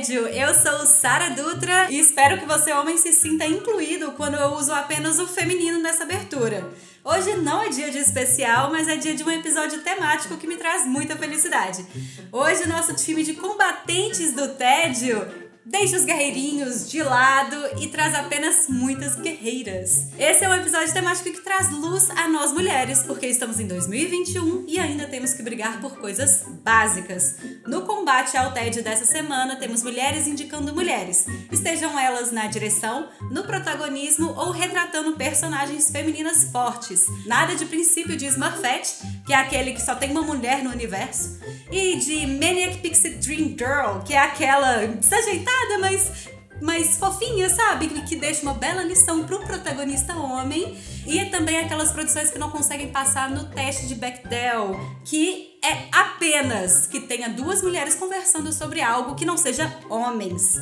Contra 0.00 0.14
o 0.14 0.24
Tédio. 0.24 0.26
Eu 0.28 0.54
sou 0.54 0.86
Sara 0.86 1.30
Dutra 1.30 1.90
e 1.90 1.98
espero 1.98 2.38
que 2.38 2.46
você, 2.46 2.72
homem, 2.72 2.96
se 2.96 3.12
sinta 3.12 3.44
incluído 3.44 4.12
quando 4.12 4.34
eu 4.34 4.54
uso 4.54 4.72
apenas 4.72 5.18
o 5.18 5.26
feminino 5.26 5.78
nessa 5.78 6.04
abertura. 6.04 6.66
Hoje 7.04 7.36
não 7.36 7.62
é 7.62 7.68
dia 7.68 7.90
de 7.90 7.98
especial, 7.98 8.70
mas 8.70 8.88
é 8.88 8.96
dia 8.96 9.14
de 9.14 9.22
um 9.22 9.30
episódio 9.30 9.80
temático 9.82 10.36
que 10.36 10.46
me 10.46 10.56
traz 10.56 10.86
muita 10.86 11.16
felicidade. 11.16 11.84
Hoje, 12.32 12.66
nosso 12.66 12.94
time 12.94 13.22
de 13.22 13.34
combatentes 13.34 14.32
do 14.32 14.48
tédio 14.54 15.49
deixa 15.64 15.96
os 15.96 16.04
guerreirinhos 16.04 16.90
de 16.90 17.02
lado 17.02 17.56
e 17.80 17.88
traz 17.88 18.14
apenas 18.14 18.66
muitas 18.68 19.16
guerreiras. 19.16 20.08
Esse 20.18 20.44
é 20.44 20.48
um 20.48 20.54
episódio 20.54 20.92
temático 20.92 21.30
que 21.30 21.40
traz 21.42 21.70
luz 21.70 22.08
a 22.10 22.28
nós 22.28 22.52
mulheres, 22.52 23.02
porque 23.02 23.26
estamos 23.26 23.60
em 23.60 23.66
2021 23.66 24.64
e 24.66 24.78
ainda 24.78 25.06
temos 25.06 25.34
que 25.34 25.42
brigar 25.42 25.80
por 25.80 25.98
coisas 25.98 26.44
básicas. 26.64 27.36
No 27.66 27.82
combate 27.82 28.36
ao 28.36 28.52
tédio 28.52 28.82
dessa 28.82 29.04
semana, 29.04 29.56
temos 29.56 29.82
mulheres 29.82 30.26
indicando 30.26 30.74
mulheres, 30.74 31.26
estejam 31.52 31.98
elas 31.98 32.32
na 32.32 32.46
direção, 32.46 33.08
no 33.30 33.44
protagonismo 33.44 34.30
ou 34.30 34.50
retratando 34.50 35.16
personagens 35.16 35.90
femininas 35.90 36.44
fortes. 36.44 37.04
Nada 37.26 37.54
de 37.54 37.66
princípio 37.66 38.16
de 38.16 38.26
Smurfette, 38.26 38.94
que 39.26 39.32
é 39.32 39.36
aquele 39.36 39.72
que 39.72 39.82
só 39.82 39.94
tem 39.94 40.10
uma 40.10 40.22
mulher 40.22 40.62
no 40.62 40.70
universo, 40.70 41.38
e 41.70 41.96
de 41.96 42.26
Maniac 42.26 42.78
Pixie 42.78 43.10
Dream 43.16 43.54
Girl, 43.56 44.00
que 44.04 44.14
é 44.14 44.18
aquela 44.18 44.86
desajeitada 44.86 45.50
mas 45.80 46.28
mas 46.60 46.98
fofinha, 46.98 47.48
sabe? 47.48 47.88
Que 48.02 48.16
deixa 48.16 48.42
uma 48.42 48.54
bela 48.54 48.82
lição 48.82 49.24
pro 49.24 49.40
protagonista 49.40 50.14
homem. 50.14 50.78
E 51.06 51.18
é 51.18 51.24
também 51.30 51.58
aquelas 51.58 51.90
produções 51.90 52.30
que 52.30 52.38
não 52.38 52.50
conseguem 52.50 52.92
passar 52.92 53.30
no 53.30 53.44
teste 53.46 53.88
de 53.88 53.94
Bechdel, 53.94 54.78
que 55.04 55.58
é 55.64 55.88
apenas 55.90 56.86
que 56.86 57.00
tenha 57.00 57.30
duas 57.30 57.62
mulheres 57.62 57.94
conversando 57.94 58.52
sobre 58.52 58.82
algo 58.82 59.14
que 59.14 59.24
não 59.24 59.36
seja 59.36 59.74
homens. 59.88 60.56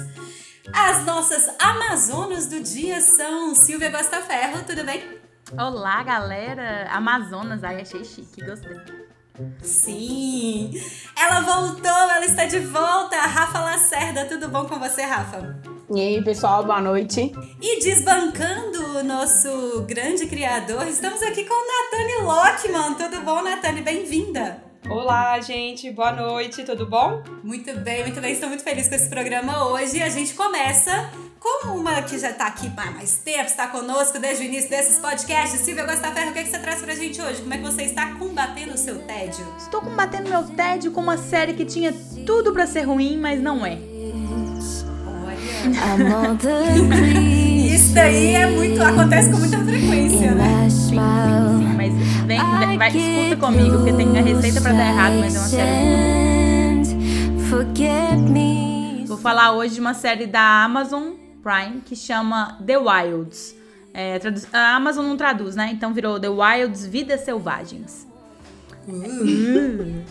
As 0.72 1.04
nossas 1.04 1.48
Amazonas 1.58 2.46
do 2.46 2.60
dia 2.60 3.00
são 3.00 3.54
Silvia 3.54 3.91
Gostaferro, 3.91 4.62
tudo 4.64 4.84
bem? 4.84 5.19
Olá, 5.52 6.02
galera! 6.02 6.88
Amazonas, 6.91 7.64
ai, 7.64 7.80
achei 7.80 8.04
chique, 8.04 8.44
gostei. 8.44 9.07
Sim! 9.62 10.70
Ela 11.17 11.41
voltou, 11.41 11.91
ela 11.91 12.25
está 12.25 12.44
de 12.47 12.58
volta! 12.61 13.17
Rafa 13.17 13.61
Lacerda, 13.61 14.25
tudo 14.25 14.48
bom 14.48 14.64
com 14.67 14.78
você, 14.78 15.03
Rafa? 15.03 15.61
E 15.91 16.00
aí, 16.00 16.22
pessoal, 16.22 16.64
boa 16.64 16.81
noite. 16.81 17.33
E 17.61 17.81
desbancando 17.81 18.98
o 18.98 19.03
nosso 19.03 19.83
grande 19.83 20.27
criador, 20.27 20.86
estamos 20.86 21.22
aqui 21.22 21.44
com 21.44 21.55
Natane 21.55 22.25
Lockman. 22.25 22.94
Tudo 22.94 23.22
bom, 23.22 23.42
Natane? 23.42 23.81
Bem-vinda! 23.81 24.67
Olá, 24.86 25.40
gente, 25.40 25.90
boa 25.90 26.12
noite, 26.12 26.62
tudo 26.62 26.86
bom? 26.86 27.22
Muito 27.42 27.74
bem, 27.80 28.04
muito 28.04 28.20
bem. 28.20 28.32
Estou 28.32 28.48
muito 28.48 28.62
feliz 28.62 28.88
com 28.88 28.94
esse 28.94 29.08
programa 29.08 29.68
hoje. 29.68 30.00
A 30.00 30.08
gente 30.08 30.32
começa 30.34 31.10
como 31.38 31.78
uma 31.78 32.00
que 32.02 32.18
já 32.18 32.30
está 32.30 32.46
aqui 32.46 32.70
há 32.74 32.90
mais 32.92 33.18
tempo, 33.18 33.44
está 33.44 33.66
conosco 33.66 34.18
desde 34.18 34.44
o 34.44 34.46
início 34.46 34.70
desses 34.70 34.98
podcasts. 34.98 35.60
Silvia 35.60 35.84
Gostaferro, 35.84 36.30
o 36.30 36.32
que, 36.32 36.38
é 36.38 36.44
que 36.44 36.50
você 36.50 36.58
traz 36.58 36.80
pra 36.80 36.94
gente 36.94 37.20
hoje? 37.20 37.42
Como 37.42 37.52
é 37.52 37.58
que 37.58 37.64
você 37.64 37.82
está 37.82 38.14
combatendo 38.14 38.74
o 38.74 38.78
seu 38.78 39.00
tédio? 39.00 39.46
Estou 39.58 39.82
combatendo 39.82 40.30
meu 40.30 40.44
tédio 40.44 40.90
com 40.92 41.00
uma 41.00 41.19
série 41.19 41.53
que 41.54 41.66
tinha 41.66 41.92
tudo 42.24 42.53
para 42.53 42.66
ser 42.66 42.82
ruim, 42.82 43.19
mas 43.19 43.41
não 43.41 43.66
é. 43.66 43.78
Olha. 45.26 45.36
Isso 47.78 47.97
aí 47.97 48.34
é 48.34 48.50
muito. 48.50 48.83
acontece 48.83 49.31
com 49.31 49.37
muita 49.37 49.56
frequência, 49.59 50.34
né? 50.34 50.69
Sim, 50.69 50.97
sim, 50.97 50.97
sim. 50.97 51.75
Mas 51.77 51.94
vem, 52.27 52.41
vai, 52.77 52.89
escuta 52.89 53.37
comigo, 53.37 53.77
porque 53.77 53.93
tem 53.93 54.19
a 54.19 54.21
receita 54.21 54.61
para 54.61 54.72
dar 54.72 54.89
errado, 54.89 55.15
mas 55.21 55.37
é 55.37 55.39
uma 55.39 55.49
série. 55.49 55.87
Vou 59.06 59.16
falar 59.16 59.53
hoje 59.53 59.75
de 59.75 59.81
uma 59.81 59.94
série 59.94 60.27
da 60.27 60.65
Amazon 60.65 61.12
Prime 61.41 61.81
que 61.84 61.94
chama 61.94 62.59
The 62.66 62.78
Wilds. 62.78 63.55
É, 63.95 64.19
a 64.53 64.75
Amazon 64.75 65.06
não 65.06 65.16
traduz, 65.16 65.55
né? 65.55 65.71
Então 65.72 65.95
virou 65.95 66.19
The 66.19 66.31
Wilds 66.31 66.84
Vidas 66.84 67.21
Selvagens. 67.21 68.09
Uh. 68.89 70.03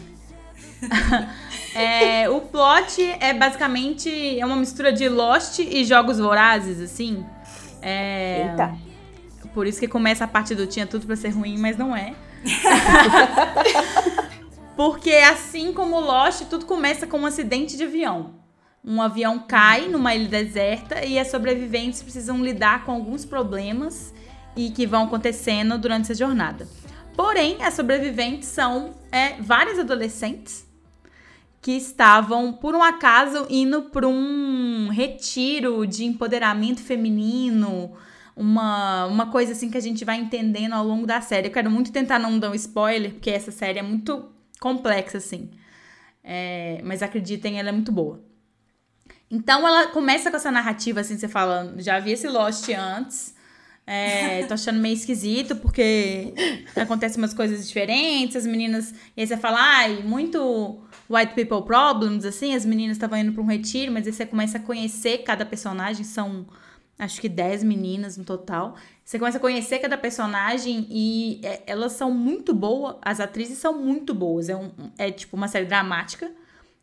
é, 1.76 2.30
o 2.30 2.40
plot 2.40 3.02
é 3.20 3.34
basicamente 3.34 4.40
é 4.40 4.46
uma 4.46 4.56
mistura 4.56 4.94
de 4.94 5.10
Lost 5.10 5.60
e 5.60 5.84
Jogos 5.84 6.18
Vorazes, 6.18 6.80
assim. 6.80 7.26
É, 7.88 8.50
Eita. 8.50 8.78
Por 9.54 9.66
isso 9.66 9.80
que 9.80 9.88
começa 9.88 10.26
a 10.26 10.28
parte 10.28 10.54
do 10.54 10.68
tinha 10.68 10.86
tudo 10.86 11.06
para 11.06 11.16
ser 11.16 11.30
ruim, 11.30 11.58
mas 11.58 11.78
não 11.78 11.96
é. 11.96 12.14
Porque 14.76 15.12
assim 15.12 15.74
como 15.74 16.00
Lost, 16.00 16.44
tudo 16.50 16.66
começa 16.66 17.08
com 17.08 17.20
um 17.20 17.26
acidente 17.26 17.76
de 17.76 17.84
avião 17.84 18.38
um 18.88 19.02
avião 19.02 19.40
cai 19.40 19.90
numa 19.90 20.16
ilha 20.16 20.30
deserta 20.30 21.04
e 21.04 21.20
as 21.20 21.30
sobreviventes 21.30 22.02
precisam 22.02 22.42
lidar 22.42 22.86
com 22.86 22.94
alguns 22.94 23.26
problemas 23.26 24.14
e 24.56 24.72
que 24.72 24.88
vão 24.88 25.04
acontecendo 25.04 25.78
durante 25.78 26.04
essa 26.04 26.16
jornada. 26.16 26.68
Porém, 27.16 27.62
as 27.62 27.74
sobreviventes 27.74 28.48
são 28.48 28.94
é, 29.12 29.34
várias 29.42 29.78
adolescentes 29.78 30.66
que 31.62 31.72
estavam, 31.72 32.54
por 32.54 32.76
um 32.76 32.84
acaso, 32.84 33.46
indo 33.50 33.84
para 33.84 34.08
um 34.08 34.90
retiro 34.90 35.86
de 35.86 36.06
empoderamento 36.06 36.82
feminino, 36.82 37.92
uma, 38.36 39.06
uma 39.08 39.32
coisa 39.32 39.52
assim 39.54 39.70
que 39.70 39.78
a 39.78 39.82
gente 39.82 40.06
vai 40.06 40.18
entendendo 40.18 40.74
ao 40.74 40.86
longo 40.86 41.08
da 41.08 41.20
série. 41.22 41.48
Eu 41.48 41.52
quero 41.52 41.72
muito 41.72 41.92
tentar 41.92 42.20
não 42.20 42.38
dar 42.38 42.52
um 42.52 42.56
spoiler, 42.56 43.14
porque 43.14 43.32
essa 43.32 43.52
série 43.52 43.80
é 43.80 43.84
muito 43.84 44.30
complexa, 44.60 45.18
assim. 45.18 45.50
É, 46.24 46.82
mas 46.84 47.02
acreditem, 47.02 47.60
ela 47.60 47.70
é 47.70 47.72
muito 47.72 47.92
boa. 47.92 48.22
Então 49.30 49.68
ela 49.68 49.88
começa 49.88 50.30
com 50.30 50.38
essa 50.38 50.52
narrativa, 50.52 51.02
assim, 51.02 51.18
você 51.18 51.28
fala, 51.28 51.74
já 51.78 52.00
vi 52.00 52.12
esse 52.12 52.28
Lost 52.28 52.70
antes. 52.70 53.36
É, 53.86 54.46
tô 54.46 54.54
achando 54.54 54.80
meio 54.80 54.94
esquisito, 54.94 55.56
porque 55.56 56.34
acontecem 56.76 57.18
umas 57.18 57.34
coisas 57.34 57.66
diferentes, 57.68 58.36
as 58.36 58.46
meninas. 58.46 58.94
E 59.16 59.22
aí 59.22 59.28
você 59.28 59.38
fala, 59.38 59.58
ai, 59.60 60.04
muito 60.04 60.82
white 61.10 61.34
people 61.34 61.66
problems, 61.66 62.26
assim, 62.26 62.56
as 62.56 62.66
meninas 62.66 62.98
estavam 62.98 63.18
indo 63.18 63.32
para 63.34 63.42
um 63.42 63.46
retiro, 63.46 63.92
mas 63.92 64.06
aí 64.06 64.14
você 64.14 64.26
começa 64.26 64.58
a 64.58 64.62
conhecer 64.62 65.20
cada 65.20 65.46
personagem, 65.46 66.04
são 66.04 66.46
acho 67.00 67.22
que 67.22 67.30
10 67.30 67.64
meninas 67.64 68.18
no 68.18 68.24
total. 68.24 68.76
Você 69.06 69.20
começa 69.20 69.38
a 69.38 69.42
conhecer 69.42 69.80
cada 69.80 69.98
personagem 69.98 70.88
e 70.90 71.40
é, 71.44 71.64
elas 71.68 71.94
são 71.94 72.12
muito 72.12 72.54
boas, 72.54 72.96
as 73.02 73.20
atrizes 73.20 73.58
são 73.60 73.78
muito 73.78 74.14
boas. 74.14 74.50
É, 74.50 74.56
um, 74.56 74.72
é 74.98 75.12
tipo 75.12 75.36
uma 75.36 75.48
série 75.48 75.66
dramática. 75.66 76.32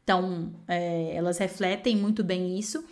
Então, 0.02 0.52
é, 0.68 1.14
elas 1.14 1.38
refletem 1.38 1.96
muito 1.96 2.22
bem 2.22 2.58
isso. 2.58 2.84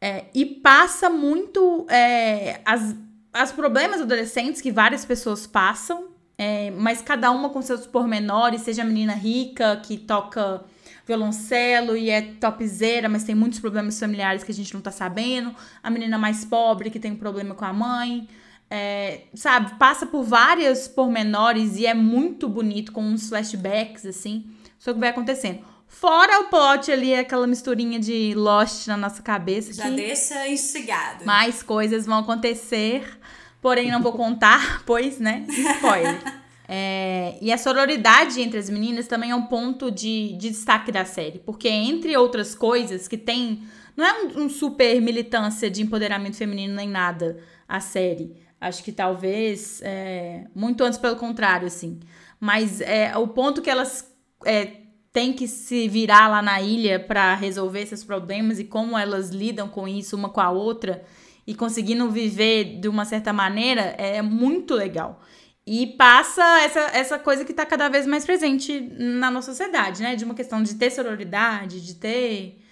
É, 0.00 0.26
e 0.34 0.44
passa 0.44 1.08
muito 1.08 1.86
é, 1.88 2.60
as, 2.64 2.94
as 3.32 3.50
problemas 3.50 4.00
adolescentes 4.00 4.60
que 4.60 4.70
várias 4.70 5.04
pessoas 5.04 5.46
passam, 5.46 6.08
é, 6.38 6.70
mas 6.70 7.02
cada 7.02 7.32
uma 7.32 7.50
com 7.50 7.60
seus 7.60 7.84
pormenores, 7.84 8.60
seja 8.60 8.82
a 8.82 8.84
menina 8.84 9.12
rica 9.12 9.76
que 9.84 9.98
toca 9.98 10.62
violoncelo 11.04 11.96
e 11.96 12.10
é 12.10 12.22
topzeira, 12.22 13.08
mas 13.08 13.24
tem 13.24 13.34
muitos 13.34 13.58
problemas 13.58 13.98
familiares 13.98 14.44
que 14.44 14.52
a 14.52 14.54
gente 14.54 14.72
não 14.72 14.80
tá 14.80 14.92
sabendo, 14.92 15.52
a 15.82 15.90
menina 15.90 16.16
mais 16.16 16.44
pobre 16.44 16.90
que 16.90 17.00
tem 17.00 17.12
um 17.12 17.16
problema 17.16 17.54
com 17.54 17.64
a 17.64 17.72
mãe, 17.72 18.28
é, 18.70 19.22
sabe, 19.34 19.76
passa 19.78 20.06
por 20.06 20.22
vários 20.22 20.86
pormenores 20.86 21.76
e 21.76 21.86
é 21.86 21.94
muito 21.94 22.48
bonito 22.48 22.92
com 22.92 23.02
uns 23.02 23.28
flashbacks 23.28 24.06
assim, 24.06 24.44
só 24.78 24.92
que 24.92 25.00
vai 25.00 25.08
acontecendo. 25.08 25.60
Fora 25.88 26.40
o 26.40 26.44
plot 26.44 26.92
ali, 26.92 27.14
aquela 27.14 27.46
misturinha 27.46 27.98
de 27.98 28.34
Lost 28.34 28.86
na 28.86 28.96
nossa 28.96 29.22
cabeça. 29.22 29.72
Já 29.72 29.88
deixa 29.88 30.46
instigado. 30.46 31.24
Mais 31.24 31.62
coisas 31.62 32.04
vão 32.04 32.18
acontecer, 32.18 33.18
porém 33.60 33.90
não 33.90 34.02
vou 34.02 34.12
contar, 34.12 34.82
pois, 34.86 35.18
né? 35.18 35.46
Spoiler. 35.48 36.38
É, 36.70 37.38
e 37.40 37.50
a 37.50 37.56
sororidade 37.56 38.42
entre 38.42 38.58
as 38.58 38.68
meninas 38.68 39.08
também 39.08 39.30
é 39.30 39.34
um 39.34 39.46
ponto 39.46 39.90
de, 39.90 40.34
de 40.34 40.50
destaque 40.50 40.92
da 40.92 41.02
série, 41.02 41.38
porque 41.38 41.66
entre 41.66 42.14
outras 42.14 42.54
coisas 42.54 43.08
que 43.08 43.16
tem. 43.16 43.62
Não 43.96 44.04
é 44.04 44.22
um, 44.22 44.42
um 44.42 44.48
super 44.50 45.00
militância 45.00 45.70
de 45.70 45.80
empoderamento 45.80 46.36
feminino 46.36 46.74
nem 46.74 46.86
nada 46.86 47.38
a 47.66 47.80
série. 47.80 48.36
Acho 48.60 48.84
que 48.84 48.92
talvez. 48.92 49.80
É, 49.82 50.44
muito 50.54 50.84
antes, 50.84 50.98
pelo 50.98 51.16
contrário, 51.16 51.66
assim. 51.66 52.00
Mas 52.38 52.82
é, 52.82 53.16
o 53.16 53.26
ponto 53.28 53.62
que 53.62 53.70
elas 53.70 54.14
é, 54.44 54.72
tem 55.10 55.32
que 55.32 55.48
se 55.48 55.88
virar 55.88 56.28
lá 56.28 56.42
na 56.42 56.60
ilha 56.60 57.00
para 57.00 57.34
resolver 57.34 57.80
esses 57.80 58.04
problemas 58.04 58.58
e 58.58 58.64
como 58.64 58.96
elas 58.96 59.30
lidam 59.30 59.68
com 59.68 59.88
isso 59.88 60.14
uma 60.14 60.28
com 60.28 60.40
a 60.40 60.50
outra 60.50 61.02
e 61.48 61.54
conseguindo 61.54 62.10
viver 62.10 62.78
de 62.78 62.88
uma 62.88 63.06
certa 63.06 63.32
maneira 63.32 63.80
é 63.96 64.20
muito 64.20 64.74
legal. 64.74 65.18
E 65.66 65.86
passa 65.86 66.42
essa, 66.60 66.80
essa 66.92 67.18
coisa 67.18 67.42
que 67.42 67.52
está 67.52 67.64
cada 67.64 67.88
vez 67.88 68.06
mais 68.06 68.22
presente 68.22 68.78
na 68.98 69.30
nossa 69.30 69.52
sociedade, 69.52 70.02
né? 70.02 70.14
De 70.14 70.26
uma 70.26 70.34
questão 70.34 70.62
de 70.62 70.74
ter 70.74 70.90
sororidade, 70.90 71.80
de 71.80 71.94
ter 71.94 72.62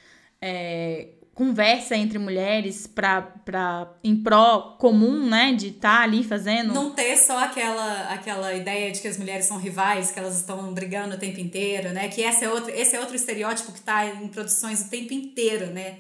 é, 0.43 1.09
conversa 1.35 1.97
entre 1.97 2.19
mulheres 2.19 2.87
pra, 2.87 3.23
pra, 3.23 3.95
em 4.05 4.15
pró 4.15 4.77
comum, 4.79 5.27
né? 5.27 5.55
De 5.55 5.69
estar 5.69 5.97
tá 5.97 6.03
ali 6.03 6.23
fazendo. 6.23 6.75
Não 6.75 6.91
ter 6.91 7.17
só 7.17 7.45
aquela, 7.45 8.11
aquela 8.11 8.53
ideia 8.53 8.93
de 8.93 9.01
que 9.01 9.09
as 9.09 9.17
mulheres 9.17 9.47
são 9.47 9.57
rivais, 9.57 10.11
que 10.11 10.19
elas 10.19 10.37
estão 10.37 10.75
brigando 10.75 11.15
o 11.15 11.19
tempo 11.19 11.41
inteiro, 11.41 11.95
né? 11.95 12.09
Que 12.09 12.21
esse 12.21 12.45
é 12.45 12.51
outro, 12.51 12.71
esse 12.71 12.95
é 12.95 13.01
outro 13.01 13.17
estereótipo 13.17 13.73
que 13.73 13.79
está 13.79 14.05
em 14.05 14.29
produções 14.29 14.83
o 14.83 14.91
tempo 14.91 15.15
inteiro, 15.15 15.69
né? 15.69 15.97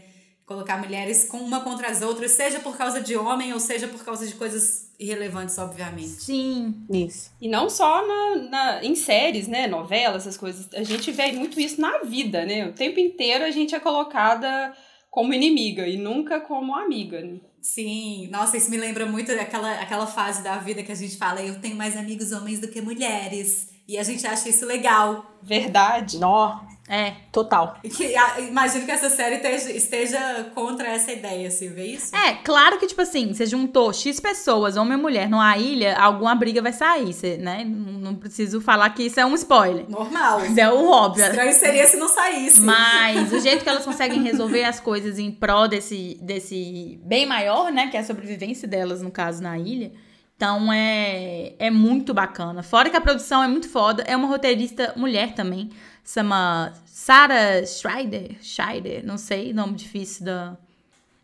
Colocar 0.46 0.78
mulheres 0.78 1.25
com 1.25 1.38
uma 1.38 1.60
contra 1.60 1.88
as 1.88 2.02
outras, 2.02 2.31
seja 2.31 2.60
por 2.60 2.76
causa 2.76 3.00
de 3.00 3.16
homem 3.16 3.52
ou 3.52 3.58
seja 3.58 3.88
por 3.88 4.04
causa 4.04 4.25
de 4.25 4.34
coisas 4.34 4.93
irrelevantes, 4.98 5.58
obviamente. 5.58 6.22
Sim. 6.22 6.87
Isso. 6.88 7.32
E 7.40 7.48
não 7.48 7.69
só 7.69 8.06
na, 8.06 8.37
na, 8.48 8.84
em 8.84 8.94
séries, 8.94 9.48
né? 9.48 9.66
Novelas, 9.66 10.22
essas 10.22 10.37
coisas. 10.37 10.69
A 10.72 10.84
gente 10.84 11.10
vê 11.10 11.32
muito 11.32 11.58
isso 11.58 11.81
na 11.81 11.98
vida, 11.98 12.46
né? 12.46 12.66
O 12.66 12.72
tempo 12.72 13.00
inteiro 13.00 13.44
a 13.44 13.50
gente 13.50 13.75
é 13.75 13.81
colocada 13.81 14.72
como 15.10 15.32
inimiga 15.32 15.88
e 15.88 15.96
nunca 15.96 16.40
como 16.40 16.76
amiga. 16.76 17.20
Né? 17.22 17.40
Sim, 17.60 18.28
nossa, 18.31 18.56
isso 18.56 18.70
me 18.70 18.76
lembra 18.76 19.06
muito 19.06 19.34
daquela 19.34 19.81
aquela 19.81 20.06
fase 20.06 20.44
da 20.44 20.58
vida 20.58 20.82
que 20.82 20.93
a 20.93 20.94
gente 20.94 21.16
fala, 21.16 21.43
eu 21.43 21.58
tenho 21.60 21.75
mais 21.75 21.96
amigos 21.96 22.32
homens 22.32 22.60
do 22.60 22.69
que 22.69 22.81
mulheres. 22.81 23.69
E 23.88 23.96
a 23.96 24.02
gente 24.02 24.26
acha 24.26 24.48
isso 24.48 24.66
legal. 24.66 25.38
Verdade. 25.43 26.19
Nó. 26.19 26.60
É. 26.88 27.14
Total. 27.32 27.78
Que, 27.82 28.14
imagino 28.48 28.84
que 28.84 28.90
essa 28.90 29.10
série 29.10 29.36
esteja, 29.36 29.72
esteja 29.72 30.50
contra 30.54 30.88
essa 30.88 31.12
ideia, 31.12 31.50
Silvia, 31.50 31.82
é 31.82 31.86
isso? 31.86 32.14
É, 32.14 32.34
claro 32.44 32.78
que, 32.78 32.86
tipo 32.86 33.02
assim, 33.02 33.34
você 33.34 33.44
juntou 33.44 33.92
X 33.92 34.20
pessoas, 34.20 34.76
homem 34.76 34.96
e 34.96 35.00
mulher, 35.00 35.28
numa 35.28 35.56
ilha, 35.58 35.96
alguma 35.96 36.34
briga 36.34 36.62
vai 36.62 36.72
sair, 36.72 37.12
você, 37.12 37.36
né? 37.36 37.64
Não 37.64 38.14
preciso 38.14 38.60
falar 38.60 38.90
que 38.90 39.02
isso 39.02 39.18
é 39.18 39.26
um 39.26 39.34
spoiler. 39.34 39.88
Normal. 39.88 40.46
Isso 40.46 40.60
é 40.60 40.72
o 40.72 40.88
óbvio. 40.88 41.24
Estranho 41.24 41.52
seria 41.52 41.86
se 41.86 41.96
não 41.96 42.08
saísse. 42.08 42.60
Mas 42.60 43.32
o 43.32 43.40
jeito 43.40 43.64
que 43.64 43.68
elas 43.68 43.84
conseguem 43.84 44.22
resolver 44.22 44.64
as 44.64 44.78
coisas 44.78 45.18
em 45.18 45.30
prol 45.30 45.66
desse, 45.66 46.18
desse 46.22 47.00
bem 47.04 47.26
maior, 47.26 47.72
né? 47.72 47.88
Que 47.88 47.96
é 47.96 48.00
a 48.00 48.04
sobrevivência 48.04 48.68
delas, 48.68 49.02
no 49.02 49.10
caso, 49.10 49.42
na 49.42 49.58
ilha. 49.58 49.92
Então 50.36 50.70
é, 50.72 51.54
é 51.58 51.70
muito 51.70 52.12
bacana. 52.12 52.62
Fora 52.62 52.90
que 52.90 52.96
a 52.96 53.00
produção 53.00 53.42
é 53.42 53.48
muito 53.48 53.68
foda. 53.68 54.04
É 54.06 54.14
uma 54.14 54.28
roteirista 54.28 54.92
mulher 54.94 55.34
também 55.34 55.70
chama 56.06 56.73
Sarah 56.87 57.67
Schreider, 57.67 58.37
Schreider, 58.41 59.05
não 59.05 59.19
sei, 59.19 59.53
nome 59.53 59.75
difícil 59.75 60.25
do, 60.25 60.56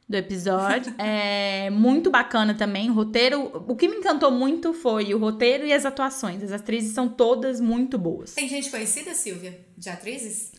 do 0.09 0.17
episódio. 0.17 0.93
é 0.99 1.71
muito 1.71 2.11
bacana 2.11 2.53
também, 2.53 2.91
o 2.91 2.93
roteiro, 2.93 3.65
o 3.69 3.77
que 3.77 3.89
me 3.89 3.97
encantou 3.97 4.31
muito 4.31 4.75
foi 4.75 5.15
o 5.15 5.19
roteiro 5.19 5.65
e 5.65 5.73
as 5.73 5.87
atuações. 5.87 6.43
As 6.43 6.53
atrizes 6.53 6.93
são 6.93 7.09
todas 7.09 7.61
muito 7.61 7.97
boas. 7.97 8.35
Tem 8.35 8.49
gente 8.49 8.71
conhecida, 8.71 9.15
Silvia, 9.15 9.65
de 9.79 9.89
atrizes? 9.89 10.53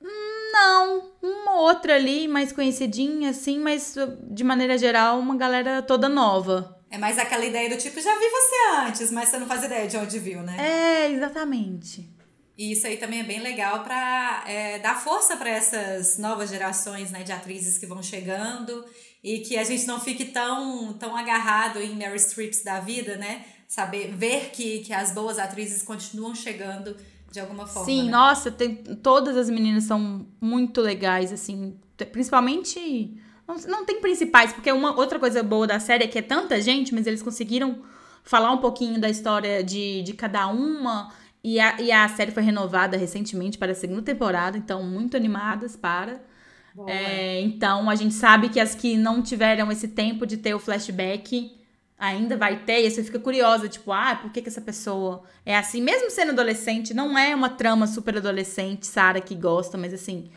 Não, 0.00 1.10
uma 1.20 1.60
outra 1.60 1.96
ali, 1.96 2.28
mais 2.28 2.52
conhecidinha, 2.52 3.30
assim, 3.30 3.58
mas 3.58 3.96
de 4.30 4.44
maneira 4.44 4.78
geral, 4.78 5.18
uma 5.18 5.36
galera 5.36 5.82
toda 5.82 6.08
nova. 6.08 6.78
É 6.90 6.98
mais 6.98 7.18
aquela 7.18 7.44
ideia 7.44 7.68
do 7.68 7.76
tipo, 7.76 8.00
já 8.00 8.14
vi 8.14 8.28
você 8.28 8.86
antes, 8.86 9.10
mas 9.10 9.28
você 9.30 9.38
não 9.38 9.48
faz 9.48 9.64
ideia 9.64 9.88
de 9.88 9.96
onde 9.96 10.18
viu, 10.20 10.42
né? 10.42 10.56
É, 10.60 11.10
exatamente. 11.10 12.13
E 12.56 12.72
isso 12.72 12.86
aí 12.86 12.96
também 12.96 13.20
é 13.20 13.24
bem 13.24 13.40
legal 13.40 13.82
para 13.82 14.44
é, 14.46 14.78
dar 14.78 14.94
força 14.94 15.36
para 15.36 15.50
essas 15.50 16.18
novas 16.18 16.50
gerações 16.50 17.10
né, 17.10 17.24
de 17.24 17.32
atrizes 17.32 17.78
que 17.78 17.86
vão 17.86 18.02
chegando 18.02 18.84
e 19.22 19.40
que 19.40 19.56
a 19.56 19.64
gente 19.64 19.86
não 19.86 19.98
fique 19.98 20.26
tão, 20.26 20.92
tão 20.92 21.16
agarrado 21.16 21.80
em 21.80 21.96
Mary 21.96 22.16
Streeps 22.16 22.62
da 22.62 22.78
vida, 22.78 23.16
né? 23.16 23.44
Saber, 23.66 24.14
ver 24.14 24.50
que, 24.50 24.80
que 24.80 24.92
as 24.92 25.12
boas 25.12 25.38
atrizes 25.38 25.82
continuam 25.82 26.34
chegando 26.34 26.96
de 27.32 27.40
alguma 27.40 27.66
forma. 27.66 27.86
Sim, 27.86 28.04
né? 28.04 28.10
nossa, 28.10 28.50
tem, 28.52 28.76
todas 28.76 29.36
as 29.36 29.50
meninas 29.50 29.84
são 29.84 30.24
muito 30.40 30.80
legais, 30.80 31.32
assim, 31.32 31.76
principalmente. 32.12 33.18
Não, 33.48 33.56
não 33.66 33.84
tem 33.84 34.00
principais, 34.00 34.52
porque 34.52 34.70
uma 34.70 34.96
outra 34.96 35.18
coisa 35.18 35.42
boa 35.42 35.66
da 35.66 35.80
série 35.80 36.04
é 36.04 36.06
que 36.06 36.18
é 36.18 36.22
tanta 36.22 36.60
gente, 36.60 36.94
mas 36.94 37.06
eles 37.06 37.22
conseguiram 37.22 37.82
falar 38.22 38.52
um 38.52 38.58
pouquinho 38.58 39.00
da 39.00 39.08
história 39.08 39.64
de, 39.64 40.02
de 40.02 40.12
cada 40.12 40.46
uma 40.46 41.12
e 41.44 41.60
a, 41.60 41.78
e 41.78 41.92
a 41.92 42.08
série 42.08 42.32
foi 42.32 42.42
renovada 42.42 42.96
recentemente 42.96 43.58
para 43.58 43.72
a 43.72 43.74
segunda 43.74 44.00
temporada, 44.00 44.56
então 44.56 44.82
muito 44.82 45.14
animadas 45.14 45.76
para. 45.76 46.22
É, 46.88 47.40
então 47.42 47.88
a 47.88 47.94
gente 47.94 48.14
sabe 48.14 48.48
que 48.48 48.58
as 48.58 48.74
que 48.74 48.96
não 48.96 49.22
tiveram 49.22 49.70
esse 49.70 49.86
tempo 49.86 50.26
de 50.26 50.38
ter 50.38 50.54
o 50.54 50.58
flashback 50.58 51.54
ainda 51.96 52.36
vai 52.36 52.64
ter, 52.64 52.84
e 52.84 52.90
você 52.90 53.04
fica 53.04 53.18
curiosa, 53.18 53.68
tipo, 53.68 53.92
ah, 53.92 54.16
por 54.16 54.32
que, 54.32 54.42
que 54.42 54.48
essa 54.48 54.60
pessoa 54.60 55.22
é 55.44 55.56
assim? 55.56 55.80
Mesmo 55.80 56.10
sendo 56.10 56.32
adolescente, 56.32 56.92
não 56.94 57.16
é 57.16 57.34
uma 57.34 57.50
trama 57.50 57.86
super 57.86 58.16
adolescente, 58.16 58.86
Sara 58.86 59.20
que 59.20 59.34
gosta, 59.34 59.78
mas 59.78 59.94
assim, 59.94 60.30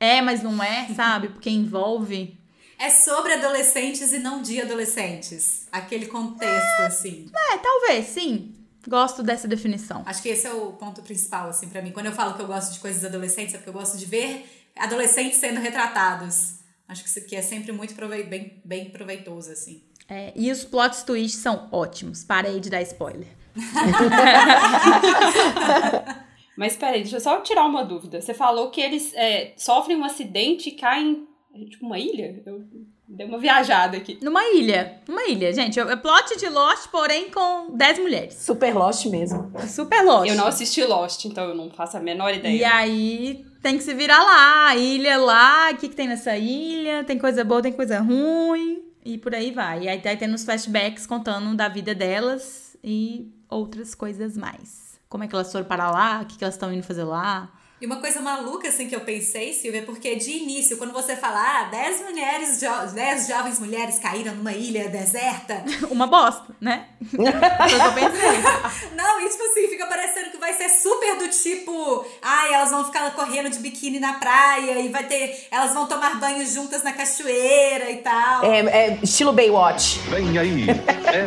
é, 0.00 0.20
mas 0.22 0.42
não 0.42 0.62
é, 0.62 0.88
sabe? 0.96 1.28
Porque 1.28 1.50
envolve. 1.50 2.38
É 2.78 2.90
sobre 2.90 3.34
adolescentes 3.34 4.12
e 4.12 4.18
não 4.18 4.42
de 4.42 4.60
adolescentes. 4.60 5.68
Aquele 5.70 6.06
contexto, 6.06 6.80
assim. 6.80 7.30
É, 7.52 7.58
talvez, 7.58 8.06
sim. 8.06 8.63
Gosto 8.86 9.22
dessa 9.22 9.48
definição. 9.48 10.02
Acho 10.06 10.22
que 10.22 10.28
esse 10.28 10.46
é 10.46 10.52
o 10.52 10.72
ponto 10.72 11.02
principal, 11.02 11.48
assim, 11.48 11.68
para 11.68 11.80
mim. 11.80 11.90
Quando 11.90 12.06
eu 12.06 12.12
falo 12.12 12.34
que 12.34 12.42
eu 12.42 12.46
gosto 12.46 12.72
de 12.72 12.80
coisas 12.80 13.04
adolescentes, 13.04 13.54
é 13.54 13.58
porque 13.58 13.70
eu 13.70 13.74
gosto 13.74 13.96
de 13.96 14.06
ver 14.06 14.46
adolescentes 14.76 15.38
sendo 15.38 15.60
retratados. 15.60 16.58
Acho 16.86 17.02
que 17.02 17.08
isso 17.08 17.18
aqui 17.18 17.34
é 17.34 17.42
sempre 17.42 17.72
muito 17.72 17.94
provei 17.94 18.24
bem, 18.24 18.60
bem 18.64 18.90
proveitoso, 18.90 19.50
assim. 19.50 19.82
É, 20.08 20.32
e 20.36 20.50
os 20.50 20.64
plot 20.64 21.04
twists 21.04 21.40
são 21.40 21.68
ótimos. 21.72 22.24
Parei 22.24 22.60
de 22.60 22.68
dar 22.68 22.82
spoiler. 22.82 23.28
Mas 26.56 26.76
peraí, 26.76 27.02
deixa 27.02 27.16
eu 27.16 27.20
só 27.20 27.40
tirar 27.40 27.64
uma 27.64 27.84
dúvida. 27.84 28.20
Você 28.20 28.34
falou 28.34 28.70
que 28.70 28.80
eles 28.80 29.12
é, 29.14 29.54
sofrem 29.56 29.96
um 29.96 30.04
acidente 30.04 30.68
e 30.68 30.72
caem. 30.72 31.26
Tipo, 31.70 31.86
uma 31.86 31.98
ilha? 31.98 32.42
Eu 32.44 32.64
Deu 33.06 33.26
uma 33.26 33.38
viajada 33.38 33.98
aqui. 33.98 34.18
Numa 34.22 34.42
ilha. 34.54 35.00
Numa 35.06 35.24
ilha, 35.28 35.52
gente. 35.52 35.78
É 35.78 35.96
plot 35.96 36.38
de 36.38 36.48
Lost, 36.48 36.88
porém 36.88 37.30
com 37.30 37.76
10 37.76 37.98
mulheres. 37.98 38.34
Super 38.34 38.74
Lost 38.74 39.06
mesmo. 39.06 39.52
Super 39.68 40.02
Lost. 40.02 40.30
Eu 40.30 40.36
não 40.36 40.46
assisti 40.46 40.82
Lost, 40.82 41.24
então 41.26 41.44
eu 41.44 41.54
não 41.54 41.70
faço 41.70 41.96
a 41.98 42.00
menor 42.00 42.32
ideia. 42.32 42.56
E 42.56 42.64
aí 42.64 43.46
tem 43.62 43.76
que 43.76 43.84
se 43.84 43.92
virar 43.92 44.22
lá. 44.22 44.74
Ilha 44.74 45.18
lá, 45.18 45.70
o 45.70 45.76
que, 45.76 45.88
que 45.88 45.94
tem 45.94 46.08
nessa 46.08 46.36
ilha? 46.36 47.04
Tem 47.04 47.18
coisa 47.18 47.44
boa, 47.44 47.60
tem 47.60 47.72
coisa 47.72 48.00
ruim. 48.00 48.82
E 49.04 49.18
por 49.18 49.34
aí 49.34 49.50
vai. 49.50 49.82
E 49.82 49.88
aí 49.88 50.00
tá 50.00 50.16
tendo 50.16 50.34
os 50.34 50.44
flashbacks 50.44 51.06
contando 51.06 51.54
da 51.54 51.68
vida 51.68 51.94
delas 51.94 52.74
e 52.82 53.30
outras 53.50 53.94
coisas 53.94 54.34
mais. 54.34 54.98
Como 55.10 55.24
é 55.24 55.28
que 55.28 55.34
elas 55.34 55.52
foram 55.52 55.66
para 55.66 55.90
lá, 55.90 56.22
o 56.22 56.26
que, 56.26 56.38
que 56.38 56.44
elas 56.44 56.54
estão 56.54 56.72
indo 56.72 56.82
fazer 56.82 57.04
lá. 57.04 57.52
E 57.80 57.86
uma 57.86 57.96
coisa 57.96 58.20
maluca, 58.20 58.68
assim, 58.68 58.88
que 58.88 58.94
eu 58.94 59.00
pensei, 59.00 59.52
Silvia, 59.52 59.82
porque 59.82 60.14
de 60.14 60.30
início, 60.30 60.76
quando 60.76 60.92
você 60.92 61.16
fala, 61.16 61.40
ah, 61.40 61.64
10 61.64 62.02
mulheres, 62.02 62.60
jo 62.60 62.94
10 62.94 63.26
jovens 63.26 63.58
mulheres 63.58 63.98
caíram 63.98 64.34
numa 64.36 64.52
ilha 64.52 64.88
deserta. 64.88 65.64
uma 65.90 66.06
bosta, 66.06 66.54
né? 66.60 66.86
Eu 67.12 67.92
pensei. 67.92 68.90
Não, 68.96 69.20
e 69.20 69.28
tipo 69.28 69.42
assim, 69.42 69.68
fica 69.68 69.86
parecendo 69.86 70.30
que 70.30 70.38
vai 70.38 70.52
ser 70.52 70.68
super 70.68 71.18
do 71.18 71.28
tipo, 71.28 72.06
ai, 72.22 72.54
elas 72.54 72.70
vão 72.70 72.84
ficar 72.84 73.10
correndo 73.12 73.50
de 73.50 73.58
biquíni 73.58 73.98
na 73.98 74.14
praia 74.14 74.80
e 74.80 74.88
vai 74.88 75.04
ter, 75.04 75.48
elas 75.50 75.74
vão 75.74 75.86
tomar 75.86 76.20
banho 76.20 76.46
juntas 76.46 76.84
na 76.84 76.92
cachoeira 76.92 77.90
e 77.90 77.96
tal. 77.98 78.44
É, 78.44 78.60
é 78.60 78.98
estilo 79.02 79.32
Baywatch. 79.32 79.98
Vem 80.08 80.38
aí, 80.38 80.66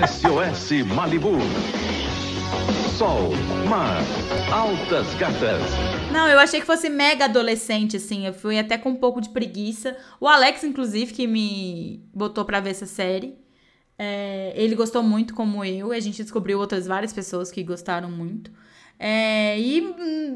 SOS 0.08 0.86
Malibu. 0.96 1.38
Sol, 2.98 3.32
mar, 3.68 3.98
altas 4.52 5.14
gatas. 5.16 5.62
Não, 6.12 6.28
eu 6.28 6.40
achei 6.40 6.60
que 6.60 6.66
fosse 6.66 6.90
mega 6.90 7.26
adolescente, 7.26 7.98
assim. 7.98 8.26
Eu 8.26 8.34
fui 8.34 8.58
até 8.58 8.78
com 8.78 8.90
um 8.90 8.96
pouco 8.96 9.22
de 9.22 9.30
preguiça. 9.30 9.98
O 10.20 10.28
Alex, 10.28 10.64
inclusive, 10.64 11.14
que 11.14 11.28
me 11.28 12.04
botou 12.14 12.46
pra 12.46 12.60
ver 12.60 12.72
essa 12.72 12.86
série. 12.86 13.38
É, 14.00 14.54
ele 14.56 14.76
gostou 14.76 15.04
muito, 15.04 15.34
como 15.34 15.64
eu. 15.64 15.94
E 15.94 15.98
a 15.98 16.00
gente 16.00 16.24
descobriu 16.24 16.60
outras 16.60 16.88
várias 16.88 17.14
pessoas 17.14 17.52
que 17.52 17.64
gostaram 17.64 18.10
muito. 18.10 18.52
É, 19.00 19.60
e 19.60 19.82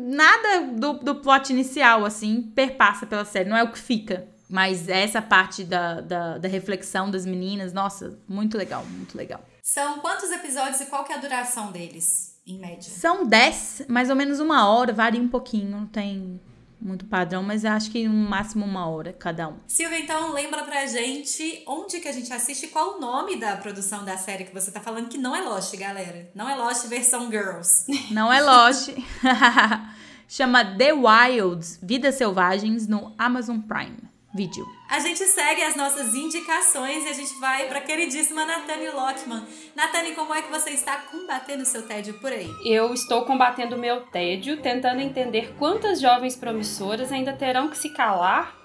nada 0.10 0.68
do, 0.74 0.94
do 0.94 1.16
plot 1.16 1.52
inicial, 1.52 2.06
assim, 2.06 2.42
perpassa 2.54 3.06
pela 3.06 3.26
série. 3.26 3.50
Não 3.50 3.58
é 3.58 3.64
o 3.64 3.72
que 3.72 3.80
fica. 3.80 4.28
Mas 4.50 4.90
essa 4.90 5.22
parte 5.22 5.64
da, 5.64 6.02
da, 6.02 6.38
da 6.38 6.48
reflexão 6.48 7.10
das 7.10 7.26
meninas, 7.26 7.72
nossa, 7.72 8.20
muito 8.28 8.58
legal, 8.58 8.86
muito 8.86 9.18
legal. 9.18 9.42
São 9.64 10.00
quantos 10.00 10.30
episódios 10.30 10.82
e 10.82 10.88
qual 10.88 11.06
que 11.06 11.14
é 11.14 11.16
a 11.16 11.20
duração 11.20 11.72
deles? 11.72 12.31
Em 12.46 12.60
média? 12.60 12.90
São 12.90 13.26
10, 13.26 13.84
mais 13.88 14.10
ou 14.10 14.16
menos 14.16 14.40
uma 14.40 14.68
hora, 14.68 14.94
varia 14.94 15.22
um 15.22 15.28
pouquinho, 15.28 15.70
não 15.70 15.86
tem 15.86 16.40
muito 16.82 17.06
padrão, 17.06 17.44
mas 17.44 17.64
acho 17.64 17.92
que 17.92 18.08
no 18.08 18.14
máximo 18.14 18.66
uma 18.66 18.88
hora 18.88 19.14
cada 19.14 19.48
um. 19.48 19.58
Silvia, 19.68 20.00
então 20.00 20.34
lembra 20.34 20.64
pra 20.64 20.86
gente 20.88 21.64
onde 21.68 22.00
que 22.00 22.08
a 22.08 22.12
gente 22.12 22.34
assiste, 22.34 22.68
qual 22.68 22.98
o 22.98 23.00
nome 23.00 23.36
da 23.40 23.56
produção 23.56 24.04
da 24.04 24.18
série 24.18 24.46
que 24.46 24.54
você 24.54 24.72
tá 24.72 24.80
falando, 24.80 25.08
que 25.08 25.18
não 25.18 25.36
é 25.36 25.42
Lost, 25.42 25.76
galera. 25.78 26.32
Não 26.34 26.50
é 26.50 26.56
Lost 26.56 26.88
versão 26.88 27.30
Girls. 27.30 27.86
Não 28.12 28.34
é 28.34 28.42
Lost. 28.42 28.90
Chama 30.28 30.64
The 30.64 30.94
Wilds, 30.94 31.78
Vidas 31.84 32.16
Selvagens, 32.16 32.88
no 32.88 33.14
Amazon 33.18 33.60
Prime. 33.60 34.11
Vídeo. 34.34 34.66
A 34.90 35.00
gente 35.00 35.24
segue 35.26 35.62
as 35.64 35.76
nossas 35.76 36.14
indicações 36.14 37.06
e 37.06 37.10
a 37.10 37.14
gente 37.14 37.34
vai 37.40 37.68
para 37.68 37.80
a 37.80 37.82
queridíssima 37.82 38.46
Nathani 38.46 38.90
Lockman. 38.90 39.44
Nathani, 39.76 40.12
como 40.14 40.34
é 40.34 40.42
que 40.42 40.52
você 40.52 40.72
está 40.72 40.98
combatendo 40.98 41.64
o 41.64 41.66
seu 41.66 41.84
tédio 41.84 42.14
por 42.16 42.32
aí? 42.32 42.50
Eu 42.66 42.94
estou 42.94 43.26
combatendo 43.26 43.76
o 43.76 43.80
meu 43.80 44.02
tédio, 44.02 44.62
tentando 44.62 45.02
entender 45.02 45.54
quantas 45.58 46.00
jovens 46.00 46.36
promissoras 46.36 47.12
ainda 47.12 47.34
terão 47.34 47.70
que 47.70 47.78
se 47.78 47.90
calar 47.90 48.56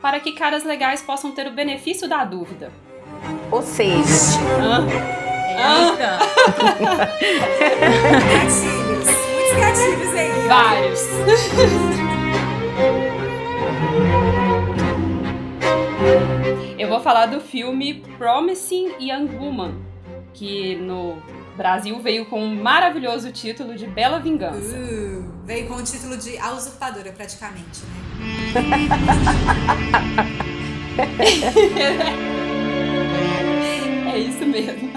para 0.00 0.20
que 0.20 0.32
caras 0.32 0.64
legais 0.64 1.00
possam 1.00 1.32
ter 1.32 1.46
o 1.46 1.52
benefício 1.52 2.08
da 2.08 2.24
dúvida. 2.24 2.72
Ou 3.50 3.62
seja, 3.62 4.02
Eita. 5.56 6.18
Gatilhos. 8.32 9.06
Muitos 9.32 9.56
gatilhos 9.60 10.14
aí. 10.14 10.48
Vários. 10.48 11.00
vou 16.94 17.02
falar 17.02 17.26
do 17.26 17.40
filme 17.40 17.94
Promising 18.16 18.92
Young 19.00 19.36
Woman, 19.36 19.74
que 20.32 20.76
no 20.76 21.20
Brasil 21.56 21.98
veio 21.98 22.24
com 22.26 22.40
um 22.40 22.54
maravilhoso 22.54 23.32
título 23.32 23.74
de 23.74 23.88
Bela 23.88 24.20
Vingança. 24.20 24.76
Uh, 24.76 25.28
veio 25.44 25.66
com 25.66 25.74
o 25.74 25.82
título 25.82 26.16
de 26.16 26.38
A 26.38 26.52
Usurpadora, 26.52 27.10
praticamente, 27.10 27.80
né? 27.82 27.94
É 34.14 34.18
isso 34.18 34.46
mesmo. 34.46 34.92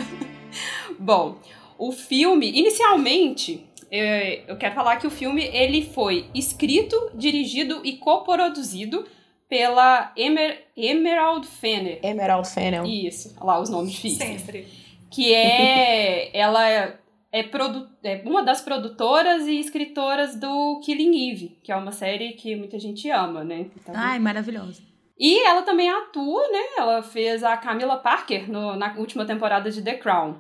Bom, 0.99 1.39
o 1.79 1.91
filme, 1.91 2.47
inicialmente, 2.51 3.67
eh, 3.89 4.43
eu 4.47 4.55
quero 4.57 4.75
falar 4.75 4.97
que 4.97 5.07
o 5.07 5.09
filme 5.09 5.43
ele 5.45 5.89
foi 5.91 6.27
escrito, 6.35 7.09
dirigido 7.15 7.81
e 7.83 7.93
coproduzido 7.93 9.03
pela 9.49 10.11
Emer 10.15 10.67
Emerald 10.75 11.47
Fennel. 11.47 11.99
Emerald 12.03 12.47
Fennel. 12.49 12.85
Isso, 12.85 13.35
lá 13.43 13.59
os 13.59 13.69
nomes 13.69 13.93
difíceis. 13.93 14.41
Sempre. 14.41 14.67
Que 15.09 15.33
é. 15.33 16.29
ela 16.37 16.69
é, 16.69 16.97
é, 17.31 17.43
produ 17.43 17.87
é 18.03 18.21
uma 18.25 18.43
das 18.43 18.61
produtoras 18.61 19.47
e 19.47 19.59
escritoras 19.59 20.35
do 20.35 20.79
Killing 20.83 21.31
Eve, 21.31 21.57
que 21.63 21.71
é 21.71 21.75
uma 21.75 21.91
série 21.91 22.33
que 22.33 22.55
muita 22.55 22.77
gente 22.79 23.09
ama, 23.09 23.43
né? 23.43 23.67
Então, 23.75 23.93
Ai, 23.95 24.19
maravilhoso. 24.19 24.81
e 25.17 25.39
ela 25.47 25.61
também 25.61 25.89
atua, 25.89 26.41
né? 26.49 26.63
Ela 26.77 27.01
fez 27.01 27.43
a 27.43 27.55
Camila 27.57 27.97
Parker 27.97 28.51
no- 28.51 28.75
na 28.75 28.93
última 28.97 29.25
temporada 29.25 29.71
de 29.71 29.81
The 29.81 29.95
Crown. 29.95 30.35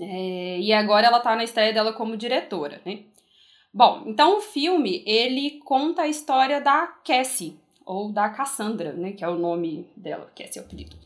É, 0.00 0.58
e 0.60 0.72
agora 0.72 1.06
ela 1.06 1.20
tá 1.20 1.36
na 1.36 1.44
estreia 1.44 1.72
dela 1.72 1.92
como 1.92 2.16
diretora, 2.16 2.80
né? 2.84 3.00
Bom, 3.72 4.04
então 4.06 4.38
o 4.38 4.40
filme, 4.40 5.02
ele 5.06 5.60
conta 5.64 6.02
a 6.02 6.08
história 6.08 6.60
da 6.60 6.86
Cassie, 7.04 7.58
ou 7.84 8.10
da 8.12 8.28
Cassandra, 8.28 8.92
né? 8.92 9.12
Que 9.12 9.24
é 9.24 9.28
o 9.28 9.38
nome 9.38 9.86
dela, 9.96 10.30
Cassie 10.36 10.58
é 10.58 10.62
o 10.62 10.64
apelido. 10.64 10.96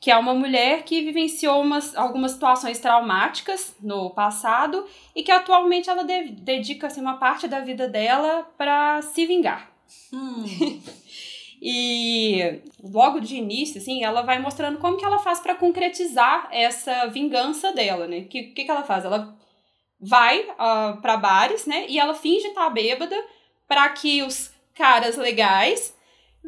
Que 0.00 0.10
é 0.10 0.16
uma 0.16 0.34
mulher 0.34 0.82
que 0.84 1.02
vivenciou 1.02 1.60
umas, 1.62 1.96
algumas 1.96 2.32
situações 2.32 2.78
traumáticas 2.78 3.74
no 3.80 4.10
passado 4.10 4.86
e 5.14 5.22
que 5.22 5.30
atualmente 5.32 5.88
ela 5.88 6.04
de- 6.04 6.32
dedica 6.32 6.86
assim, 6.86 7.00
uma 7.00 7.16
parte 7.16 7.48
da 7.48 7.60
vida 7.60 7.88
dela 7.88 8.46
para 8.58 9.00
se 9.02 9.26
vingar. 9.26 9.70
Hum. 10.12 10.44
E 11.60 12.60
logo 12.82 13.18
de 13.18 13.36
início, 13.36 13.80
assim, 13.80 14.04
ela 14.04 14.22
vai 14.22 14.38
mostrando 14.38 14.78
como 14.78 14.96
que 14.96 15.04
ela 15.04 15.18
faz 15.18 15.40
pra 15.40 15.54
concretizar 15.54 16.48
essa 16.52 17.06
vingança 17.06 17.72
dela, 17.72 18.06
né? 18.06 18.18
O 18.18 18.28
que, 18.28 18.42
que, 18.44 18.64
que 18.64 18.70
ela 18.70 18.82
faz? 18.82 19.04
Ela 19.04 19.34
vai 19.98 20.40
uh, 20.42 21.00
para 21.00 21.16
bares, 21.16 21.66
né? 21.66 21.86
E 21.88 21.98
ela 21.98 22.14
finge 22.14 22.46
estar 22.48 22.68
bêbada 22.70 23.16
pra 23.66 23.88
que 23.88 24.22
os 24.22 24.52
caras 24.74 25.16
legais 25.16 25.95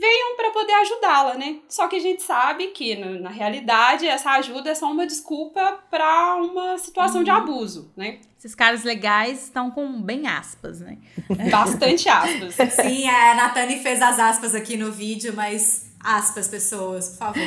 venham 0.00 0.36
pra 0.36 0.50
poder 0.50 0.72
ajudá-la, 0.74 1.34
né? 1.34 1.56
Só 1.68 1.88
que 1.88 1.96
a 1.96 2.00
gente 2.00 2.22
sabe 2.22 2.68
que, 2.68 2.94
no- 2.96 3.20
na 3.20 3.30
realidade, 3.30 4.06
essa 4.06 4.30
ajuda 4.32 4.70
é 4.70 4.74
só 4.74 4.86
uma 4.90 5.06
desculpa 5.06 5.78
pra 5.90 6.36
uma 6.36 6.78
situação 6.78 7.22
de 7.24 7.30
abuso, 7.30 7.92
né? 7.96 8.20
Esses 8.38 8.54
caras 8.54 8.84
legais 8.84 9.44
estão 9.44 9.70
com 9.70 10.00
bem 10.00 10.26
aspas, 10.26 10.80
né? 10.80 10.98
Bastante 11.50 12.08
aspas. 12.08 12.54
Sim, 12.72 13.08
a 13.08 13.34
Nathani 13.34 13.80
fez 13.80 14.00
as 14.00 14.18
aspas 14.18 14.54
aqui 14.54 14.76
no 14.76 14.92
vídeo, 14.92 15.32
mas 15.34 15.92
aspas, 16.04 16.46
pessoas, 16.48 17.08
por 17.10 17.18
favor. 17.18 17.42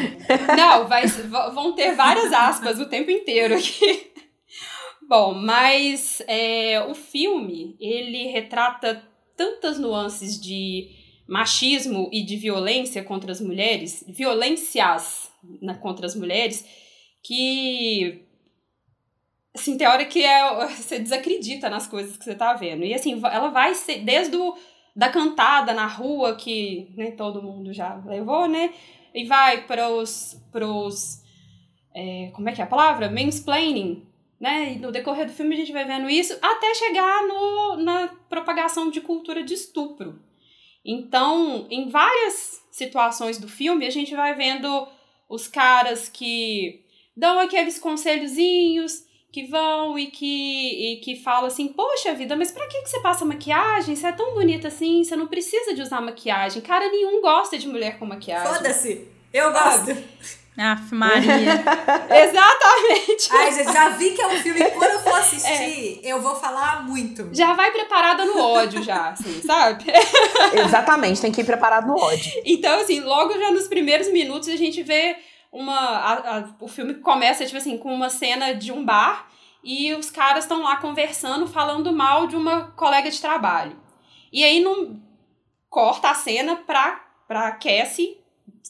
Não, 0.58 0.88
vai, 0.88 1.08
vão 1.08 1.74
ter 1.74 1.96
várias 1.96 2.34
aspas 2.34 2.80
o 2.80 2.86
tempo 2.90 3.10
inteiro 3.10 3.56
aqui. 3.56 4.12
Bom, 5.08 5.34
mas 5.34 6.22
é, 6.28 6.86
o 6.90 6.94
filme, 6.94 7.76
ele 7.80 8.28
retrata 8.28 9.02
tantas 9.36 9.80
nuances 9.80 10.40
de 10.40 10.90
machismo 11.32 12.10
e 12.12 12.24
de 12.24 12.36
violência 12.36 13.02
contra 13.02 13.32
as 13.32 13.40
mulheres, 13.40 14.04
violências 14.06 15.32
na- 15.62 15.76
contra 15.76 16.06
as 16.06 16.14
mulheres, 16.14 16.66
que 17.24 18.26
assim, 19.56 19.78
tem 19.78 19.88
hora 19.88 20.04
que 20.04 20.22
é, 20.22 20.68
você 20.76 21.00
desacredita 21.00 21.70
nas 21.70 21.88
coisas 21.88 22.18
que 22.18 22.26
você 22.26 22.36
tá 22.36 22.54
vendo. 22.54 22.84
E 22.84 22.94
assim, 22.94 23.14
ela 23.24 23.48
vai 23.48 23.74
ser 23.74 24.00
desde 24.00 24.36
o, 24.36 24.58
da 24.94 25.10
cantada 25.10 25.74
na 25.74 25.88
rua, 25.88 26.36
que 26.36 26.92
né, 26.98 27.12
todo 27.12 27.42
mundo 27.42 27.72
já 27.72 27.96
levou, 28.06 28.46
né? 28.50 28.74
E 29.16 29.24
vai 29.24 29.66
para 29.66 29.88
os. 29.90 30.38
Pros, 30.52 31.22
é, 31.96 32.30
como 32.34 32.50
é 32.50 32.52
que 32.52 32.60
é 32.60 32.66
a 32.66 32.68
palavra? 32.68 33.10
Mansplaining. 33.10 34.06
Né? 34.38 34.74
E 34.74 34.80
no 34.80 34.92
decorrer 34.92 35.28
do 35.28 35.32
filme 35.32 35.54
a 35.54 35.58
gente 35.58 35.72
vai 35.72 35.86
vendo 35.86 36.10
isso 36.10 36.38
até 36.42 36.74
chegar 36.74 37.26
no, 37.26 37.78
na 37.78 38.08
propagação 38.28 38.90
de 38.90 39.00
cultura 39.00 39.44
de 39.44 39.54
estupro. 39.54 40.20
Então, 40.84 41.68
em 41.70 41.90
várias 41.90 42.62
situações 42.72 43.38
do 43.38 43.48
filme, 43.48 43.86
a 43.86 43.90
gente 43.90 44.16
vai 44.16 44.34
vendo 44.34 44.88
os 45.30 45.48
caras 45.48 46.10
que 46.10 46.84
dão 47.16 47.40
aqueles 47.40 47.80
conselhozinhos 47.80 49.06
que 49.32 49.46
vão 49.46 49.98
e 49.98 50.08
que, 50.08 50.26
e 50.26 50.96
que 50.98 51.16
falam 51.16 51.46
assim, 51.46 51.70
poxa 51.70 52.14
vida, 52.14 52.36
mas 52.36 52.52
pra 52.52 52.68
que, 52.68 52.82
que 52.82 52.90
você 52.90 53.00
passa 53.00 53.24
maquiagem? 53.24 53.96
Você 53.96 54.08
é 54.08 54.12
tão 54.12 54.34
bonita 54.34 54.68
assim, 54.68 55.04
você 55.04 55.16
não 55.16 55.28
precisa 55.28 55.74
de 55.74 55.82
usar 55.82 56.02
maquiagem. 56.02 56.62
Cara 56.62 56.90
nenhum 56.92 57.22
gosta 57.22 57.58
de 57.58 57.68
mulher 57.68 57.98
com 57.98 58.06
maquiagem. 58.06 58.54
Foda-se! 58.54 59.08
Eu 59.34 59.52
gosto. 59.54 59.96
Aff, 60.58 60.94
Maria. 60.94 61.64
Exatamente. 62.12 63.30
Ai, 63.32 63.52
gente, 63.54 63.72
já 63.74 63.90
vi 63.90 64.12
que 64.12 64.22
é 64.22 64.28
um 64.28 64.38
filme 64.42 64.60
que 64.64 64.72
quando 64.72 64.92
eu 64.92 65.00
for 65.00 65.16
assistir, 65.20 66.02
eu 66.04 66.22
vou 66.22 66.36
falar 66.36 66.84
muito. 66.84 67.30
Já 67.34 67.54
vai 67.54 67.72
preparada 67.72 68.26
no 68.26 68.38
ódio 68.40 68.84
já, 68.84 69.10
assim, 69.10 69.42
sabe? 69.42 69.86
Exatamente, 70.54 71.22
tem 71.22 71.32
que 71.32 71.42
ir 71.42 71.46
preparado 71.46 71.88
no 71.88 71.98
ódio. 71.98 72.32
Então, 72.46 72.80
assim, 72.82 73.00
logo 73.00 73.34
já 73.38 73.52
nos 73.52 73.68
primeiros 73.68 74.12
minutos 74.12 74.50
a 74.50 74.56
gente 74.58 74.84
vê 74.84 75.16
uma. 75.52 75.74
a- 75.78 76.38
a- 76.40 76.50
o 76.60 76.68
filme 76.68 76.96
começa, 76.96 77.46
tipo 77.46 77.58
assim, 77.58 77.78
com 77.78 77.94
uma 77.94 78.10
cena 78.10 78.54
de 78.54 78.72
um 78.72 78.84
bar 78.84 79.28
e 79.64 79.94
os 79.94 80.10
caras 80.12 80.44
estão 80.44 80.64
lá 80.64 80.78
conversando, 80.78 81.48
falando 81.48 81.94
mal 81.94 82.28
de 82.28 82.36
uma 82.36 82.72
colega 82.72 83.10
de 83.10 83.22
trabalho. 83.22 83.76
E 84.34 84.44
aí 84.44 84.60
não 84.62 85.00
corta 85.70 86.10
a 86.10 86.14
cena 86.16 86.56
pra, 86.58 87.00
pra 87.28 87.52
Cassie 87.54 88.18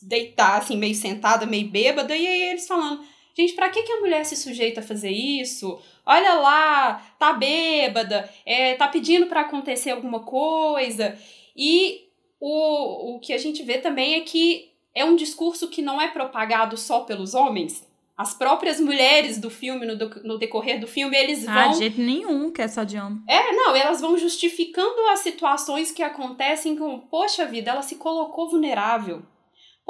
deitar, 0.02 0.58
assim, 0.60 0.78
meio 0.78 0.96
sentada, 0.96 1.46
meio 1.46 1.68
bêbada, 1.68 2.16
e 2.16 2.26
aí 2.28 2.44
eles 2.52 2.68
falando. 2.68 3.02
Gente, 3.38 3.54
pra 3.54 3.70
que, 3.70 3.84
que 3.84 3.92
a 3.94 4.00
mulher 4.02 4.26
se 4.26 4.36
sujeita 4.36 4.82
a 4.82 4.84
fazer 4.84 5.10
isso? 5.12 5.80
Olha 6.06 6.34
lá, 6.34 7.02
tá 7.18 7.32
bêbada, 7.34 8.30
é, 8.46 8.76
tá 8.76 8.88
pedindo 8.88 9.28
pra 9.28 9.42
acontecer 9.42 9.92
alguma 9.92 10.20
coisa. 10.20 11.18
E 11.56 12.08
o, 12.40 13.16
o 13.16 13.20
que 13.20 13.32
a 13.34 13.38
gente 13.38 13.64
vê 13.64 13.78
também 13.78 14.16
é 14.16 14.22
que 14.22 14.70
é 14.94 15.06
um 15.06 15.16
discurso 15.16 15.70
que 15.70 15.82
não 15.82 16.02
é 16.02 16.10
propagado 16.10 16.76
só 16.76 17.02
pelos 17.02 17.34
homens. 17.34 17.88
As 18.18 18.34
próprias 18.34 18.80
mulheres 18.80 19.40
do 19.40 19.50
filme, 19.50 19.86
no, 19.86 19.96
do- 19.98 20.22
no 20.24 20.38
decorrer 20.38 20.80
do 20.80 20.86
filme, 20.86 21.16
eles 21.18 21.48
Ah, 21.48 21.54
vão. 21.64 21.72
de 21.72 21.78
jeito 21.80 22.02
nenhum 22.02 22.52
que 22.52 22.62
é 22.62 22.68
só 22.68 22.84
de 22.84 22.98
homem. 22.98 23.20
É, 23.28 23.54
não, 23.54 23.74
elas 23.76 24.02
vão 24.02 24.18
justificando 24.18 25.08
as 25.12 25.22
situações 25.22 25.90
que 25.92 26.04
acontecem 26.04 26.76
com, 26.76 27.00
poxa 27.00 27.46
vida, 27.46 27.72
ela 27.72 27.82
se 27.82 27.96
colocou 27.96 28.50
vulnerável. 28.50 29.24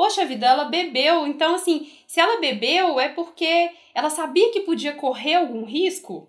Poxa 0.01 0.25
vida, 0.25 0.47
ela 0.47 0.65
bebeu. 0.65 1.27
Então, 1.27 1.53
assim, 1.53 1.87
se 2.07 2.19
ela 2.19 2.41
bebeu 2.41 2.99
é 2.99 3.09
porque 3.09 3.69
ela 3.93 4.09
sabia 4.09 4.51
que 4.51 4.61
podia 4.61 4.93
correr 4.93 5.35
algum 5.35 5.63
risco. 5.63 6.27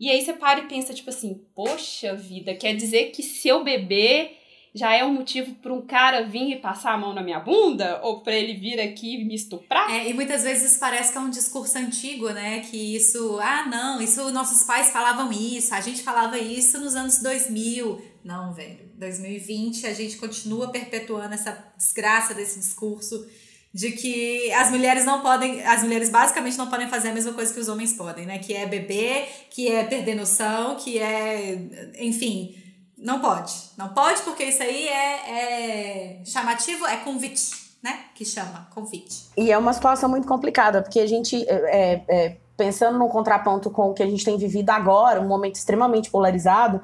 E 0.00 0.10
aí 0.10 0.20
você 0.20 0.32
para 0.32 0.58
e 0.58 0.66
pensa, 0.66 0.92
tipo 0.92 1.08
assim, 1.08 1.40
poxa 1.54 2.16
vida, 2.16 2.52
quer 2.56 2.74
dizer 2.74 3.12
que 3.12 3.22
se 3.22 3.46
eu 3.46 3.62
beber 3.62 4.36
já 4.74 4.92
é 4.92 5.04
um 5.04 5.12
motivo 5.12 5.54
para 5.54 5.72
um 5.72 5.82
cara 5.82 6.24
vir 6.24 6.50
e 6.50 6.56
passar 6.56 6.94
a 6.94 6.98
mão 6.98 7.14
na 7.14 7.22
minha 7.22 7.38
bunda? 7.38 8.00
Ou 8.02 8.22
para 8.22 8.34
ele 8.34 8.54
vir 8.54 8.80
aqui 8.80 9.14
e 9.14 9.24
me 9.24 9.36
estuprar? 9.36 9.88
É, 9.88 10.08
e 10.08 10.12
muitas 10.12 10.42
vezes 10.42 10.76
parece 10.78 11.12
que 11.12 11.18
é 11.18 11.20
um 11.20 11.30
discurso 11.30 11.78
antigo, 11.78 12.28
né? 12.30 12.58
Que 12.58 12.96
isso, 12.96 13.38
ah, 13.40 13.66
não, 13.66 14.02
isso 14.02 14.32
nossos 14.32 14.64
pais 14.64 14.90
falavam 14.90 15.30
isso, 15.30 15.72
a 15.72 15.80
gente 15.80 16.02
falava 16.02 16.38
isso 16.40 16.80
nos 16.80 16.96
anos 16.96 17.22
2000. 17.22 18.02
Não, 18.24 18.52
velho. 18.52 18.81
2020 18.96 19.86
a 19.86 19.92
gente 19.92 20.16
continua 20.16 20.68
perpetuando 20.68 21.34
essa 21.34 21.56
desgraça 21.76 22.34
desse 22.34 22.58
discurso 22.58 23.26
de 23.74 23.92
que 23.92 24.52
as 24.52 24.70
mulheres 24.70 25.04
não 25.04 25.22
podem, 25.22 25.64
as 25.64 25.82
mulheres 25.82 26.10
basicamente 26.10 26.58
não 26.58 26.68
podem 26.68 26.88
fazer 26.88 27.08
a 27.08 27.12
mesma 27.12 27.32
coisa 27.32 27.52
que 27.52 27.60
os 27.60 27.68
homens 27.68 27.94
podem, 27.94 28.26
né? 28.26 28.38
Que 28.38 28.54
é 28.54 28.66
beber, 28.66 29.26
que 29.50 29.70
é 29.70 29.82
perder 29.84 30.14
noção, 30.14 30.76
que 30.76 30.98
é, 30.98 31.58
enfim, 31.98 32.54
não 32.98 33.18
pode. 33.20 33.52
Não 33.78 33.88
pode 33.88 34.20
porque 34.22 34.44
isso 34.44 34.62
aí 34.62 34.88
é, 34.88 36.20
é 36.20 36.24
chamativo, 36.24 36.86
é 36.86 36.98
convite. 36.98 37.62
né? 37.82 38.04
Que 38.14 38.24
chama 38.24 38.68
convite. 38.74 39.30
E 39.36 39.50
é 39.50 39.58
uma 39.58 39.72
situação 39.72 40.08
muito 40.08 40.28
complicada, 40.28 40.82
porque 40.82 41.00
a 41.00 41.06
gente, 41.06 41.44
é, 41.48 42.02
é, 42.08 42.36
pensando 42.56 42.98
no 42.98 43.08
contraponto 43.08 43.70
com 43.70 43.90
o 43.90 43.94
que 43.94 44.02
a 44.02 44.06
gente 44.06 44.24
tem 44.24 44.36
vivido 44.38 44.70
agora, 44.70 45.20
um 45.20 45.26
momento 45.26 45.56
extremamente 45.56 46.10
polarizado, 46.10 46.80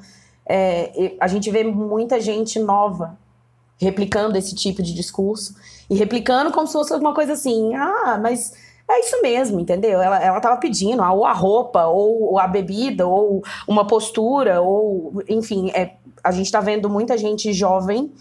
é, 0.48 1.14
a 1.20 1.28
gente 1.28 1.50
vê 1.50 1.62
muita 1.64 2.20
gente 2.20 2.58
nova 2.58 3.18
replicando 3.80 4.36
esse 4.36 4.54
tipo 4.54 4.82
de 4.82 4.94
discurso 4.94 5.54
e 5.88 5.94
replicando 5.94 6.50
como 6.50 6.66
se 6.66 6.72
fosse 6.72 6.94
uma 6.94 7.14
coisa 7.14 7.34
assim, 7.34 7.74
ah, 7.74 8.18
mas 8.20 8.52
é 8.90 9.00
isso 9.00 9.20
mesmo, 9.22 9.60
entendeu? 9.60 10.00
Ela, 10.00 10.22
ela 10.22 10.40
tava 10.40 10.56
pedindo 10.58 11.02
ah, 11.02 11.12
ou 11.12 11.24
a 11.24 11.32
roupa, 11.32 11.86
ou, 11.86 12.38
a 12.38 12.46
bebida, 12.46 13.06
ou 13.06 13.42
uma 13.66 13.86
postura, 13.86 14.60
ou 14.62 15.22
enfim, 15.28 15.70
é, 15.70 15.96
a 16.24 16.32
gente 16.32 16.50
tá 16.50 16.60
vendo 16.60 16.88
muita 16.88 17.16
gente 17.16 17.52
jovem 17.52 18.12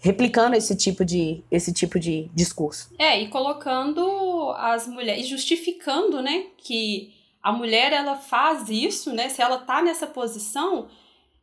replicando 0.00 0.54
esse 0.56 0.76
tipo 0.76 1.04
de 1.04 1.42
esse 1.50 1.72
tipo 1.72 1.98
de 1.98 2.30
discurso. 2.34 2.90
É, 2.98 3.20
e 3.20 3.28
colocando 3.28 4.54
as 4.56 4.86
mulheres, 4.86 5.26
e 5.26 5.28
justificando, 5.28 6.22
né, 6.22 6.46
que 6.56 7.12
a 7.42 7.52
mulher 7.52 7.92
ela 7.92 8.16
faz 8.16 8.68
isso, 8.68 9.12
né? 9.12 9.28
Se 9.28 9.42
ela 9.42 9.58
tá 9.58 9.82
nessa 9.82 10.06
posição, 10.06 10.86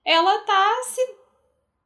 ela 0.05 0.37
tá 0.39 0.83
se 0.83 1.01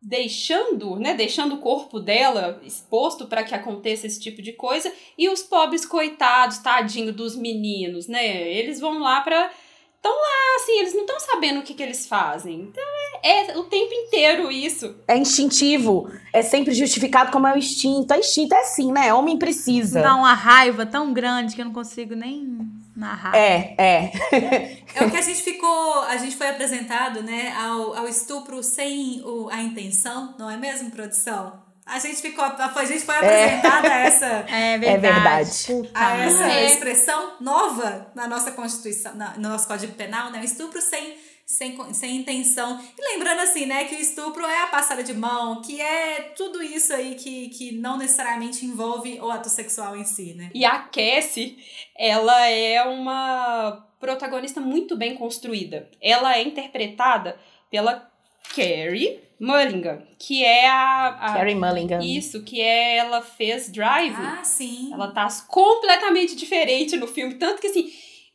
deixando, 0.02 0.96
né, 0.96 1.14
deixando 1.14 1.56
o 1.56 1.60
corpo 1.60 2.00
dela 2.00 2.62
exposto 2.64 3.28
para 3.28 3.44
que 3.44 3.54
aconteça 3.54 4.08
esse 4.08 4.20
tipo 4.20 4.42
de 4.42 4.54
coisa, 4.54 4.92
e 5.18 5.28
os 5.30 5.42
pobres 5.42 5.86
coitados, 5.86 6.60
tadinho 6.60 7.12
dos 7.12 7.36
meninos, 7.36 8.08
né? 8.08 8.50
Eles 8.50 8.80
vão 8.80 9.00
lá 9.00 9.22
para 9.22 9.52
estão 10.00 10.14
lá, 10.14 10.56
assim, 10.56 10.80
eles 10.80 10.94
não 10.94 11.02
estão 11.02 11.20
sabendo 11.20 11.60
o 11.60 11.64
que, 11.64 11.74
que 11.74 11.84
eles 11.84 12.08
fazem. 12.08 12.62
Então 12.62 12.84
é, 13.22 13.52
é, 13.52 13.58
o 13.58 13.64
tempo 13.64 13.94
inteiro 13.94 14.50
isso. 14.50 14.96
É 15.06 15.18
instintivo. 15.18 16.10
É 16.32 16.42
sempre 16.42 16.74
justificado 16.74 17.32
como 17.32 17.46
é 17.46 17.54
o 17.54 17.58
instinto. 17.58 18.14
É 18.14 18.20
instinto, 18.20 18.56
é 18.56 18.62
assim, 18.62 18.94
né? 18.94 19.14
Homem 19.14 19.38
precisa. 19.38 20.02
Dá 20.02 20.16
uma 20.16 20.34
raiva 20.34 20.86
tão 20.86 21.12
grande 21.12 21.54
que 21.54 21.62
eu 21.62 21.66
não 21.66 21.74
consigo 21.74 22.16
nem 22.16 22.79
narrar. 23.00 23.36
É, 23.36 23.76
é. 23.78 24.12
é 24.96 25.06
o 25.06 25.10
que 25.10 25.18
a 25.18 25.22
gente 25.24 25.42
ficou. 25.42 26.04
A 26.04 26.18
gente 26.18 26.36
foi 26.36 26.50
apresentado, 26.50 27.24
né, 27.24 27.54
ao, 27.56 27.96
ao 27.96 28.08
estupro 28.08 28.62
sem 28.62 29.22
o, 29.24 29.50
a 29.50 29.62
intenção, 29.62 30.36
não 30.38 30.50
é 30.50 30.58
mesmo, 30.58 30.92
produção? 30.92 31.69
A 31.90 31.98
gente 32.00 32.22
ficou, 32.22 32.46
a 32.46 32.86
gente 32.86 33.04
foi 33.04 33.16
apresentada 33.16 33.88
é. 33.88 33.92
a 33.92 34.00
essa, 34.00 34.26
é 34.48 34.78
verdade. 34.78 34.90
É 34.90 34.98
verdade. 34.98 35.90
a 35.94 36.18
essa 36.18 36.52
é. 36.52 36.66
expressão 36.68 37.34
nova 37.42 38.12
na 38.14 38.28
nossa 38.28 38.52
Constituição, 38.52 39.16
na, 39.16 39.36
no 39.38 39.50
nosso 39.50 39.68
Código 39.68 39.94
Penal, 39.94 40.32
né? 40.32 40.40
O 40.40 40.44
estupro 40.44 40.80
sem, 40.82 41.18
sem, 41.46 41.94
sem 41.94 42.18
intenção. 42.18 42.80
E 42.98 43.14
lembrando 43.14 43.40
assim, 43.40 43.66
né, 43.66 43.86
que 43.86 43.96
o 43.96 44.00
estupro 44.00 44.46
é 44.46 44.64
a 44.64 44.68
passada 44.68 45.04
de 45.04 45.14
mão, 45.14 45.62
que 45.62 45.82
é 45.82 46.32
tudo 46.38 46.62
isso 46.62 46.94
aí 46.94 47.16
que, 47.16 47.50
que 47.50 47.72
não 47.72 47.98
necessariamente 47.98 48.66
envolve 48.66 49.20
o 49.20 49.32
ato 49.32 49.50
sexual 49.50 49.96
em 49.96 50.06
si, 50.06 50.36
né? 50.36 50.52
E 50.54 50.64
a 50.64 50.80
Cassie, 50.80 51.58
ela 51.98 52.48
é 52.48 52.84
uma 52.84 53.84
protagonista 54.00 54.62
muito 54.62 54.96
bem 54.96 55.16
construída. 55.16 55.90
Ela 56.00 56.38
é 56.38 56.44
interpretada 56.44 57.40
pela 57.70 58.10
Carrie 58.56 59.29
Mulligan, 59.40 60.02
que 60.18 60.44
é 60.44 60.68
a, 60.70 61.08
a. 61.08 61.34
Carrie 61.34 61.56
Mulligan. 61.56 62.00
Isso, 62.04 62.44
que 62.44 62.60
é. 62.60 62.98
Ela 62.98 63.22
fez 63.22 63.72
Drive. 63.72 64.16
Ah, 64.16 64.44
sim. 64.44 64.92
Ela 64.94 65.12
tá 65.12 65.28
completamente 65.48 66.36
diferente 66.36 66.98
no 66.98 67.08
filme. 67.08 67.36
Tanto 67.36 67.62
que 67.62 67.68
assim. 67.68 67.92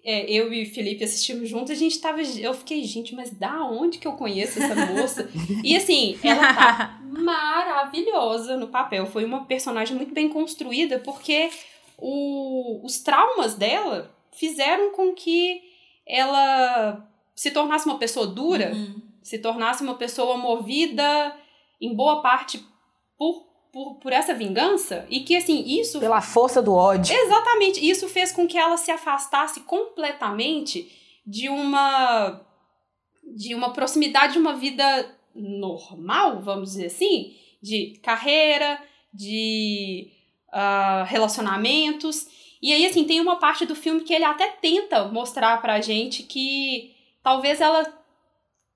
É, 0.07 0.31
eu 0.31 0.53
e 0.53 0.65
o 0.65 0.75
Felipe 0.75 1.03
assistimos 1.03 1.49
juntos, 1.49 1.71
a 1.71 1.75
gente 1.75 1.99
tava. 1.99 2.21
Eu 2.21 2.53
fiquei, 2.53 2.85
gente, 2.85 3.15
mas 3.15 3.31
da 3.31 3.65
onde 3.65 3.99
que 3.99 4.07
eu 4.07 4.13
conheço 4.13 4.63
essa 4.63 4.75
moça? 4.93 5.31
e 5.63 5.77
assim, 5.77 6.19
ela 6.23 6.55
tá 6.55 7.01
maravilhosa 7.09 8.57
no 8.57 8.69
papel. 8.69 9.07
Foi 9.07 9.25
uma 9.25 9.47
personagem 9.47 9.97
muito 9.97 10.13
bem 10.13 10.29
construída, 10.29 10.99
porque 10.99 11.51
o, 11.99 12.85
os 12.85 12.99
traumas 12.99 13.55
dela 13.55 14.15
fizeram 14.33 14.93
com 14.93 15.15
que 15.15 15.63
ela 16.07 17.07
se 17.35 17.51
tornasse 17.51 17.87
uma 17.87 17.99
pessoa 17.99 18.27
dura. 18.27 18.73
Uhum 18.75 19.14
se 19.25 19.39
tornasse 19.39 19.83
uma 19.83 19.95
pessoa 19.95 20.37
movida 20.37 21.35
em 21.81 21.95
boa 21.97 22.21
parte 22.21 22.63
por, 23.17 23.47
por, 23.73 23.95
por 23.95 24.13
essa 24.13 24.35
vingança 24.35 25.07
e 25.09 25.21
que 25.21 25.35
assim 25.35 25.65
isso 25.67 25.99
pela 25.99 26.21
força 26.21 26.63
do 26.63 26.75
ódio. 26.75 27.17
Exatamente 27.17 27.81
isso 27.81 28.07
fez 28.07 28.31
com 28.31 28.47
que 28.47 28.59
ela 28.59 28.77
se 28.77 28.91
afastasse 28.91 29.61
completamente 29.61 30.93
de 31.27 31.49
uma 31.49 32.41
de 33.37 33.55
uma 33.55 33.73
proximidade 33.73 34.35
de 34.35 34.39
uma 34.39 34.55
vida 34.55 34.85
normal 35.35 36.43
vamos 36.43 36.73
dizer 36.73 36.87
assim 36.87 37.35
de 37.63 37.99
carreira 38.03 38.79
de 39.13 40.11
uh, 40.53 41.05
relacionamentos. 41.07 42.27
E 42.61 42.73
aí 42.73 42.85
assim 42.85 43.05
tem 43.05 43.21
uma 43.21 43.37
parte 43.37 43.65
do 43.65 43.75
filme 43.75 44.03
que 44.03 44.13
ele 44.13 44.25
até 44.25 44.49
tenta 44.49 45.05
mostrar 45.05 45.61
pra 45.63 45.81
gente 45.81 46.23
que 46.25 46.95
talvez 47.23 47.61
ela 47.61 48.04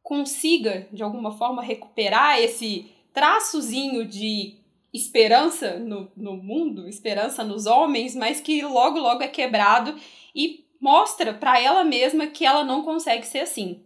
consiga, 0.09 0.89
de 0.91 1.03
alguma 1.03 1.33
forma, 1.33 1.61
recuperar 1.61 2.39
esse 2.39 2.91
traçozinho 3.13 4.07
de 4.07 4.57
esperança 4.91 5.79
no, 5.79 6.11
no 6.17 6.35
mundo, 6.35 6.89
esperança 6.89 7.45
nos 7.45 7.67
homens, 7.67 8.17
mas 8.17 8.41
que 8.41 8.63
logo, 8.63 8.99
logo 8.99 9.23
é 9.23 9.29
quebrado 9.29 9.95
e 10.35 10.65
mostra 10.81 11.35
para 11.35 11.61
ela 11.61 11.85
mesma 11.85 12.27
que 12.27 12.47
ela 12.47 12.65
não 12.65 12.83
consegue 12.83 13.27
ser 13.27 13.41
assim. 13.41 13.85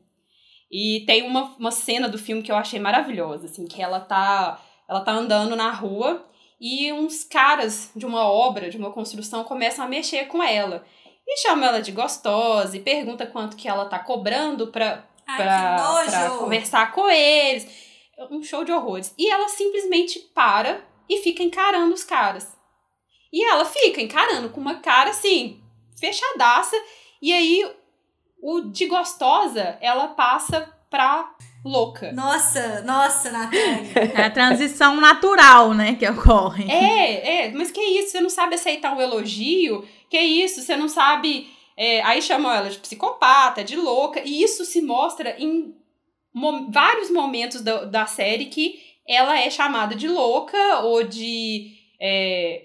E 0.70 1.02
tem 1.08 1.26
uma, 1.26 1.56
uma 1.58 1.72
cena 1.72 2.08
do 2.08 2.16
filme 2.16 2.40
que 2.40 2.52
eu 2.52 2.56
achei 2.56 2.78
maravilhosa, 2.78 3.46
assim, 3.46 3.66
que 3.66 3.82
ela 3.82 3.98
tá, 3.98 4.62
ela 4.88 5.00
tá 5.00 5.10
andando 5.10 5.56
na 5.56 5.72
rua 5.72 6.24
e 6.60 6.92
uns 6.92 7.24
caras 7.24 7.90
de 7.96 8.06
uma 8.06 8.30
obra, 8.30 8.70
de 8.70 8.76
uma 8.76 8.92
construção, 8.92 9.42
começam 9.42 9.84
a 9.84 9.88
mexer 9.88 10.26
com 10.26 10.40
ela. 10.40 10.84
E 11.26 11.36
chamam 11.38 11.64
ela 11.64 11.82
de 11.82 11.90
gostosa 11.90 12.76
e 12.76 12.80
pergunta 12.80 13.26
quanto 13.26 13.56
que 13.56 13.66
ela 13.66 13.86
tá 13.86 13.98
cobrando 13.98 14.68
pra, 14.68 15.04
pra, 15.36 16.04
pra 16.04 16.30
conversar 16.30 16.92
com 16.92 17.08
eles. 17.08 17.66
Um 18.30 18.42
show 18.42 18.64
de 18.64 18.72
horrores. 18.72 19.14
E 19.18 19.30
ela 19.30 19.48
simplesmente 19.48 20.18
para 20.34 20.84
e 21.08 21.18
fica 21.18 21.42
encarando 21.42 21.94
os 21.94 22.04
caras. 22.04 22.56
E 23.32 23.42
ela 23.44 23.64
fica 23.64 24.00
encarando 24.00 24.50
com 24.50 24.60
uma 24.60 24.76
cara 24.76 25.10
assim, 25.10 25.60
fechadaça. 25.98 26.76
E 27.20 27.32
aí, 27.32 27.70
o 28.42 28.60
de 28.60 28.86
gostosa, 28.86 29.78
ela 29.80 30.08
passa 30.08 30.68
pra 30.90 31.34
louca. 31.64 32.12
Nossa, 32.12 32.82
nossa, 32.82 33.30
Natália. 33.30 34.12
É 34.14 34.24
a 34.24 34.30
transição 34.30 35.00
natural, 35.00 35.72
né, 35.72 35.94
que 35.94 36.08
ocorre. 36.08 36.70
É, 36.70 37.46
é, 37.46 37.52
mas 37.52 37.70
que 37.70 37.80
isso? 37.80 38.10
Você 38.10 38.20
não 38.20 38.30
sabe 38.30 38.56
aceitar 38.56 38.94
um 38.94 39.00
elogio? 39.00 39.86
Que 40.10 40.18
isso? 40.18 40.60
Você 40.60 40.76
não 40.76 40.88
sabe 40.88 41.50
é, 41.76 42.02
aí 42.02 42.20
chamam 42.20 42.52
ela 42.52 42.70
de 42.70 42.78
psicopata, 42.78 43.64
de 43.64 43.76
louca, 43.76 44.20
e 44.24 44.42
isso 44.42 44.64
se 44.64 44.80
mostra 44.82 45.36
em 45.38 45.74
mo 46.32 46.70
vários 46.70 47.10
momentos 47.10 47.60
da, 47.60 47.84
da 47.84 48.06
série 48.06 48.46
que 48.46 48.80
ela 49.06 49.38
é 49.38 49.50
chamada 49.50 49.94
de 49.94 50.08
louca 50.08 50.80
ou 50.80 51.02
de 51.02 51.72
é, 52.00 52.64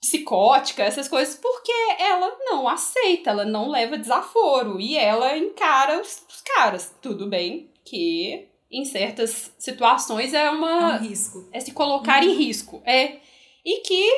psicótica, 0.00 0.82
essas 0.82 1.08
coisas, 1.08 1.34
porque 1.34 1.72
ela 1.98 2.36
não 2.40 2.68
aceita, 2.68 3.30
ela 3.30 3.44
não 3.44 3.70
leva 3.70 3.96
desaforo 3.96 4.80
e 4.80 4.96
ela 4.96 5.36
encara 5.36 6.00
os, 6.00 6.24
os 6.28 6.40
caras. 6.42 6.94
Tudo 7.00 7.26
bem 7.26 7.70
que 7.84 8.48
em 8.70 8.84
certas 8.84 9.54
situações 9.58 10.34
é 10.34 10.50
uma. 10.50 10.94
É 10.94 11.00
um 11.00 11.08
risco. 11.08 11.48
É 11.52 11.60
se 11.60 11.72
colocar 11.72 12.22
uhum. 12.22 12.30
em 12.30 12.34
risco. 12.34 12.82
É. 12.84 13.16
E 13.64 13.80
que 13.80 14.10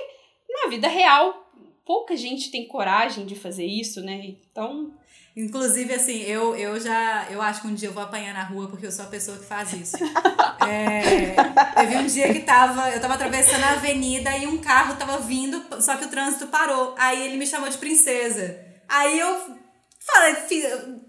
na 0.48 0.70
vida 0.70 0.88
real 0.88 1.45
pouca 1.86 2.16
gente 2.16 2.50
tem 2.50 2.66
coragem 2.66 3.24
de 3.24 3.36
fazer 3.36 3.64
isso, 3.64 4.02
né? 4.02 4.34
Então. 4.50 4.92
Inclusive, 5.36 5.92
assim, 5.92 6.22
eu, 6.22 6.56
eu 6.56 6.80
já. 6.80 7.26
Eu 7.30 7.40
acho 7.42 7.60
que 7.60 7.68
um 7.68 7.74
dia 7.74 7.90
eu 7.90 7.92
vou 7.92 8.02
apanhar 8.02 8.32
na 8.32 8.42
rua 8.42 8.68
porque 8.68 8.86
eu 8.86 8.90
sou 8.90 9.04
a 9.04 9.08
pessoa 9.08 9.38
que 9.38 9.44
faz 9.44 9.72
isso. 9.74 9.96
é, 10.66 11.36
teve 11.78 11.96
um 11.96 12.06
dia 12.06 12.32
que 12.32 12.40
tava. 12.40 12.90
Eu 12.90 13.00
tava 13.00 13.14
atravessando 13.14 13.62
a 13.62 13.72
avenida 13.72 14.34
e 14.36 14.46
um 14.46 14.56
carro 14.58 14.96
tava 14.96 15.18
vindo, 15.18 15.62
só 15.80 15.96
que 15.96 16.06
o 16.06 16.10
trânsito 16.10 16.46
parou. 16.46 16.94
Aí 16.98 17.22
ele 17.26 17.36
me 17.36 17.46
chamou 17.46 17.68
de 17.68 17.76
princesa. 17.76 18.64
Aí 18.88 19.18
eu 19.18 19.56
falei, 20.00 20.36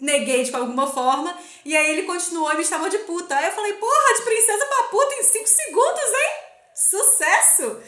neguei 0.02 0.44
de 0.44 0.54
alguma 0.54 0.88
forma. 0.88 1.34
E 1.64 1.76
aí 1.76 1.92
ele 1.92 2.04
continuou 2.04 2.52
e 2.52 2.58
me 2.58 2.66
chamou 2.66 2.90
de 2.90 2.98
puta. 3.00 3.34
Aí 3.34 3.46
eu 3.46 3.54
falei, 3.54 3.74
porra, 3.74 4.16
de 4.18 4.24
princesa 4.24 4.66
pra 4.66 4.90
puta 4.90 5.16
em 5.16 5.24
5 5.24 5.48
segundos, 5.48 6.04
hein? 6.04 6.47
Sucesso! 6.78 7.80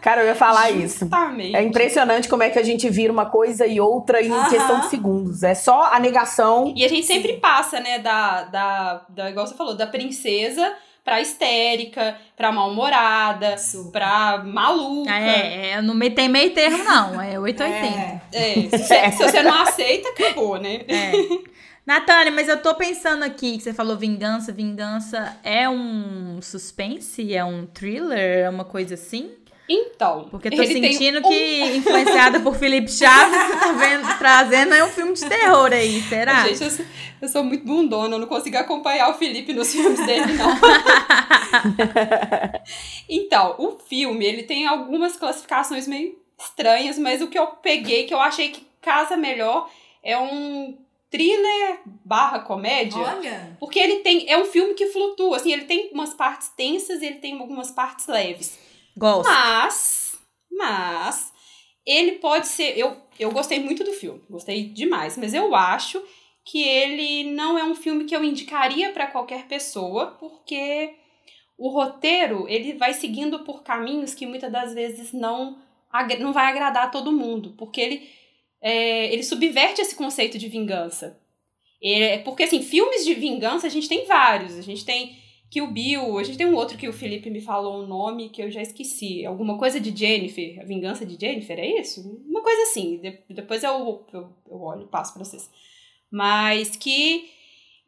Cara, 0.00 0.22
eu 0.22 0.26
ia 0.26 0.34
falar 0.34 0.72
Justamente. 0.72 1.46
isso. 1.50 1.56
É 1.56 1.62
impressionante 1.62 2.28
como 2.28 2.42
é 2.42 2.50
que 2.50 2.58
a 2.58 2.62
gente 2.64 2.90
vira 2.90 3.12
uma 3.12 3.26
coisa 3.26 3.64
e 3.64 3.80
outra 3.80 4.20
em 4.20 4.28
uh 4.28 4.34
-huh. 4.34 4.50
questão 4.50 4.80
de 4.80 4.86
segundos. 4.86 5.44
É 5.44 5.54
só 5.54 5.84
a 5.84 6.00
negação. 6.00 6.74
E 6.76 6.84
a 6.84 6.88
gente 6.88 7.06
sempre 7.06 7.34
passa, 7.34 7.78
né, 7.78 8.00
da, 8.00 8.42
da, 8.42 9.06
da, 9.08 9.30
igual 9.30 9.46
você 9.46 9.54
falou, 9.54 9.76
da 9.76 9.86
princesa 9.86 10.74
pra 11.04 11.20
histérica, 11.20 12.16
pra 12.36 12.50
mal-humorada, 12.50 13.54
pra 13.92 14.42
maluca. 14.44 15.12
É, 15.12 15.70
é, 15.70 15.82
não 15.82 15.96
tem 16.10 16.28
meio 16.28 16.52
termo, 16.52 16.82
não. 16.82 17.20
É 17.20 17.38
880. 17.40 18.22
É, 18.32 18.50
é 18.50 18.54
se, 18.54 18.78
você, 18.78 19.12
se 19.12 19.18
você 19.18 19.42
não 19.44 19.62
aceita, 19.62 20.08
acabou, 20.08 20.58
né? 20.58 20.80
É. 20.88 21.12
Natália, 21.84 22.30
mas 22.30 22.48
eu 22.48 22.62
tô 22.62 22.74
pensando 22.76 23.24
aqui 23.24 23.56
que 23.56 23.62
você 23.64 23.74
falou 23.74 23.96
vingança. 23.96 24.52
Vingança 24.52 25.36
é 25.42 25.68
um 25.68 26.40
suspense? 26.40 27.34
É 27.34 27.44
um 27.44 27.66
thriller? 27.66 28.44
É 28.44 28.48
uma 28.48 28.64
coisa 28.64 28.94
assim? 28.94 29.32
Então. 29.68 30.28
Porque 30.30 30.48
eu 30.48 30.56
tô 30.56 30.64
sentindo 30.64 31.18
um- 31.18 31.22
que, 31.22 31.76
influenciada 31.76 32.40
por 32.40 32.54
Felipe 32.56 32.90
Chaves, 32.90 33.36
você 33.46 33.56
tá 33.56 33.72
vendo, 33.72 34.18
trazendo 34.18 34.74
aí 34.74 34.82
um 34.82 34.88
filme 34.88 35.12
de 35.14 35.28
terror 35.28 35.72
aí, 35.72 36.00
será? 36.02 36.46
Gente, 36.46 36.62
eu 36.62 36.70
sou, 36.70 36.84
eu 37.22 37.28
sou 37.28 37.44
muito 37.44 37.64
bundona, 37.64 38.14
eu 38.16 38.18
não 38.20 38.26
consigo 38.26 38.56
acompanhar 38.58 39.08
o 39.10 39.14
Felipe 39.14 39.52
nos 39.52 39.72
filmes 39.72 40.04
dele, 40.04 40.32
não. 40.34 40.52
então, 43.08 43.54
o 43.58 43.78
filme, 43.78 44.24
ele 44.24 44.42
tem 44.42 44.66
algumas 44.66 45.16
classificações 45.16 45.86
meio 45.86 46.16
estranhas, 46.38 46.98
mas 46.98 47.22
o 47.22 47.28
que 47.28 47.38
eu 47.38 47.46
peguei, 47.46 48.04
que 48.04 48.14
eu 48.14 48.20
achei 48.20 48.50
que 48.50 48.66
casa 48.80 49.16
melhor, 49.16 49.70
é 50.02 50.18
um 50.18 50.76
thriller 51.12 51.80
barra 52.04 52.40
comédia. 52.40 52.98
Olha, 52.98 53.56
Porque 53.60 53.78
ele 53.78 54.00
tem. 54.00 54.28
É 54.28 54.36
um 54.38 54.46
filme 54.46 54.74
que 54.74 54.86
flutua, 54.86 55.36
assim, 55.36 55.52
ele 55.52 55.66
tem 55.66 55.90
umas 55.92 56.14
partes 56.14 56.48
tensas 56.48 57.02
e 57.02 57.06
ele 57.06 57.18
tem 57.18 57.38
algumas 57.38 57.70
partes 57.70 58.08
leves. 58.08 58.58
Gosto. 58.96 59.30
Mas, 59.30 60.18
mas, 60.50 61.32
ele 61.86 62.12
pode 62.12 62.48
ser. 62.48 62.76
Eu, 62.76 62.96
eu 63.20 63.30
gostei 63.30 63.60
muito 63.60 63.84
do 63.84 63.92
filme, 63.92 64.22
gostei 64.28 64.64
demais, 64.64 65.16
mas 65.16 65.34
eu 65.34 65.54
acho 65.54 66.02
que 66.44 66.62
ele 66.66 67.30
não 67.30 67.56
é 67.56 67.62
um 67.62 67.74
filme 67.74 68.04
que 68.04 68.16
eu 68.16 68.24
indicaria 68.24 68.90
para 68.90 69.06
qualquer 69.06 69.46
pessoa, 69.46 70.16
porque 70.18 70.94
o 71.56 71.68
roteiro 71.68 72.48
ele 72.48 72.72
vai 72.72 72.92
seguindo 72.94 73.40
por 73.40 73.62
caminhos 73.62 74.14
que 74.14 74.26
muitas 74.26 74.50
das 74.50 74.74
vezes 74.74 75.12
não, 75.12 75.58
não 76.18 76.32
vai 76.32 76.46
agradar 76.46 76.84
a 76.84 76.90
todo 76.90 77.12
mundo, 77.12 77.54
porque 77.56 77.80
ele, 77.80 78.10
é, 78.62 79.12
ele 79.12 79.22
subverte 79.22 79.80
esse 79.80 79.94
conceito 79.96 80.38
de 80.38 80.48
vingança. 80.48 81.18
É, 81.82 82.18
porque, 82.18 82.44
assim, 82.44 82.62
filmes 82.62 83.04
de 83.04 83.12
vingança 83.14 83.66
a 83.66 83.70
gente 83.70 83.88
tem 83.88 84.06
vários. 84.06 84.56
A 84.56 84.62
gente 84.62 84.84
tem 84.84 85.16
Kill 85.50 85.66
Bill, 85.66 86.16
a 86.18 86.22
gente 86.22 86.38
tem 86.38 86.46
um 86.46 86.54
outro 86.54 86.78
que 86.78 86.88
o 86.88 86.92
Felipe 86.92 87.28
me 87.28 87.40
falou 87.40 87.82
o 87.82 87.86
nome 87.86 88.28
que 88.30 88.40
eu 88.40 88.50
já 88.50 88.62
esqueci. 88.62 89.26
Alguma 89.26 89.58
coisa 89.58 89.80
de 89.80 89.94
Jennifer. 89.94 90.60
A 90.60 90.64
vingança 90.64 91.04
de 91.04 91.18
Jennifer, 91.20 91.58
é 91.58 91.80
isso? 91.80 92.00
Uma 92.26 92.40
coisa 92.40 92.62
assim. 92.62 92.98
De- 92.98 93.18
depois 93.30 93.64
eu, 93.64 94.06
eu, 94.12 94.28
eu 94.48 94.60
olho 94.62 94.82
e 94.82 94.86
passo 94.88 95.12
pra 95.12 95.24
vocês. 95.24 95.50
Mas 96.10 96.76
que. 96.76 97.28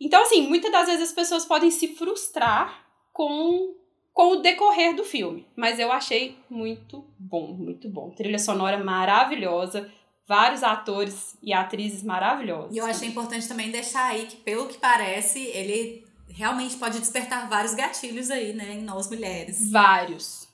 Então, 0.00 0.22
assim, 0.22 0.42
muitas 0.48 0.72
das 0.72 0.86
vezes 0.88 1.08
as 1.10 1.14
pessoas 1.14 1.44
podem 1.44 1.70
se 1.70 1.94
frustrar 1.94 2.84
com, 3.12 3.74
com 4.12 4.32
o 4.32 4.36
decorrer 4.42 4.96
do 4.96 5.04
filme. 5.04 5.46
Mas 5.54 5.78
eu 5.78 5.92
achei 5.92 6.34
muito 6.50 7.04
bom, 7.16 7.52
muito 7.52 7.88
bom. 7.88 8.10
Trilha 8.10 8.40
sonora 8.40 8.82
maravilhosa. 8.82 9.88
Vários 10.26 10.62
atores 10.62 11.36
e 11.42 11.52
atrizes 11.52 12.02
maravilhosos. 12.02 12.74
e 12.74 12.78
eu 12.78 12.86
achei 12.86 13.08
importante 13.08 13.46
também 13.46 13.70
deixar 13.70 14.06
aí 14.06 14.26
que, 14.26 14.36
pelo 14.36 14.66
que 14.68 14.78
parece, 14.78 15.38
ele 15.40 16.02
realmente 16.30 16.76
pode 16.76 16.98
despertar 16.98 17.48
vários 17.48 17.74
gatilhos 17.74 18.30
aí, 18.30 18.52
né, 18.54 18.72
em 18.74 18.82
nós 18.82 19.08
mulheres. 19.10 19.70
Vários. 19.70 20.48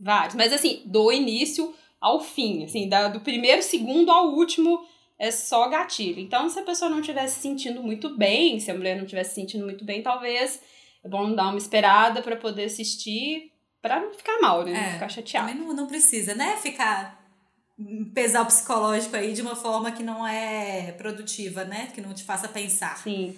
Vários. 0.00 0.34
Mas 0.34 0.52
assim, 0.52 0.82
do 0.84 1.12
início 1.12 1.74
ao 2.00 2.20
fim, 2.20 2.64
assim, 2.64 2.88
da- 2.88 3.08
do 3.08 3.20
primeiro 3.20 3.62
segundo 3.62 4.10
ao 4.10 4.34
último 4.34 4.84
é 5.18 5.30
só 5.30 5.68
gatilho. 5.68 6.18
Então, 6.20 6.48
se 6.48 6.58
a 6.58 6.62
pessoa 6.64 6.90
não 6.90 6.98
estiver 7.00 7.26
se 7.28 7.40
sentindo 7.40 7.82
muito 7.82 8.16
bem, 8.16 8.58
se 8.58 8.70
a 8.70 8.74
mulher 8.74 8.96
não 8.96 9.04
estiver 9.04 9.22
se 9.24 9.34
sentindo 9.34 9.64
muito 9.64 9.84
bem, 9.84 10.02
talvez 10.02 10.60
é 11.04 11.08
bom 11.08 11.32
dar 11.34 11.48
uma 11.48 11.56
esperada 11.58 12.20
pra 12.20 12.36
poder 12.36 12.64
assistir, 12.64 13.52
pra 13.80 14.00
não 14.00 14.12
ficar 14.12 14.38
mal, 14.42 14.64
né? 14.64 14.72
Não 14.72 14.80
É, 14.80 14.92
ficar 14.94 15.08
chateado. 15.08 15.48
Também 15.48 15.64
não, 15.64 15.72
não 15.72 15.86
precisa, 15.86 16.34
né, 16.34 16.56
ficar 16.56 17.23
pesar 18.14 18.44
psicológico 18.44 19.16
aí 19.16 19.32
de 19.32 19.42
uma 19.42 19.56
forma 19.56 19.92
que 19.92 20.02
não 20.02 20.26
é 20.26 20.92
produtiva, 20.92 21.64
né, 21.64 21.88
que 21.94 22.00
não 22.00 22.14
te 22.14 22.24
faça 22.24 22.48
pensar. 22.48 22.96
Sim. 22.98 23.36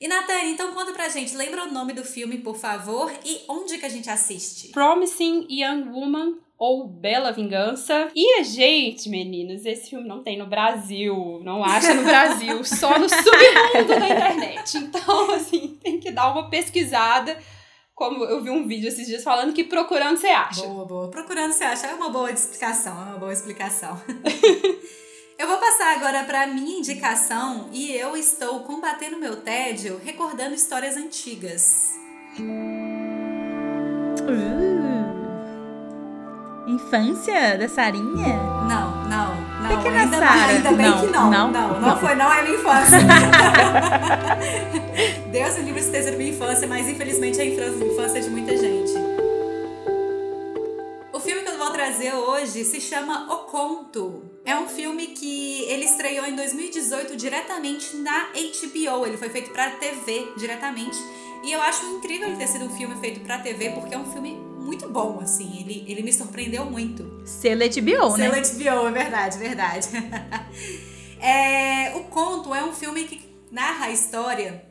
E 0.00 0.08
Natane, 0.08 0.52
então 0.52 0.72
conta 0.72 0.92
pra 0.92 1.08
gente, 1.08 1.34
lembra 1.34 1.64
o 1.64 1.72
nome 1.72 1.94
do 1.94 2.04
filme, 2.04 2.38
por 2.38 2.56
favor, 2.56 3.10
e 3.24 3.40
onde 3.48 3.78
que 3.78 3.86
a 3.86 3.88
gente 3.88 4.10
assiste? 4.10 4.68
Promising 4.68 5.46
Young 5.50 5.88
Woman 5.88 6.34
ou 6.58 6.86
Bela 6.86 7.32
Vingança. 7.32 8.08
E 8.14 8.40
a 8.40 8.42
gente, 8.42 9.08
meninas, 9.08 9.64
esse 9.64 9.90
filme 9.90 10.08
não 10.08 10.22
tem 10.22 10.38
no 10.38 10.46
Brasil. 10.46 11.40
Não 11.42 11.62
acha 11.62 11.94
no 11.94 12.02
Brasil, 12.02 12.64
só 12.64 12.98
no 12.98 13.08
submundo 13.08 14.00
da 14.00 14.08
internet. 14.08 14.78
Então, 14.78 15.30
assim, 15.32 15.78
tem 15.82 15.98
que 15.98 16.10
dar 16.10 16.32
uma 16.32 16.48
pesquisada. 16.48 17.36
Como 17.96 18.22
eu 18.24 18.42
vi 18.42 18.50
um 18.50 18.68
vídeo 18.68 18.88
esses 18.88 19.06
dias 19.06 19.24
falando 19.24 19.54
que 19.54 19.64
procurando 19.64 20.18
você 20.18 20.26
acha. 20.26 20.66
Boa, 20.66 20.84
boa. 20.84 21.08
Procurando, 21.08 21.52
você 21.52 21.64
acha? 21.64 21.86
É 21.86 21.94
uma 21.94 22.10
boa 22.10 22.30
explicação, 22.30 22.92
é 22.92 23.04
uma 23.06 23.18
boa 23.18 23.32
explicação. 23.32 23.98
eu 25.38 25.48
vou 25.48 25.56
passar 25.56 25.96
agora 25.96 26.22
para 26.24 26.46
minha 26.46 26.80
indicação 26.80 27.70
e 27.72 27.92
eu 27.92 28.14
estou 28.14 28.60
combatendo 28.60 29.18
meu 29.18 29.36
tédio 29.36 29.98
recordando 30.04 30.54
histórias 30.54 30.94
antigas. 30.94 31.94
Uh. 32.38 32.86
Infância 36.68 37.56
da 37.56 37.66
Sarinha? 37.66 38.36
Não, 38.68 39.08
não, 39.08 39.45
não. 39.90 39.92
Pequena 39.92 40.16
ainda, 40.16 40.18
Sara. 40.18 40.46
ainda 40.52 40.72
bem 40.72 40.86
Não, 40.90 41.00
que 41.00 41.06
não. 41.06 41.30
não, 41.30 41.50
Não, 41.50 41.68
não, 41.68 41.80
não. 41.80 41.98
foi, 41.98 42.14
não 42.14 42.32
é 42.32 42.42
minha 42.42 42.54
infância. 42.56 42.98
Deus 45.30 45.56
me 45.58 45.64
livre 45.64 45.80
de 45.82 45.90
ter 45.90 46.02
sido 46.04 46.16
minha 46.16 46.30
infância, 46.30 46.66
mas 46.66 46.88
infelizmente 46.88 47.38
é 47.38 47.42
a 47.42 47.46
infância 47.46 47.84
infância 47.84 48.20
de 48.20 48.30
muita 48.30 48.56
gente. 48.56 48.92
O 51.12 51.20
filme 51.20 51.42
que 51.42 51.50
eu 51.50 51.58
vou 51.58 51.70
trazer 51.70 52.14
hoje 52.14 52.64
se 52.64 52.80
chama 52.80 53.26
O 53.32 53.38
Conto. 53.50 54.22
É 54.44 54.56
um 54.56 54.68
filme 54.68 55.08
que 55.08 55.62
ele 55.64 55.84
estreou 55.84 56.26
em 56.26 56.36
2018 56.36 57.16
diretamente 57.16 57.96
na 57.96 58.26
HBO. 58.32 59.06
Ele 59.06 59.16
foi 59.16 59.28
feito 59.28 59.50
pra 59.50 59.70
TV 59.70 60.28
diretamente. 60.36 60.96
E 61.42 61.52
eu 61.52 61.60
acho 61.62 61.84
incrível 61.86 62.28
ele 62.28 62.36
ter 62.36 62.48
sido 62.48 62.64
um 62.64 62.76
filme 62.76 62.94
feito 62.96 63.20
pra 63.20 63.38
TV, 63.38 63.70
porque 63.70 63.94
é 63.94 63.98
um 63.98 64.10
filme 64.12 64.38
muito 64.66 64.88
bom, 64.88 65.20
assim. 65.22 65.60
Ele, 65.60 65.84
ele 65.88 66.02
me 66.02 66.12
surpreendeu 66.12 66.66
muito. 66.66 67.22
Selo 67.24 67.62
HBO, 67.62 68.16
né? 68.16 68.30
Selo 68.30 68.58
HBO, 68.58 68.88
é 68.88 68.92
verdade, 68.92 69.38
verdade. 69.38 69.88
É, 71.18 71.96
o 71.96 72.04
Conto 72.04 72.54
é 72.54 72.62
um 72.62 72.74
filme 72.74 73.04
que 73.04 73.26
narra 73.50 73.86
a 73.86 73.90
história 73.90 74.62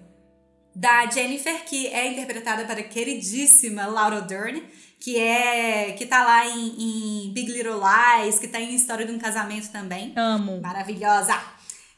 da 0.76 1.06
Jennifer, 1.08 1.66
que 1.66 1.88
é 1.88 2.12
interpretada 2.12 2.66
para 2.66 2.82
a 2.82 2.84
queridíssima 2.84 3.88
Laura 3.88 4.22
Dern, 4.22 4.62
que 5.00 5.18
é 5.18 5.94
que 5.94 6.06
tá 6.06 6.24
lá 6.24 6.46
em, 6.48 7.28
em 7.28 7.34
Big 7.34 7.52
Little 7.52 7.80
Lies, 7.80 8.38
que 8.38 8.48
tá 8.48 8.60
em 8.60 8.76
História 8.76 9.06
de 9.06 9.12
um 9.12 9.18
Casamento 9.18 9.72
também. 9.72 10.14
Amo. 10.16 10.62
Maravilhosa! 10.62 11.34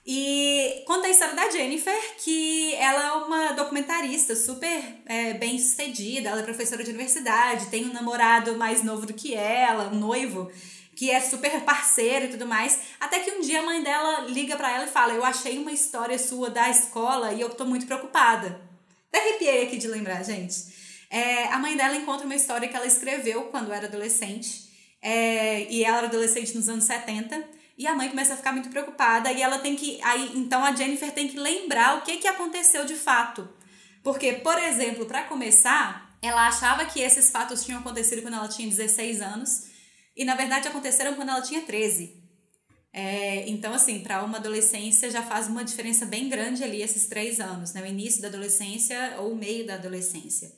E 0.10 0.84
conta 0.86 1.08
a 1.08 1.10
história 1.10 1.36
da 1.36 1.50
Jennifer, 1.50 2.16
que 2.20 2.74
ela 2.76 3.08
é 3.08 3.12
uma 3.26 3.52
documentarista 3.52 4.38
super 4.38 4.82
é, 5.06 5.34
bem 5.34 5.60
sucedida, 5.60 6.30
ela 6.30 6.40
é 6.40 6.44
professora 6.44 6.82
de 6.82 6.92
universidade, 6.92 7.66
tem 7.66 7.86
um 7.90 7.92
namorado 7.92 8.56
mais 8.56 8.82
novo 8.86 9.06
do 9.06 9.14
que 9.14 9.36
ela, 9.36 9.90
um 9.90 10.00
noivo, 10.00 10.50
que 10.96 11.12
é 11.12 11.20
super 11.20 11.60
parceiro 11.66 12.24
e 12.24 12.30
tudo 12.30 12.48
mais. 12.48 12.80
Até 13.02 13.20
que 13.20 13.32
um 13.32 13.42
dia 13.42 13.60
a 13.60 13.64
mãe 13.64 13.84
dela 13.84 14.22
liga 14.22 14.56
pra 14.56 14.72
ela 14.72 14.86
e 14.86 14.90
fala: 14.90 15.12
Eu 15.12 15.26
achei 15.26 15.58
uma 15.58 15.74
história 15.74 16.18
sua 16.18 16.50
da 16.50 16.70
escola 16.70 17.34
e 17.34 17.42
eu 17.42 17.50
tô 17.50 17.66
muito 17.66 17.86
preocupada. 17.86 18.62
Até 19.10 19.20
arrepiei 19.20 19.66
aqui 19.66 19.76
de 19.76 19.90
lembrar, 19.90 20.24
gente. 20.24 20.56
É, 21.10 21.48
a 21.48 21.60
mãe 21.60 21.76
dela 21.76 21.98
encontra 21.98 22.26
uma 22.26 22.36
história 22.36 22.70
que 22.70 22.76
ela 22.78 22.88
escreveu 22.88 23.44
quando 23.52 23.74
era 23.74 23.88
adolescente. 23.88 24.70
É, 25.02 25.70
e 25.70 25.84
ela 25.84 25.98
era 25.98 26.08
adolescente 26.08 26.56
nos 26.56 26.70
anos 26.70 26.86
70. 26.86 27.57
E 27.78 27.86
a 27.86 27.94
mãe 27.94 28.10
começa 28.10 28.34
a 28.34 28.38
ficar 28.38 28.52
muito 28.52 28.70
preocupada. 28.70 29.32
E 29.32 29.42
ela 29.42 29.60
tem 29.60 29.76
que. 29.76 30.00
Aí, 30.04 30.32
então 30.36 30.64
a 30.64 30.76
Jennifer 30.76 31.12
tem 31.12 31.28
que 31.28 31.38
lembrar 31.38 31.98
o 31.98 32.02
que, 32.02 32.18
que 32.18 32.28
aconteceu 32.28 32.86
de 32.86 32.96
fato. 32.96 33.48
Porque, 34.04 34.34
por 34.34 34.58
exemplo, 34.58 35.06
para 35.06 35.24
começar, 35.24 36.18
ela 36.22 36.48
achava 36.48 36.86
que 36.86 37.00
esses 37.00 37.30
fatos 37.30 37.64
tinham 37.64 37.80
acontecido 37.80 38.22
quando 38.22 38.36
ela 38.36 38.48
tinha 38.48 38.68
16 38.68 39.22
anos. 39.22 39.68
E 40.16 40.26
na 40.26 40.36
verdade 40.36 40.68
aconteceram 40.68 41.14
quando 41.14 41.30
ela 41.30 41.42
tinha 41.42 41.62
13. 41.62 42.24
É, 42.92 43.48
então, 43.48 43.74
assim, 43.74 44.00
para 44.00 44.24
uma 44.24 44.40
adolescência 44.40 45.12
já 45.12 45.22
faz 45.22 45.46
uma 45.46 45.64
diferença 45.64 46.04
bem 46.04 46.28
grande 46.30 46.64
ali 46.64 46.82
esses 46.82 47.06
três 47.06 47.40
anos, 47.40 47.72
né? 47.74 47.84
O 47.84 47.86
início 47.86 48.24
da 48.24 48.28
adolescência 48.28 49.18
ou 49.20 49.34
o 49.34 49.36
meio 49.36 49.68
da 49.68 49.76
adolescência. 49.76 50.52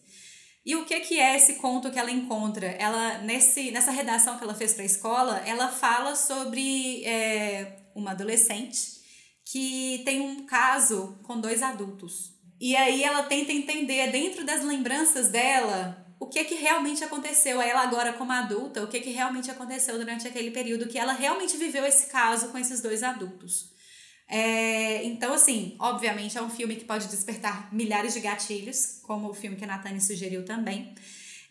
E 0.70 0.76
o 0.76 0.86
que, 0.86 1.00
que 1.00 1.20
é 1.20 1.36
esse 1.36 1.56
conto 1.56 1.90
que 1.90 1.98
ela 1.98 2.12
encontra? 2.12 2.68
Ela, 2.68 3.18
nesse, 3.24 3.72
nessa 3.72 3.90
redação 3.90 4.38
que 4.38 4.44
ela 4.44 4.54
fez 4.54 4.74
para 4.74 4.84
a 4.84 4.86
escola, 4.86 5.42
ela 5.44 5.68
fala 5.68 6.16
sobre 6.16 7.04
é, 7.06 7.80
uma 7.96 8.12
adolescente 8.12 9.02
que 9.44 10.04
tem 10.06 10.22
um 10.22 10.46
caso 10.46 11.18
com 11.24 11.42
dois 11.42 11.64
adultos. 11.64 12.36
E 12.62 12.76
aí 12.76 13.04
ela 13.04 13.24
tenta 13.24 13.52
entender 13.52 14.12
dentro 14.12 14.46
das 14.46 14.64
lembranças 14.64 15.30
dela 15.30 16.06
o 16.20 16.28
que 16.28 16.44
que 16.44 16.54
realmente 16.54 17.04
aconteceu 17.04 17.60
a 17.60 17.66
ela 17.66 17.82
agora 17.82 18.14
como 18.14 18.32
adulta, 18.32 18.84
o 18.84 18.88
que 18.88 19.00
que 19.00 19.10
realmente 19.10 19.50
aconteceu 19.50 19.98
durante 19.98 20.28
aquele 20.28 20.52
período 20.52 20.88
que 20.88 21.00
ela 21.00 21.14
realmente 21.14 21.58
viveu 21.58 21.84
esse 21.84 22.12
caso 22.12 22.50
com 22.50 22.60
esses 22.60 22.80
dois 22.80 23.02
adultos. 23.02 23.72
É, 24.30 25.04
então, 25.06 25.34
assim, 25.34 25.76
obviamente 25.80 26.38
é 26.38 26.42
um 26.42 26.52
filme 26.52 26.76
que 26.76 26.86
pode 26.86 27.08
despertar 27.08 27.74
milhares 27.74 28.14
de 28.14 28.20
gatilhos, 28.20 29.00
como 29.02 29.28
o 29.30 29.34
filme 29.34 29.58
que 29.58 29.64
a 29.64 29.68
Natane 29.68 30.00
sugeriu 30.00 30.46
também. 30.46 30.94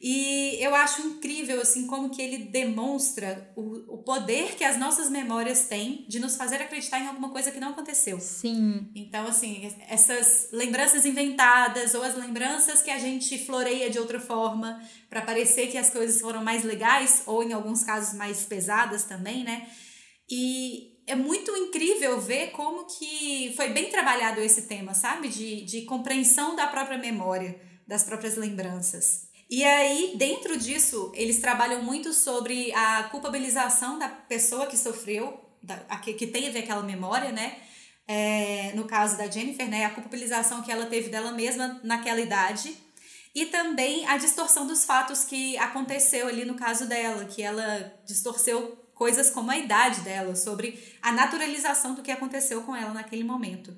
E 0.00 0.56
eu 0.60 0.72
acho 0.76 1.02
incrível, 1.02 1.60
assim, 1.60 1.88
como 1.88 2.08
que 2.08 2.22
ele 2.22 2.38
demonstra 2.38 3.52
o, 3.56 3.94
o 3.94 3.98
poder 3.98 4.54
que 4.54 4.62
as 4.62 4.78
nossas 4.78 5.10
memórias 5.10 5.66
têm 5.66 6.04
de 6.08 6.20
nos 6.20 6.36
fazer 6.36 6.62
acreditar 6.62 7.00
em 7.00 7.08
alguma 7.08 7.30
coisa 7.30 7.50
que 7.50 7.58
não 7.58 7.70
aconteceu. 7.70 8.20
Sim. 8.20 8.88
Então, 8.94 9.26
assim, 9.26 9.74
essas 9.88 10.50
lembranças 10.52 11.04
inventadas 11.04 11.94
ou 11.94 12.04
as 12.04 12.14
lembranças 12.14 12.80
que 12.80 12.92
a 12.92 12.98
gente 13.00 13.44
floreia 13.44 13.90
de 13.90 13.98
outra 13.98 14.20
forma 14.20 14.80
para 15.10 15.22
parecer 15.22 15.66
que 15.66 15.76
as 15.76 15.90
coisas 15.90 16.20
foram 16.20 16.44
mais 16.44 16.62
legais 16.62 17.24
ou, 17.26 17.42
em 17.42 17.52
alguns 17.52 17.82
casos, 17.82 18.16
mais 18.16 18.44
pesadas 18.44 19.02
também, 19.02 19.42
né? 19.42 19.66
E 20.30 20.97
é 21.08 21.14
muito 21.14 21.50
incrível 21.56 22.20
ver 22.20 22.50
como 22.50 22.84
que 22.84 23.52
foi 23.56 23.70
bem 23.70 23.90
trabalhado 23.90 24.40
esse 24.40 24.62
tema, 24.62 24.94
sabe? 24.94 25.28
De, 25.28 25.62
de 25.62 25.82
compreensão 25.82 26.54
da 26.54 26.66
própria 26.66 26.98
memória, 26.98 27.58
das 27.86 28.04
próprias 28.04 28.36
lembranças. 28.36 29.26
E 29.50 29.64
aí, 29.64 30.12
dentro 30.16 30.58
disso, 30.58 31.10
eles 31.14 31.40
trabalham 31.40 31.82
muito 31.82 32.12
sobre 32.12 32.70
a 32.74 33.04
culpabilização 33.04 33.98
da 33.98 34.08
pessoa 34.08 34.66
que 34.66 34.76
sofreu, 34.76 35.40
da, 35.62 35.82
a, 35.88 35.96
que, 35.96 36.12
que 36.12 36.26
teve 36.26 36.58
aquela 36.58 36.82
memória, 36.82 37.32
né? 37.32 37.56
É, 38.06 38.72
no 38.74 38.84
caso 38.84 39.16
da 39.16 39.26
Jennifer, 39.26 39.66
né? 39.66 39.86
A 39.86 39.90
culpabilização 39.90 40.62
que 40.62 40.70
ela 40.70 40.84
teve 40.86 41.08
dela 41.08 41.32
mesma 41.32 41.80
naquela 41.82 42.20
idade. 42.20 42.76
E 43.34 43.46
também 43.46 44.06
a 44.06 44.18
distorção 44.18 44.66
dos 44.66 44.84
fatos 44.84 45.24
que 45.24 45.56
aconteceu 45.56 46.28
ali 46.28 46.44
no 46.44 46.54
caso 46.54 46.86
dela, 46.86 47.24
que 47.24 47.42
ela 47.42 47.94
distorceu 48.04 48.76
coisas 48.98 49.30
como 49.30 49.50
a 49.50 49.56
idade 49.56 50.00
dela, 50.00 50.34
sobre 50.34 50.78
a 51.00 51.12
naturalização 51.12 51.94
do 51.94 52.02
que 52.02 52.10
aconteceu 52.10 52.62
com 52.62 52.74
ela 52.74 52.92
naquele 52.92 53.24
momento. 53.24 53.74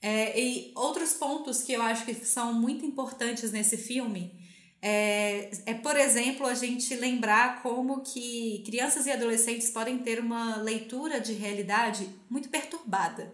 É, 0.00 0.40
e 0.40 0.72
outros 0.74 1.12
pontos 1.12 1.62
que 1.62 1.72
eu 1.72 1.82
acho 1.82 2.04
que 2.04 2.14
são 2.14 2.54
muito 2.54 2.86
importantes 2.86 3.52
nesse 3.52 3.76
filme 3.76 4.40
é, 4.84 5.48
é, 5.64 5.74
por 5.74 5.96
exemplo, 5.96 6.44
a 6.44 6.54
gente 6.54 6.96
lembrar 6.96 7.62
como 7.62 8.00
que 8.00 8.64
crianças 8.66 9.06
e 9.06 9.12
adolescentes 9.12 9.70
podem 9.70 9.98
ter 9.98 10.18
uma 10.18 10.56
leitura 10.56 11.20
de 11.20 11.34
realidade 11.34 12.08
muito 12.28 12.48
perturbada, 12.48 13.32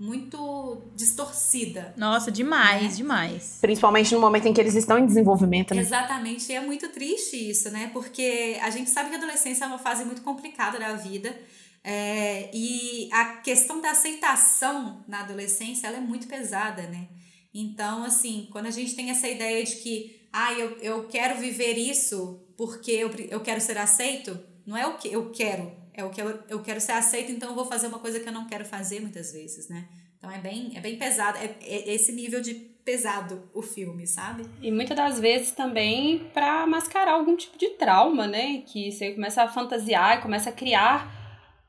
muito 0.00 0.90
distorcida. 0.96 1.92
Nossa, 1.94 2.32
demais, 2.32 2.82
né? 2.82 2.88
demais. 2.88 3.58
Principalmente 3.60 4.14
no 4.14 4.20
momento 4.20 4.48
em 4.48 4.54
que 4.54 4.58
eles 4.58 4.74
estão 4.74 4.98
em 4.98 5.04
desenvolvimento, 5.04 5.74
né? 5.74 5.82
Exatamente, 5.82 6.50
e 6.50 6.54
é 6.54 6.60
muito 6.60 6.88
triste 6.88 7.36
isso, 7.36 7.70
né? 7.70 7.90
Porque 7.92 8.58
a 8.62 8.70
gente 8.70 8.88
sabe 8.88 9.10
que 9.10 9.16
a 9.16 9.18
adolescência 9.18 9.64
é 9.64 9.66
uma 9.66 9.78
fase 9.78 10.02
muito 10.06 10.22
complicada 10.22 10.78
da 10.78 10.94
vida. 10.94 11.38
É, 11.84 12.50
e 12.54 13.10
a 13.12 13.36
questão 13.36 13.80
da 13.82 13.90
aceitação 13.90 15.04
na 15.06 15.20
adolescência 15.20 15.86
ela 15.86 15.98
é 15.98 16.00
muito 16.00 16.26
pesada, 16.26 16.82
né? 16.84 17.08
Então, 17.52 18.02
assim, 18.02 18.48
quando 18.50 18.66
a 18.66 18.70
gente 18.70 18.96
tem 18.96 19.10
essa 19.10 19.28
ideia 19.28 19.62
de 19.62 19.76
que 19.76 20.18
ah, 20.32 20.54
eu, 20.54 20.78
eu 20.78 21.08
quero 21.08 21.38
viver 21.38 21.76
isso 21.76 22.42
porque 22.56 22.92
eu, 22.92 23.10
eu 23.28 23.40
quero 23.40 23.60
ser 23.60 23.76
aceito, 23.76 24.38
não 24.64 24.78
é 24.78 24.86
o 24.86 24.96
que 24.96 25.12
eu 25.12 25.30
quero, 25.30 25.72
é 25.94 26.04
o 26.04 26.10
que 26.10 26.20
eu, 26.20 26.42
eu 26.48 26.62
quero 26.62 26.80
ser 26.80 26.92
aceito, 26.92 27.32
então 27.32 27.50
eu 27.50 27.54
vou 27.54 27.64
fazer 27.64 27.86
uma 27.86 27.98
coisa 27.98 28.20
que 28.20 28.28
eu 28.28 28.32
não 28.32 28.46
quero 28.46 28.64
fazer 28.64 29.00
muitas 29.00 29.32
vezes, 29.32 29.68
né? 29.68 29.88
Então 30.18 30.30
é 30.30 30.38
bem, 30.38 30.72
é 30.76 30.80
bem 30.80 30.96
pesado, 30.98 31.38
é, 31.38 31.56
é 31.62 31.94
esse 31.94 32.12
nível 32.12 32.40
de 32.40 32.54
pesado 32.84 33.48
o 33.54 33.62
filme, 33.62 34.06
sabe? 34.06 34.44
E 34.60 34.70
muitas 34.70 34.96
das 34.96 35.20
vezes 35.20 35.52
também 35.52 36.30
para 36.34 36.66
mascarar 36.66 37.12
algum 37.12 37.36
tipo 37.36 37.56
de 37.58 37.70
trauma, 37.70 38.26
né? 38.26 38.62
Que 38.66 38.90
você 38.90 39.12
começa 39.12 39.42
a 39.42 39.48
fantasiar 39.48 40.18
e 40.18 40.22
começa 40.22 40.50
a 40.50 40.52
criar 40.52 41.20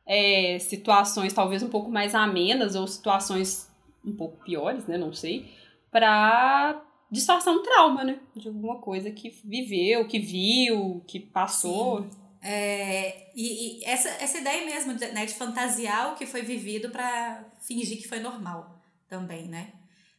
é, 0.05 0.57
situações 0.59 1.33
talvez 1.33 1.63
um 1.63 1.69
pouco 1.69 1.89
mais 1.89 2.15
amenas 2.15 2.75
ou 2.75 2.87
situações 2.87 3.69
um 4.05 4.15
pouco 4.15 4.43
piores, 4.43 4.85
né? 4.87 4.97
Não 4.97 5.13
sei. 5.13 5.51
Pra 5.89 6.81
disfarçar 7.11 7.53
um 7.53 7.61
trauma, 7.61 8.03
né? 8.03 8.19
De 8.35 8.47
alguma 8.47 8.79
coisa 8.79 9.11
que 9.11 9.29
viveu, 9.43 10.07
que 10.07 10.19
viu, 10.19 11.03
que 11.07 11.19
passou. 11.19 12.07
É, 12.43 13.29
e, 13.35 13.79
e, 13.79 13.85
essa, 13.85 14.09
essa 14.09 14.39
ideia 14.39 14.65
mesmo 14.65 14.95
de, 14.95 15.07
né, 15.09 15.25
de 15.25 15.35
fantasiar 15.35 16.11
o 16.11 16.15
que 16.15 16.25
foi 16.25 16.41
vivido 16.41 16.89
para 16.89 17.45
fingir 17.61 18.01
que 18.01 18.07
foi 18.07 18.19
normal 18.19 18.81
também, 19.07 19.47
né? 19.47 19.73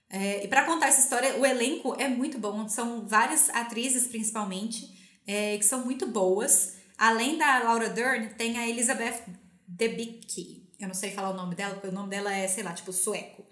É, 0.08 0.44
e 0.44 0.48
para 0.48 0.64
contar 0.64 0.88
essa 0.88 1.00
história, 1.00 1.36
o 1.36 1.46
elenco 1.46 1.96
é 1.98 2.06
muito 2.06 2.38
bom. 2.38 2.68
São 2.68 3.08
várias 3.08 3.48
atrizes, 3.50 4.06
principalmente, 4.06 4.86
é, 5.26 5.56
que 5.56 5.64
são 5.64 5.84
muito 5.84 6.06
boas. 6.06 6.76
Além 6.98 7.38
da 7.38 7.60
Laura 7.60 7.88
Dern, 7.88 8.28
tem 8.34 8.58
a 8.58 8.68
Elizabeth 8.68 9.24
Debicki. 9.66 10.70
Eu 10.78 10.88
não 10.88 10.94
sei 10.94 11.10
falar 11.12 11.30
o 11.30 11.34
nome 11.36 11.54
dela, 11.54 11.74
porque 11.74 11.88
o 11.88 11.92
nome 11.92 12.10
dela 12.10 12.32
é, 12.32 12.46
sei 12.46 12.62
lá, 12.62 12.72
tipo 12.74 12.92
sueco. 12.92 13.44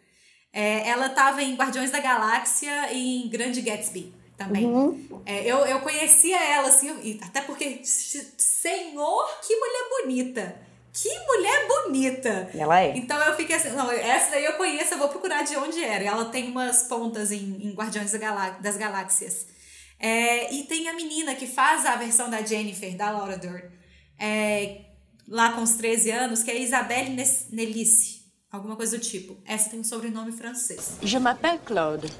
É, 0.52 0.86
ela 0.86 1.06
estava 1.06 1.42
em 1.42 1.54
Guardiões 1.54 1.90
da 1.90 2.00
Galáxia 2.00 2.92
e 2.92 3.24
em 3.24 3.28
Grande 3.28 3.62
Gatsby 3.62 4.19
também. 4.40 4.64
Uhum. 4.64 5.22
É, 5.26 5.44
eu, 5.44 5.58
eu 5.66 5.80
conhecia 5.80 6.42
ela, 6.42 6.68
assim, 6.68 7.18
até 7.22 7.42
porque, 7.42 7.80
senhor, 7.84 9.40
que 9.46 9.54
mulher 9.54 9.88
bonita! 9.90 10.70
Que 10.92 11.08
mulher 11.20 11.68
bonita! 11.68 12.50
Ela 12.54 12.80
é. 12.80 12.96
Então 12.96 13.16
eu 13.22 13.36
fiquei 13.36 13.54
assim, 13.54 13.70
não, 13.70 13.90
essa 13.92 14.32
daí 14.32 14.44
eu 14.44 14.54
conheço, 14.54 14.94
eu 14.94 14.98
vou 14.98 15.08
procurar 15.08 15.42
de 15.44 15.56
onde 15.56 15.84
era. 15.84 16.02
Ela 16.02 16.24
tem 16.24 16.50
umas 16.50 16.84
pontas 16.84 17.30
em, 17.30 17.68
em 17.68 17.72
Guardiões 17.74 18.10
das 18.60 18.76
Galáxias. 18.76 19.46
É, 20.00 20.52
e 20.52 20.64
tem 20.64 20.88
a 20.88 20.94
menina 20.94 21.34
que 21.34 21.46
faz 21.46 21.84
a 21.86 21.94
versão 21.94 22.28
da 22.28 22.42
Jennifer, 22.42 22.96
da 22.96 23.10
Laura 23.10 23.36
Dern, 23.36 23.70
é, 24.18 24.86
lá 25.28 25.52
com 25.52 25.62
os 25.62 25.74
13 25.74 26.10
anos, 26.10 26.42
que 26.42 26.50
é 26.50 26.58
Isabelle 26.58 27.14
Nelice. 27.50 28.20
Alguma 28.50 28.74
coisa 28.74 28.98
do 28.98 29.04
tipo. 29.04 29.36
Essa 29.46 29.70
tem 29.70 29.78
um 29.78 29.84
sobrenome 29.84 30.32
francês. 30.32 30.96
Je 31.02 31.18
m'appelle 31.18 31.60
Claude. 31.64 32.10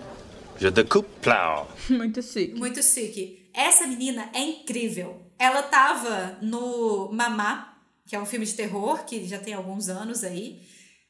Je 0.60 0.68
découpe 0.68 1.08
plau. 1.22 1.66
Muito 1.88 2.22
chique. 2.22 2.54
Muito 2.54 2.82
chique. 2.82 3.48
Essa 3.54 3.86
menina 3.86 4.28
é 4.34 4.40
incrível. 4.40 5.16
Ela 5.38 5.62
tava 5.62 6.36
no 6.42 7.10
Mamá, 7.10 7.78
que 8.06 8.14
é 8.14 8.20
um 8.20 8.26
filme 8.26 8.44
de 8.44 8.52
terror 8.52 9.04
que 9.06 9.26
já 9.26 9.38
tem 9.38 9.54
alguns 9.54 9.88
anos 9.88 10.22
aí. 10.22 10.60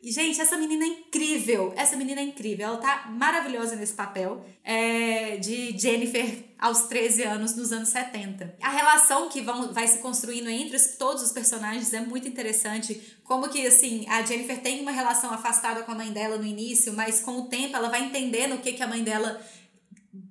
E, 0.02 0.10
gente, 0.10 0.40
essa 0.40 0.56
menina 0.56 0.84
é 0.84 0.88
incrível. 0.88 1.74
Essa 1.76 1.94
menina 1.94 2.22
é 2.22 2.24
incrível. 2.24 2.68
Ela 2.68 2.76
tá 2.78 3.10
maravilhosa 3.10 3.76
nesse 3.76 3.92
papel 3.92 4.44
é, 4.64 5.36
de 5.36 5.78
Jennifer 5.78 6.44
aos 6.58 6.84
13 6.84 7.22
anos, 7.24 7.54
nos 7.54 7.70
anos 7.70 7.90
70. 7.90 8.56
A 8.62 8.70
relação 8.70 9.28
que 9.28 9.42
vão, 9.42 9.74
vai 9.74 9.86
se 9.86 9.98
construindo 9.98 10.48
entre 10.48 10.76
os, 10.76 10.96
todos 10.96 11.22
os 11.22 11.32
personagens 11.32 11.92
é 11.92 12.00
muito 12.00 12.26
interessante. 12.26 13.18
Como 13.24 13.48
que, 13.50 13.66
assim, 13.66 14.06
a 14.08 14.22
Jennifer 14.22 14.62
tem 14.62 14.80
uma 14.80 14.90
relação 14.90 15.32
afastada 15.32 15.82
com 15.82 15.92
a 15.92 15.94
mãe 15.94 16.10
dela 16.10 16.38
no 16.38 16.46
início, 16.46 16.94
mas 16.94 17.20
com 17.20 17.42
o 17.42 17.48
tempo 17.48 17.76
ela 17.76 17.90
vai 17.90 18.02
entendendo 18.04 18.54
o 18.54 18.58
que, 18.58 18.72
que 18.72 18.82
a 18.82 18.88
mãe 18.88 19.04
dela 19.04 19.38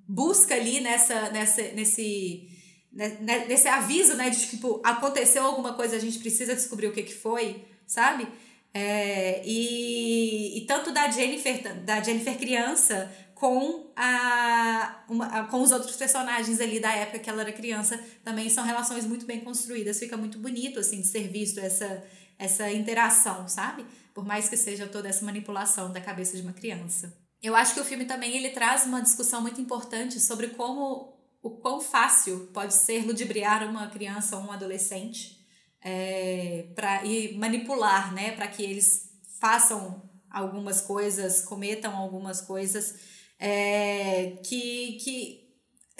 busca 0.08 0.54
ali 0.54 0.80
nessa, 0.80 1.30
nessa, 1.30 1.62
nesse 1.74 2.48
né, 2.92 3.18
né, 3.20 3.46
nesse 3.46 3.68
aviso, 3.68 4.14
né, 4.16 4.30
de 4.30 4.48
tipo, 4.48 4.80
aconteceu 4.82 5.44
alguma 5.44 5.74
coisa, 5.74 5.94
a 5.94 6.00
gente 6.00 6.18
precisa 6.18 6.56
descobrir 6.56 6.88
o 6.88 6.92
que 6.92 7.04
que 7.04 7.14
foi, 7.14 7.64
sabe? 7.86 8.26
É, 8.72 9.42
e, 9.44 10.58
e 10.58 10.60
tanto 10.66 10.92
da 10.92 11.10
Jennifer, 11.10 11.82
da 11.82 12.00
Jennifer 12.00 12.38
criança, 12.38 13.10
com, 13.34 13.90
a, 13.96 15.02
uma, 15.08 15.44
com 15.46 15.62
os 15.62 15.72
outros 15.72 15.96
personagens 15.96 16.60
ali 16.60 16.78
da 16.78 16.92
época 16.92 17.18
que 17.18 17.30
ela 17.30 17.40
era 17.40 17.52
criança, 17.52 17.98
também 18.22 18.50
são 18.50 18.64
relações 18.64 19.06
muito 19.06 19.24
bem 19.26 19.40
construídas. 19.40 19.98
Fica 19.98 20.16
muito 20.16 20.38
bonito, 20.38 20.78
assim, 20.78 21.00
de 21.00 21.06
ser 21.06 21.28
visto 21.28 21.58
essa, 21.58 22.04
essa 22.38 22.70
interação, 22.70 23.48
sabe? 23.48 23.86
Por 24.14 24.26
mais 24.26 24.48
que 24.48 24.56
seja 24.56 24.86
toda 24.86 25.08
essa 25.08 25.24
manipulação 25.24 25.90
da 25.90 26.00
cabeça 26.00 26.36
de 26.36 26.42
uma 26.42 26.52
criança. 26.52 27.16
Eu 27.42 27.56
acho 27.56 27.72
que 27.72 27.80
o 27.80 27.84
filme 27.84 28.04
também 28.04 28.36
ele 28.36 28.50
traz 28.50 28.84
uma 28.84 29.00
discussão 29.00 29.40
muito 29.40 29.60
importante 29.60 30.20
sobre 30.20 30.48
como 30.48 31.18
o 31.42 31.50
quão 31.50 31.80
fácil 31.80 32.50
pode 32.52 32.74
ser 32.74 33.06
ludibriar 33.06 33.66
uma 33.66 33.88
criança 33.88 34.36
ou 34.36 34.44
um 34.44 34.52
adolescente 34.52 35.39
é, 35.82 36.66
e 37.04 37.34
manipular, 37.36 38.12
né, 38.14 38.32
para 38.32 38.46
que 38.46 38.62
eles 38.62 39.10
façam 39.40 40.02
algumas 40.30 40.80
coisas, 40.80 41.42
cometam 41.42 41.96
algumas 41.96 42.40
coisas 42.40 42.94
é, 43.38 44.36
que, 44.44 44.98
que 45.02 45.50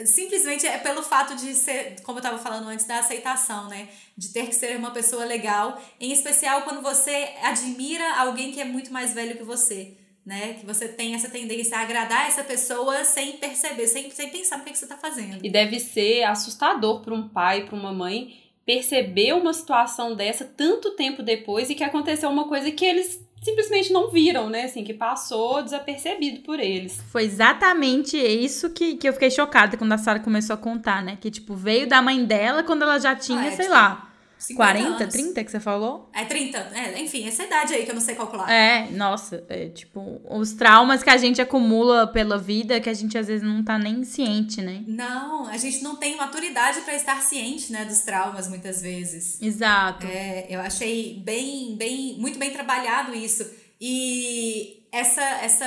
simplesmente 0.06 0.66
é 0.66 0.78
pelo 0.78 1.02
fato 1.02 1.34
de 1.34 1.54
ser, 1.54 2.00
como 2.02 2.18
eu 2.18 2.20
estava 2.20 2.38
falando 2.38 2.68
antes, 2.68 2.86
da 2.86 2.98
aceitação, 2.98 3.68
né? 3.68 3.88
De 4.16 4.28
ter 4.32 4.46
que 4.46 4.54
ser 4.54 4.76
uma 4.76 4.90
pessoa 4.90 5.24
legal, 5.24 5.80
em 5.98 6.12
especial 6.12 6.62
quando 6.62 6.82
você 6.82 7.34
admira 7.42 8.18
alguém 8.18 8.52
que 8.52 8.60
é 8.60 8.64
muito 8.64 8.92
mais 8.92 9.14
velho 9.14 9.36
que 9.36 9.42
você. 9.42 9.96
Né? 10.24 10.54
Que 10.54 10.66
você 10.66 10.86
tem 10.86 11.14
essa 11.14 11.30
tendência 11.30 11.78
a 11.78 11.80
agradar 11.80 12.28
essa 12.28 12.44
pessoa 12.44 13.04
sem 13.04 13.38
perceber, 13.38 13.88
sem, 13.88 14.10
sem 14.10 14.28
pensar 14.28 14.62
que, 14.62 14.70
que 14.70 14.78
você 14.78 14.84
está 14.84 14.96
fazendo. 14.96 15.44
E 15.44 15.50
deve 15.50 15.80
ser 15.80 16.24
assustador 16.24 17.00
para 17.00 17.14
um 17.14 17.26
pai, 17.26 17.64
para 17.64 17.74
uma 17.74 17.90
mãe, 17.90 18.39
perceber 18.64 19.32
uma 19.32 19.52
situação 19.52 20.14
dessa 20.14 20.44
tanto 20.44 20.92
tempo 20.92 21.22
depois 21.22 21.70
e 21.70 21.74
que 21.74 21.84
aconteceu 21.84 22.30
uma 22.30 22.46
coisa 22.48 22.70
que 22.70 22.84
eles 22.84 23.24
simplesmente 23.42 23.92
não 23.92 24.10
viram, 24.10 24.50
né? 24.50 24.64
Assim, 24.64 24.84
que 24.84 24.92
passou 24.92 25.62
desapercebido 25.62 26.40
por 26.40 26.60
eles. 26.60 27.00
Foi 27.10 27.24
exatamente 27.24 28.16
isso 28.16 28.70
que, 28.70 28.96
que 28.96 29.08
eu 29.08 29.12
fiquei 29.12 29.30
chocada 29.30 29.76
quando 29.76 29.92
a 29.92 29.98
Sarah 29.98 30.20
começou 30.20 30.54
a 30.54 30.58
contar, 30.58 31.02
né? 31.02 31.16
Que, 31.20 31.30
tipo, 31.30 31.54
veio 31.54 31.88
da 31.88 32.02
mãe 32.02 32.24
dela 32.24 32.62
quando 32.62 32.82
ela 32.82 32.98
já 32.98 33.16
tinha, 33.16 33.40
ah, 33.40 33.46
é, 33.46 33.50
sei 33.52 33.68
lá. 33.68 34.09
50 34.40 34.56
40, 34.56 35.02
anos. 35.02 35.14
30 35.14 35.44
que 35.44 35.50
você 35.50 35.60
falou? 35.60 36.10
É 36.14 36.24
30, 36.24 36.58
é, 36.58 36.98
enfim, 36.98 37.28
essa 37.28 37.44
idade 37.44 37.74
aí 37.74 37.84
que 37.84 37.90
eu 37.90 37.94
não 37.94 38.00
sei 38.00 38.14
calcular. 38.14 38.50
É, 38.50 38.90
nossa, 38.90 39.44
é 39.50 39.68
tipo, 39.68 40.20
os 40.28 40.52
traumas 40.52 41.02
que 41.02 41.10
a 41.10 41.18
gente 41.18 41.42
acumula 41.42 42.06
pela 42.06 42.38
vida 42.38 42.80
que 42.80 42.88
a 42.88 42.94
gente 42.94 43.18
às 43.18 43.26
vezes 43.26 43.46
não 43.46 43.62
tá 43.62 43.78
nem 43.78 44.02
ciente, 44.02 44.62
né? 44.62 44.82
Não, 44.86 45.46
a 45.46 45.58
gente 45.58 45.82
não 45.82 45.96
tem 45.96 46.16
maturidade 46.16 46.80
pra 46.80 46.94
estar 46.94 47.20
ciente, 47.20 47.70
né, 47.70 47.84
dos 47.84 48.00
traumas 48.00 48.48
muitas 48.48 48.80
vezes. 48.80 49.40
Exato. 49.42 50.06
É, 50.06 50.46
eu 50.48 50.60
achei 50.60 51.20
bem, 51.22 51.76
bem, 51.76 52.16
muito 52.18 52.38
bem 52.38 52.50
trabalhado 52.50 53.14
isso. 53.14 53.46
E 53.78 54.86
essa, 54.90 55.22
essa, 55.22 55.66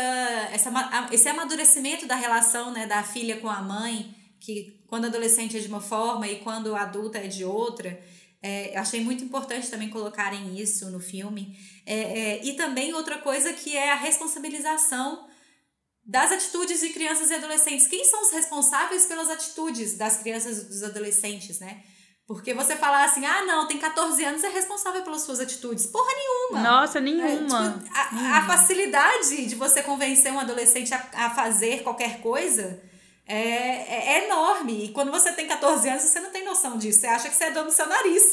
essa, 0.52 1.08
esse 1.12 1.30
amadurecimento 1.30 2.08
da 2.08 2.16
relação 2.16 2.72
né, 2.72 2.88
da 2.88 3.04
filha 3.04 3.38
com 3.38 3.50
a 3.50 3.62
mãe, 3.62 4.16
que 4.40 4.80
quando 4.88 5.06
adolescente 5.06 5.58
é 5.58 5.60
de 5.60 5.68
uma 5.68 5.82
forma 5.82 6.28
e 6.28 6.38
quando 6.38 6.76
adulta 6.76 7.20
é 7.20 7.28
de 7.28 7.46
outra, 7.46 8.00
é, 8.43 8.75
eu 8.75 8.82
achei 8.82 8.99
muito 9.01 9.23
importante 9.23 9.69
também 9.71 9.89
colocarem 9.89 10.60
isso 10.60 10.91
no 10.91 10.99
filme. 10.99 11.58
É, 11.86 11.95
é, 11.95 12.45
e 12.45 12.53
também 12.53 12.93
outra 12.93 13.17
coisa 13.17 13.53
que 13.53 13.75
é 13.75 13.93
a 13.93 13.95
responsabilização 13.95 15.25
das 16.06 16.29
atitudes 16.34 16.82
de 16.82 16.89
crianças 16.89 17.32
e 17.32 17.36
adolescentes. 17.36 17.88
Quem 17.88 18.03
são 18.03 18.21
os 18.21 18.32
responsáveis 18.32 19.06
pelas 19.06 19.29
atitudes 19.29 19.97
das 19.97 20.17
crianças 20.17 20.58
e 20.58 20.65
dos 20.65 20.84
adolescentes, 20.84 21.60
né? 21.62 21.82
Porque 22.27 22.53
você 22.53 22.75
falar 22.75 23.06
assim, 23.06 23.25
ah, 23.25 23.45
não, 23.45 23.65
tem 23.67 23.77
14 23.77 24.23
anos, 24.25 24.43
é 24.43 24.49
responsável 24.49 25.01
pelas 25.03 25.21
suas 25.21 25.39
atitudes. 25.39 25.86
Porra 25.86 26.12
nenhuma. 26.13 26.62
Nossa, 26.62 26.97
É, 26.97 27.01
nenhuma. 27.01 27.82
tipo, 27.82 27.95
a, 27.95 28.38
a 28.39 28.47
facilidade 28.47 29.45
de 29.45 29.56
você 29.56 29.82
convencer 29.82 30.34
um 30.34 30.39
adolescente 30.39 30.93
a, 30.93 31.10
a 31.13 31.29
fazer 31.29 31.84
qualquer 31.84 32.19
coisa 32.21 32.82
é, 33.28 33.36
é, 33.38 34.04
é 34.20 34.26
enorme. 34.28 34.86
E 34.86 34.90
quando 34.90 35.12
você 35.12 35.32
tem 35.34 35.48
14 35.48 35.88
anos, 35.90 36.04
você 36.04 36.20
não 36.20 36.32
tem 36.32 36.44
noção 36.46 36.78
disso. 36.78 37.00
Você 37.02 37.08
acha 37.08 37.30
que 37.30 37.36
você 37.36 37.46
é 37.46 37.52
dono 37.52 37.68
do 37.68 37.74
seu 37.74 37.88
nariz. 37.88 38.24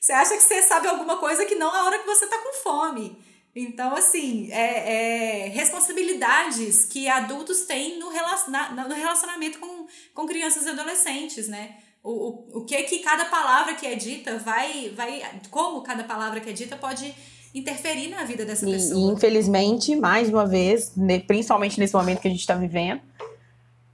Você 0.00 0.12
acha 0.12 0.36
que 0.36 0.42
você 0.42 0.62
sabe 0.62 0.86
alguma 0.88 1.16
coisa 1.16 1.44
que 1.46 1.54
não 1.54 1.72
a 1.74 1.84
hora 1.84 1.98
que 1.98 2.06
você 2.06 2.26
tá 2.26 2.38
com 2.38 2.52
fome. 2.62 3.18
Então, 3.54 3.94
assim, 3.96 4.50
é, 4.52 5.46
é 5.46 5.48
responsabilidades 5.48 6.84
que 6.84 7.08
adultos 7.08 7.62
têm 7.62 7.98
no, 7.98 8.10
relacion, 8.10 8.50
na- 8.50 8.70
no 8.88 8.94
relacionamento 8.94 9.58
com, 9.58 9.86
com 10.14 10.26
crianças 10.26 10.66
e 10.66 10.68
adolescentes, 10.68 11.48
né? 11.48 11.76
O, 12.04 12.10
o, 12.10 12.58
o 12.58 12.64
que 12.64 12.80
que 12.84 12.98
cada 13.00 13.24
palavra 13.24 13.74
que 13.74 13.86
é 13.86 13.94
dita 13.94 14.38
vai, 14.38 14.92
vai. 14.94 15.22
Como 15.50 15.82
cada 15.82 16.04
palavra 16.04 16.40
que 16.40 16.50
é 16.50 16.52
dita 16.52 16.76
pode 16.76 17.12
interferir 17.54 18.08
na 18.08 18.22
vida 18.24 18.44
dessa 18.44 18.66
E, 18.66 18.68
e, 18.68 18.72
pessoa. 18.74 19.12
infelizmente, 19.12 19.96
mais 19.96 20.28
uma 20.28 20.46
vez, 20.46 20.92
principalmente 21.26 21.80
nesse 21.80 21.94
momento 21.94 22.20
que 22.20 22.28
a 22.28 22.30
gente 22.30 22.40
está 22.40 22.54
vivendo, 22.54 23.00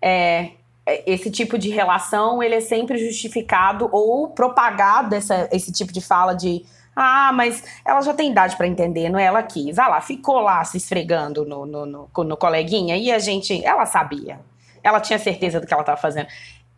é, 0.03 0.51
é, 0.85 1.11
esse 1.11 1.31
tipo 1.31 1.57
de 1.57 1.71
relação 1.71 2.43
ele 2.43 2.57
é 2.57 2.61
sempre 2.61 2.99
justificado 2.99 3.89
ou 3.93 4.29
propagado 4.29 5.15
essa, 5.15 5.49
esse 5.53 5.71
tipo 5.73 5.93
de 5.93 6.01
fala 6.01 6.35
de 6.35 6.65
ah, 6.95 7.33
mas 7.33 7.65
ela 7.85 8.03
já 8.03 8.13
tem 8.13 8.31
idade 8.31 8.57
para 8.57 8.67
entender, 8.67 9.09
não 9.09 9.19
é? 9.19 9.25
Ela 9.25 9.43
quis. 9.43 9.79
Ah 9.79 9.89
lá, 9.89 10.01
ficou 10.01 10.41
lá 10.41 10.63
se 10.63 10.77
esfregando 10.77 11.45
no, 11.45 11.65
no, 11.65 11.87
no, 11.87 12.11
no 12.15 12.37
coleguinha 12.37 12.97
e 12.99 13.11
a 13.11 13.19
gente. 13.19 13.65
Ela 13.65 13.87
sabia. 13.87 14.41
Ela 14.83 15.01
tinha 15.01 15.19
certeza 15.19 15.59
do 15.59 15.67
que 15.67 15.73
ela 15.73 15.83
estava 15.83 15.99
fazendo. 15.99 16.27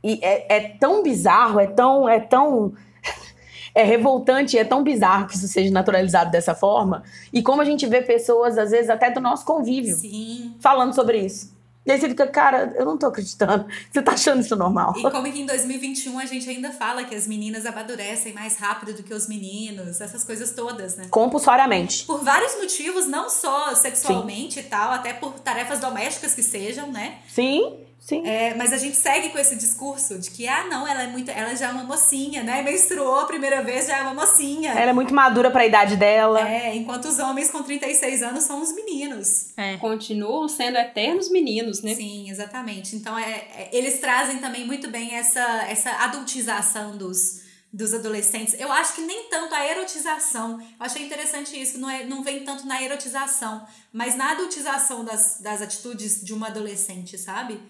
E 0.05 0.21
é, 0.23 0.57
é 0.57 0.61
tão 0.79 1.03
bizarro, 1.03 1.59
é 1.59 1.67
tão. 1.67 2.09
É 2.09 2.21
tão 2.21 2.75
é 3.75 3.83
revoltante, 3.83 4.57
é 4.57 4.65
tão 4.65 4.85
bizarro 4.85 5.27
que 5.27 5.35
isso 5.35 5.49
seja 5.49 5.73
naturalizado 5.73 6.31
dessa 6.31 6.55
forma. 6.55 7.03
E 7.33 7.43
como 7.43 7.61
a 7.61 7.65
gente 7.65 7.85
vê 7.85 8.01
pessoas, 8.01 8.57
às 8.57 8.71
vezes, 8.71 8.91
até 8.91 9.11
do 9.11 9.21
nosso 9.21 9.45
convívio, 9.45 9.97
Sim. 9.97 10.55
falando 10.61 10.95
sobre 10.95 11.19
isso. 11.19 11.53
E 11.87 11.93
aí 11.93 12.01
você 12.01 12.09
fica, 12.09 12.27
cara, 12.27 12.73
eu 12.77 12.87
não 12.87 12.97
tô 12.97 13.07
acreditando. 13.07 13.67
Você 13.91 14.01
tá 14.01 14.13
achando 14.13 14.41
isso 14.41 14.57
normal? 14.57 14.95
E 14.97 15.03
como 15.03 15.31
que 15.31 15.41
em 15.41 15.47
2021 15.47 16.19
a 16.19 16.25
gente 16.25 16.49
ainda 16.49 16.71
fala 16.71 17.05
que 17.05 17.15
as 17.15 17.27
meninas 17.27 17.67
amadurecem 17.67 18.33
mais 18.33 18.57
rápido 18.57 18.95
do 18.95 19.03
que 19.03 19.13
os 19.13 19.29
meninos, 19.29 20.01
essas 20.01 20.25
coisas 20.25 20.53
todas, 20.53 20.97
né? 20.97 21.07
Compulsoriamente. 21.11 22.07
Por 22.07 22.25
vários 22.25 22.55
motivos, 22.57 23.07
não 23.07 23.29
só 23.29 23.75
sexualmente 23.75 24.61
e 24.61 24.63
tal, 24.63 24.93
até 24.93 25.13
por 25.13 25.35
tarefas 25.41 25.79
domésticas 25.79 26.35
que 26.35 26.43
sejam, 26.43 26.91
né? 26.91 27.19
Sim, 27.29 27.75
sim. 28.05 28.27
É, 28.27 28.55
mas 28.55 28.73
a 28.73 28.77
gente 28.77 28.97
segue 28.97 29.31
com 29.31 29.39
esse 29.39 29.57
discurso 29.57 30.19
de 30.19 30.31
que, 30.31 30.47
ah, 30.47 30.65
não, 30.69 30.87
ela 30.87 31.03
é 31.03 31.07
muito. 31.07 31.31
Ela 31.31 31.55
já 31.55 31.69
é 31.69 31.73
uma 31.73 31.85
mocinha, 31.85 32.43
né? 32.43 32.63
Menstruou 32.63 33.21
a 33.21 33.25
primeira 33.27 33.63
vez, 33.63 33.87
já 33.87 33.99
é 33.99 34.03
uma 34.03 34.15
mocinha. 34.15 34.73
Ela 34.73 34.91
é 34.91 34.93
muito 34.93 35.15
madura 35.15 35.51
pra 35.51 35.67
idade 35.67 35.97
dela. 35.97 36.49
É, 36.49 36.75
enquanto 36.77 37.07
os 37.07 37.19
homens 37.19 37.51
com 37.51 37.63
36 37.63 38.23
anos 38.23 38.45
são 38.45 38.61
os 38.61 38.75
meninos. 38.75 39.49
É. 39.57 39.77
Continuam 39.79 40.49
sendo 40.49 40.77
eternos 40.79 41.31
meninos, 41.31 41.83
né? 41.83 41.95
Sim, 41.95 42.31
exatamente. 42.31 42.95
Então, 42.97 43.19
é, 43.19 43.31
é- 43.57 43.69
eles 43.73 43.99
trazem 44.01 44.39
também 44.39 44.67
muito 44.67 44.91
bem 44.91 45.15
essa, 45.15 45.41
essa 45.69 45.91
adultização 46.05 46.97
dos, 46.97 47.41
dos 47.73 47.93
adolescentes. 47.95 48.55
Eu 48.59 48.71
acho 48.73 48.95
que 48.95 49.01
nem 49.03 49.29
tanto 49.29 49.55
a 49.55 49.67
erotização. 49.67 50.61
Eu 50.61 50.67
achei 50.79 51.05
interessante 51.05 51.61
isso, 51.61 51.79
não, 51.79 51.91
é, 51.91 52.05
não 52.05 52.23
vem 52.23 52.45
tanto 52.45 52.67
na 52.67 52.83
erotização, 52.83 53.67
mas 53.93 54.17
na 54.17 54.33
adultização 54.33 55.05
das, 55.05 55.41
das 55.41 55.61
atitudes 55.63 56.23
de 56.25 56.33
uma 56.33 56.47
adolescente, 56.49 57.19
sabe? 57.19 57.61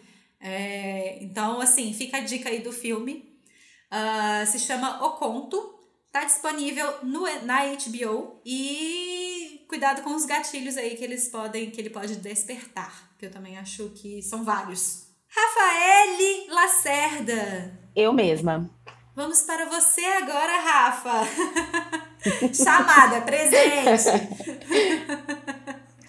É, 0.47 1.25
então, 1.25 1.59
assim, 1.59 1.95
fica 1.95 2.19
a 2.19 2.21
dica 2.21 2.51
aí 2.51 2.59
do 2.59 2.71
filme. 2.71 3.35
Ah, 3.91 4.45
se 4.47 4.59
chama 4.59 5.03
O 5.07 5.13
Conto. 5.13 5.73
Tá 6.13 6.23
disponível 6.23 6.87
no, 7.03 7.23
na 7.45 7.65
HBO 7.65 8.41
e 8.45 9.65
cuidado 9.69 10.03
com 10.03 10.15
os 10.15 10.25
gatilhos 10.25 10.77
aí 10.77 10.95
que 10.97 11.03
eles 11.03 11.27
podem, 11.29 11.71
que 11.71 11.81
ele 11.81 11.91
pode 11.91 12.15
despertar, 12.17 13.11
que 13.19 13.27
eu 13.27 13.33
também 13.33 13.59
acho 13.59 13.89
que 13.97 14.23
são 14.23 14.45
vários. 14.45 15.09
Rafaele 15.29 16.47
Lacerda. 16.51 17.81
Eu 17.97 18.13
mesma. 18.13 18.71
Vamos 19.17 19.43
para 19.43 19.65
você 19.65 20.05
agora, 20.05 20.61
Rafa. 20.61 21.27
Chamada, 22.55 23.23
presente. 23.23 24.29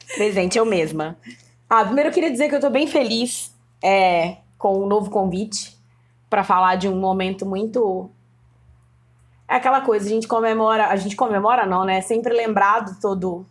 Presente, 0.15 0.57
eu 0.57 0.65
mesma. 0.65 1.17
Ah, 1.67 1.83
primeiro 1.83 2.09
eu 2.09 2.13
queria 2.13 2.31
dizer 2.31 2.47
que 2.47 2.55
eu 2.55 2.61
tô 2.61 2.69
bem 2.69 2.85
feliz 2.85 3.54
é, 3.85 4.37
com 4.57 4.79
o 4.79 4.87
novo 4.87 5.09
convite 5.09 5.77
pra 6.29 6.43
falar 6.43 6.75
de 6.75 6.89
um 6.89 6.99
momento 6.99 7.45
muito. 7.45 8.09
É 9.47 9.55
aquela 9.55 9.81
coisa, 9.81 10.05
a 10.07 10.09
gente 10.09 10.27
comemora. 10.27 10.87
A 10.87 10.95
gente 10.95 11.15
comemora, 11.15 11.65
não, 11.65 11.83
né? 11.85 11.97
É 11.99 12.01
sempre 12.01 12.33
lembrado 12.33 12.99
todo, 12.99 13.45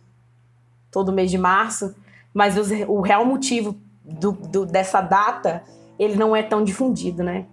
todo 0.91 1.11
mês 1.13 1.31
de 1.31 1.37
março, 1.37 1.95
mas 2.33 2.57
os- 2.57 2.69
o 2.87 2.99
real 3.01 3.25
motivo 3.25 3.75
do, 4.03 4.33
do- 4.33 4.65
dessa 4.65 4.99
data 5.01 5.63
ele 5.97 6.15
não 6.15 6.35
é 6.35 6.43
tão 6.43 6.63
difundido, 6.63 7.23
né? 7.23 7.45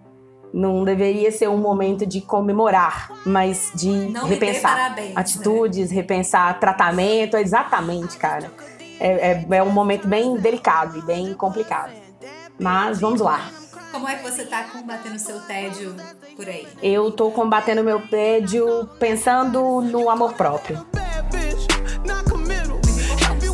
Não 0.53 0.83
deveria 0.83 1.31
ser 1.31 1.47
um 1.49 1.57
momento 1.57 2.05
de 2.05 2.19
comemorar, 2.21 3.09
mas 3.25 3.71
de 3.73 3.89
Não 4.09 4.27
repensar 4.27 4.75
parabéns, 4.75 5.07
né? 5.07 5.13
atitudes, 5.15 5.89
repensar 5.89 6.59
tratamento, 6.59 7.37
exatamente, 7.37 8.17
cara. 8.17 8.51
É, 8.99 9.31
é, 9.31 9.45
é 9.49 9.63
um 9.63 9.71
momento 9.71 10.07
bem 10.07 10.35
delicado 10.35 10.97
e 10.97 11.01
bem 11.01 11.33
complicado. 11.33 12.02
Mas 12.59 12.99
vamos 12.99 13.19
lá. 13.19 13.49
Como 13.91 14.07
é 14.07 14.15
que 14.15 14.23
você 14.23 14.45
tá 14.45 14.63
combatendo 14.63 15.15
o 15.15 15.19
seu 15.19 15.39
tédio 15.41 15.95
por 16.35 16.47
aí? 16.47 16.67
Eu 16.81 17.11
tô 17.11 17.29
combatendo 17.29 17.83
meu 17.83 18.07
tédio 18.07 18.89
pensando 18.99 19.81
no 19.81 20.09
amor 20.09 20.33
próprio. 20.33 20.83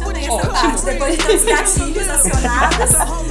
Também 0.10 0.26
essa 0.26 0.48
parte, 0.48 0.86
depois 0.86 1.18
de 1.18 1.24
tantos 1.24 1.46
gatilhos 1.46 2.10
acionados. 2.10 2.90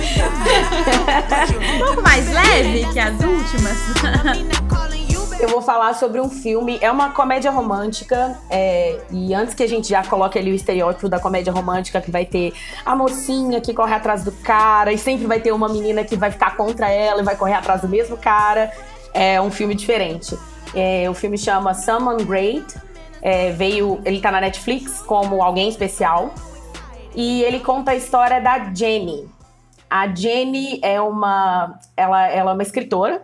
Um 1.59 1.78
pouco 1.78 2.02
mais 2.02 2.26
leve 2.33 2.87
que 2.92 2.98
as 2.98 3.14
últimas. 3.20 3.78
Eu 5.40 5.48
vou 5.48 5.62
falar 5.62 5.94
sobre 5.94 6.20
um 6.20 6.29
filme, 6.29 6.79
é 6.81 6.90
uma 6.90 7.11
comédia 7.11 7.48
romântica, 7.48 8.37
é, 8.51 8.98
e 9.09 9.33
antes 9.33 9.55
que 9.55 9.62
a 9.62 9.68
gente 9.68 9.88
já 9.88 10.03
coloque 10.03 10.37
ali 10.37 10.51
o 10.51 10.55
estereótipo 10.55 11.09
da 11.09 11.20
comédia 11.20 11.53
romântica, 11.53 12.01
que 12.01 12.11
vai 12.11 12.27
ter 12.27 12.53
a 12.85 12.96
mocinha 12.96 13.61
que 13.61 13.72
corre 13.72 13.94
atrás 13.94 14.24
do 14.24 14.33
cara, 14.33 14.92
e 14.92 14.98
sempre 14.98 15.29
vai 15.29 15.38
ter 15.38 15.53
uma 15.53 15.68
menina 15.68 16.03
que 16.03 16.16
vai 16.16 16.33
ficar 16.33 16.57
contra 16.57 16.90
ela 16.90 17.20
e 17.20 17.24
vai 17.24 17.37
correr 17.37 17.55
atrás 17.55 17.83
do 17.83 17.88
mesmo 17.88 18.16
cara, 18.16 18.72
é 19.14 19.40
um 19.40 19.48
filme 19.48 19.77
diferente. 19.77 20.37
É, 20.74 21.09
o 21.09 21.14
filme 21.14 21.38
chama 21.38 21.72
Someone 21.72 22.24
Great, 22.24 22.74
é, 23.22 23.53
veio, 23.53 24.01
ele 24.05 24.20
tá 24.20 24.33
na 24.33 24.40
Netflix 24.40 25.01
como 25.03 25.40
Alguém 25.40 25.68
Especial, 25.68 26.35
e 27.14 27.44
ele 27.44 27.61
conta 27.61 27.92
a 27.92 27.94
história 27.94 28.40
da 28.40 28.74
Jenny. 28.74 29.29
A 29.88 30.07
Jenny 30.07 30.81
é 30.83 31.01
uma, 31.01 31.79
ela, 31.96 32.27
ela 32.29 32.51
é 32.51 32.55
uma 32.55 32.62
escritora, 32.62 33.22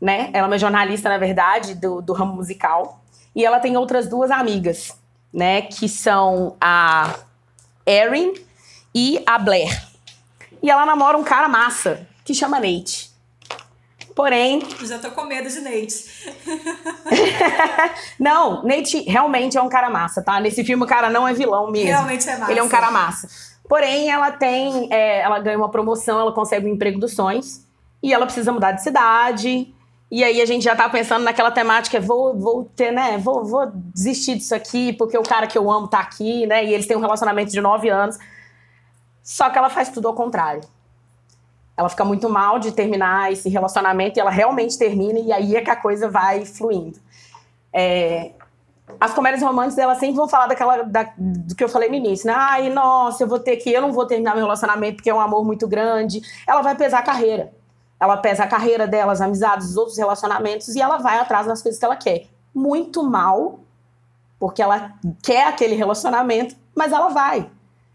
né? 0.00 0.30
Ela 0.32 0.46
é 0.46 0.50
uma 0.50 0.58
jornalista, 0.58 1.08
na 1.08 1.18
verdade, 1.18 1.74
do, 1.74 2.00
do 2.00 2.12
ramo 2.12 2.34
musical. 2.34 3.00
E 3.34 3.44
ela 3.44 3.58
tem 3.60 3.76
outras 3.76 4.08
duas 4.08 4.30
amigas, 4.30 4.92
né? 5.32 5.62
Que 5.62 5.88
são 5.88 6.56
a 6.60 7.14
Erin 7.86 8.34
e 8.94 9.22
a 9.26 9.38
Blair. 9.38 9.86
E 10.62 10.70
ela 10.70 10.86
namora 10.86 11.16
um 11.16 11.24
cara 11.24 11.48
massa, 11.48 12.06
que 12.24 12.34
chama 12.34 12.58
Nate. 12.58 13.14
Porém, 14.14 14.62
Já 14.82 14.98
tô 14.98 15.10
com 15.10 15.24
medo 15.24 15.46
de 15.46 15.60
Nate. 15.60 16.34
não, 18.18 18.62
Nate 18.62 19.02
realmente 19.02 19.58
é 19.58 19.62
um 19.62 19.68
cara 19.68 19.90
massa, 19.90 20.22
tá? 20.22 20.40
Nesse 20.40 20.64
filme 20.64 20.84
o 20.84 20.86
cara 20.86 21.10
não 21.10 21.28
é 21.28 21.34
vilão 21.34 21.70
mesmo. 21.70 21.88
Realmente 21.88 22.26
é 22.26 22.38
massa. 22.38 22.50
Ele 22.50 22.60
é 22.60 22.62
um 22.62 22.68
cara 22.68 22.90
massa. 22.90 23.28
Porém, 23.68 24.10
ela 24.10 24.30
tem. 24.30 24.88
é, 24.90 25.20
ela 25.20 25.38
ganha 25.38 25.58
uma 25.58 25.70
promoção, 25.70 26.18
ela 26.18 26.32
consegue 26.32 26.64
o 26.64 26.68
emprego 26.68 26.98
dos 26.98 27.14
sonhos. 27.14 27.60
E 28.02 28.12
ela 28.12 28.24
precisa 28.24 28.50
mudar 28.50 28.72
de 28.72 28.82
cidade. 28.82 29.74
E 30.10 30.22
aí 30.22 30.40
a 30.40 30.46
gente 30.46 30.62
já 30.62 30.76
tá 30.76 30.88
pensando 30.88 31.24
naquela 31.24 31.50
temática, 31.50 32.00
vou, 32.00 32.38
vou 32.38 32.64
ter, 32.76 32.92
né? 32.92 33.18
Vou, 33.18 33.44
vou 33.44 33.66
desistir 33.74 34.36
disso 34.36 34.54
aqui, 34.54 34.92
porque 34.92 35.18
o 35.18 35.22
cara 35.22 35.46
que 35.46 35.58
eu 35.58 35.70
amo 35.70 35.88
tá 35.88 35.98
aqui, 35.98 36.46
né? 36.46 36.64
E 36.64 36.72
eles 36.72 36.86
têm 36.86 36.96
um 36.96 37.00
relacionamento 37.00 37.50
de 37.50 37.60
nove 37.60 37.88
anos. 37.88 38.16
Só 39.22 39.50
que 39.50 39.58
ela 39.58 39.68
faz 39.68 39.88
tudo 39.88 40.06
ao 40.06 40.14
contrário. 40.14 40.62
Ela 41.76 41.88
fica 41.88 42.04
muito 42.04 42.28
mal 42.28 42.58
de 42.58 42.70
terminar 42.70 43.32
esse 43.32 43.48
relacionamento 43.48 44.18
e 44.18 44.20
ela 44.20 44.30
realmente 44.30 44.78
termina, 44.78 45.18
e 45.18 45.32
aí 45.32 45.56
é 45.56 45.60
que 45.60 45.70
a 45.70 45.76
coisa 45.76 46.08
vai 46.08 46.46
fluindo. 46.46 46.98
É, 47.72 48.30
as 49.00 49.12
comédias 49.12 49.42
românticas, 49.42 49.78
elas 49.78 49.98
sempre 49.98 50.14
vão 50.14 50.28
falar 50.28 50.46
daquela, 50.46 50.82
da, 50.84 51.12
do 51.18 51.54
que 51.54 51.62
eu 51.62 51.68
falei 51.68 51.88
no 51.88 51.96
início, 51.96 52.26
né? 52.28 52.34
Ai, 52.34 52.70
nossa, 52.70 53.24
eu 53.24 53.28
vou 53.28 53.40
ter 53.40 53.56
que, 53.56 53.70
eu 53.70 53.82
não 53.82 53.92
vou 53.92 54.06
terminar 54.06 54.34
meu 54.34 54.44
relacionamento 54.44 54.96
porque 54.96 55.10
é 55.10 55.14
um 55.14 55.20
amor 55.20 55.44
muito 55.44 55.66
grande. 55.66 56.22
Ela 56.46 56.62
vai 56.62 56.76
pesar 56.76 57.00
a 57.00 57.02
carreira. 57.02 57.52
Ela 57.98 58.16
pesa 58.16 58.44
a 58.44 58.46
carreira 58.46 58.86
dela, 58.86 59.12
as 59.12 59.20
amizades, 59.20 59.70
os 59.70 59.76
outros 59.76 59.96
relacionamentos 59.96 60.74
e 60.74 60.80
ela 60.80 60.98
vai 60.98 61.18
atrás 61.18 61.46
das 61.46 61.62
coisas 61.62 61.78
que 61.78 61.84
ela 61.84 61.96
quer. 61.96 62.26
Muito 62.54 63.02
mal, 63.02 63.60
porque 64.38 64.62
ela 64.62 64.94
quer 65.22 65.46
aquele 65.46 65.74
relacionamento, 65.74 66.54
mas 66.74 66.92
ela 66.92 67.08
vai. 67.08 67.50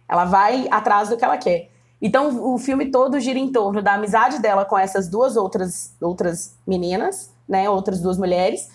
Ela 0.10 0.26
vai 0.26 0.68
atrás 0.72 1.10
do 1.10 1.18
que 1.18 1.24
ela 1.24 1.38
quer. 1.38 1.70
Então 2.02 2.54
o 2.54 2.58
filme 2.58 2.90
todo 2.90 3.20
gira 3.20 3.38
em 3.38 3.52
torno 3.52 3.82
da 3.82 3.94
amizade 3.94 4.40
dela 4.40 4.66
com 4.66 4.78
essas 4.78 5.08
duas 5.08 5.38
outras, 5.38 5.96
outras 6.02 6.58
meninas, 6.66 7.32
né? 7.48 7.70
Outras 7.70 8.02
duas 8.02 8.18
mulheres. 8.18 8.70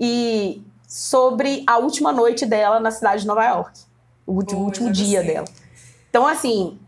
E 0.00 0.64
sobre 0.88 1.64
a 1.66 1.78
última 1.78 2.12
noite 2.12 2.44
dela 2.44 2.80
na 2.80 2.90
cidade 2.90 3.22
de 3.22 3.26
Nova 3.26 3.44
York. 3.44 3.80
O 4.26 4.32
último, 4.32 4.64
último 4.64 4.90
dia 4.90 5.22
dela. 5.22 5.46
Então, 6.10 6.26
assim, 6.26 6.78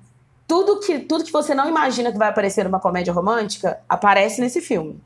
tudo 0.46 0.80
que, 0.80 0.98
tudo 1.00 1.24
que 1.24 1.32
você 1.32 1.54
não 1.54 1.68
imagina 1.68 2.12
que 2.12 2.18
vai 2.18 2.28
aparecer 2.28 2.64
numa 2.64 2.80
comédia 2.80 3.12
romântica 3.12 3.80
aparece 3.88 4.40
nesse 4.40 4.60
filme. 4.60 5.00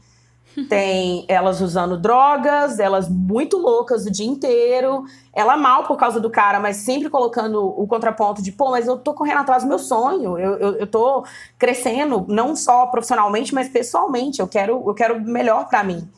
Tem 0.68 1.24
elas 1.28 1.60
usando 1.60 1.96
drogas, 1.96 2.80
elas 2.80 3.08
muito 3.08 3.58
loucas 3.58 4.06
o 4.06 4.10
dia 4.10 4.26
inteiro, 4.26 5.04
ela 5.32 5.56
mal 5.56 5.84
por 5.84 5.96
causa 5.96 6.18
do 6.18 6.30
cara, 6.30 6.58
mas 6.58 6.78
sempre 6.78 7.08
colocando 7.08 7.64
o 7.64 7.86
contraponto 7.86 8.42
de, 8.42 8.50
pô, 8.50 8.70
mas 8.70 8.88
eu 8.88 8.98
tô 8.98 9.14
correndo 9.14 9.38
atrás 9.38 9.62
do 9.62 9.68
meu 9.68 9.78
sonho, 9.78 10.36
eu, 10.36 10.56
eu, 10.56 10.72
eu 10.78 10.86
tô 10.86 11.24
crescendo, 11.56 12.24
não 12.28 12.56
só 12.56 12.86
profissionalmente, 12.86 13.54
mas 13.54 13.68
pessoalmente, 13.68 14.40
eu 14.40 14.48
quero, 14.48 14.82
eu 14.86 14.94
quero 14.94 15.20
melhor 15.20 15.68
para 15.68 15.84
mim. 15.84 16.08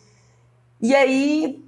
E 0.80 0.94
aí 0.94 1.62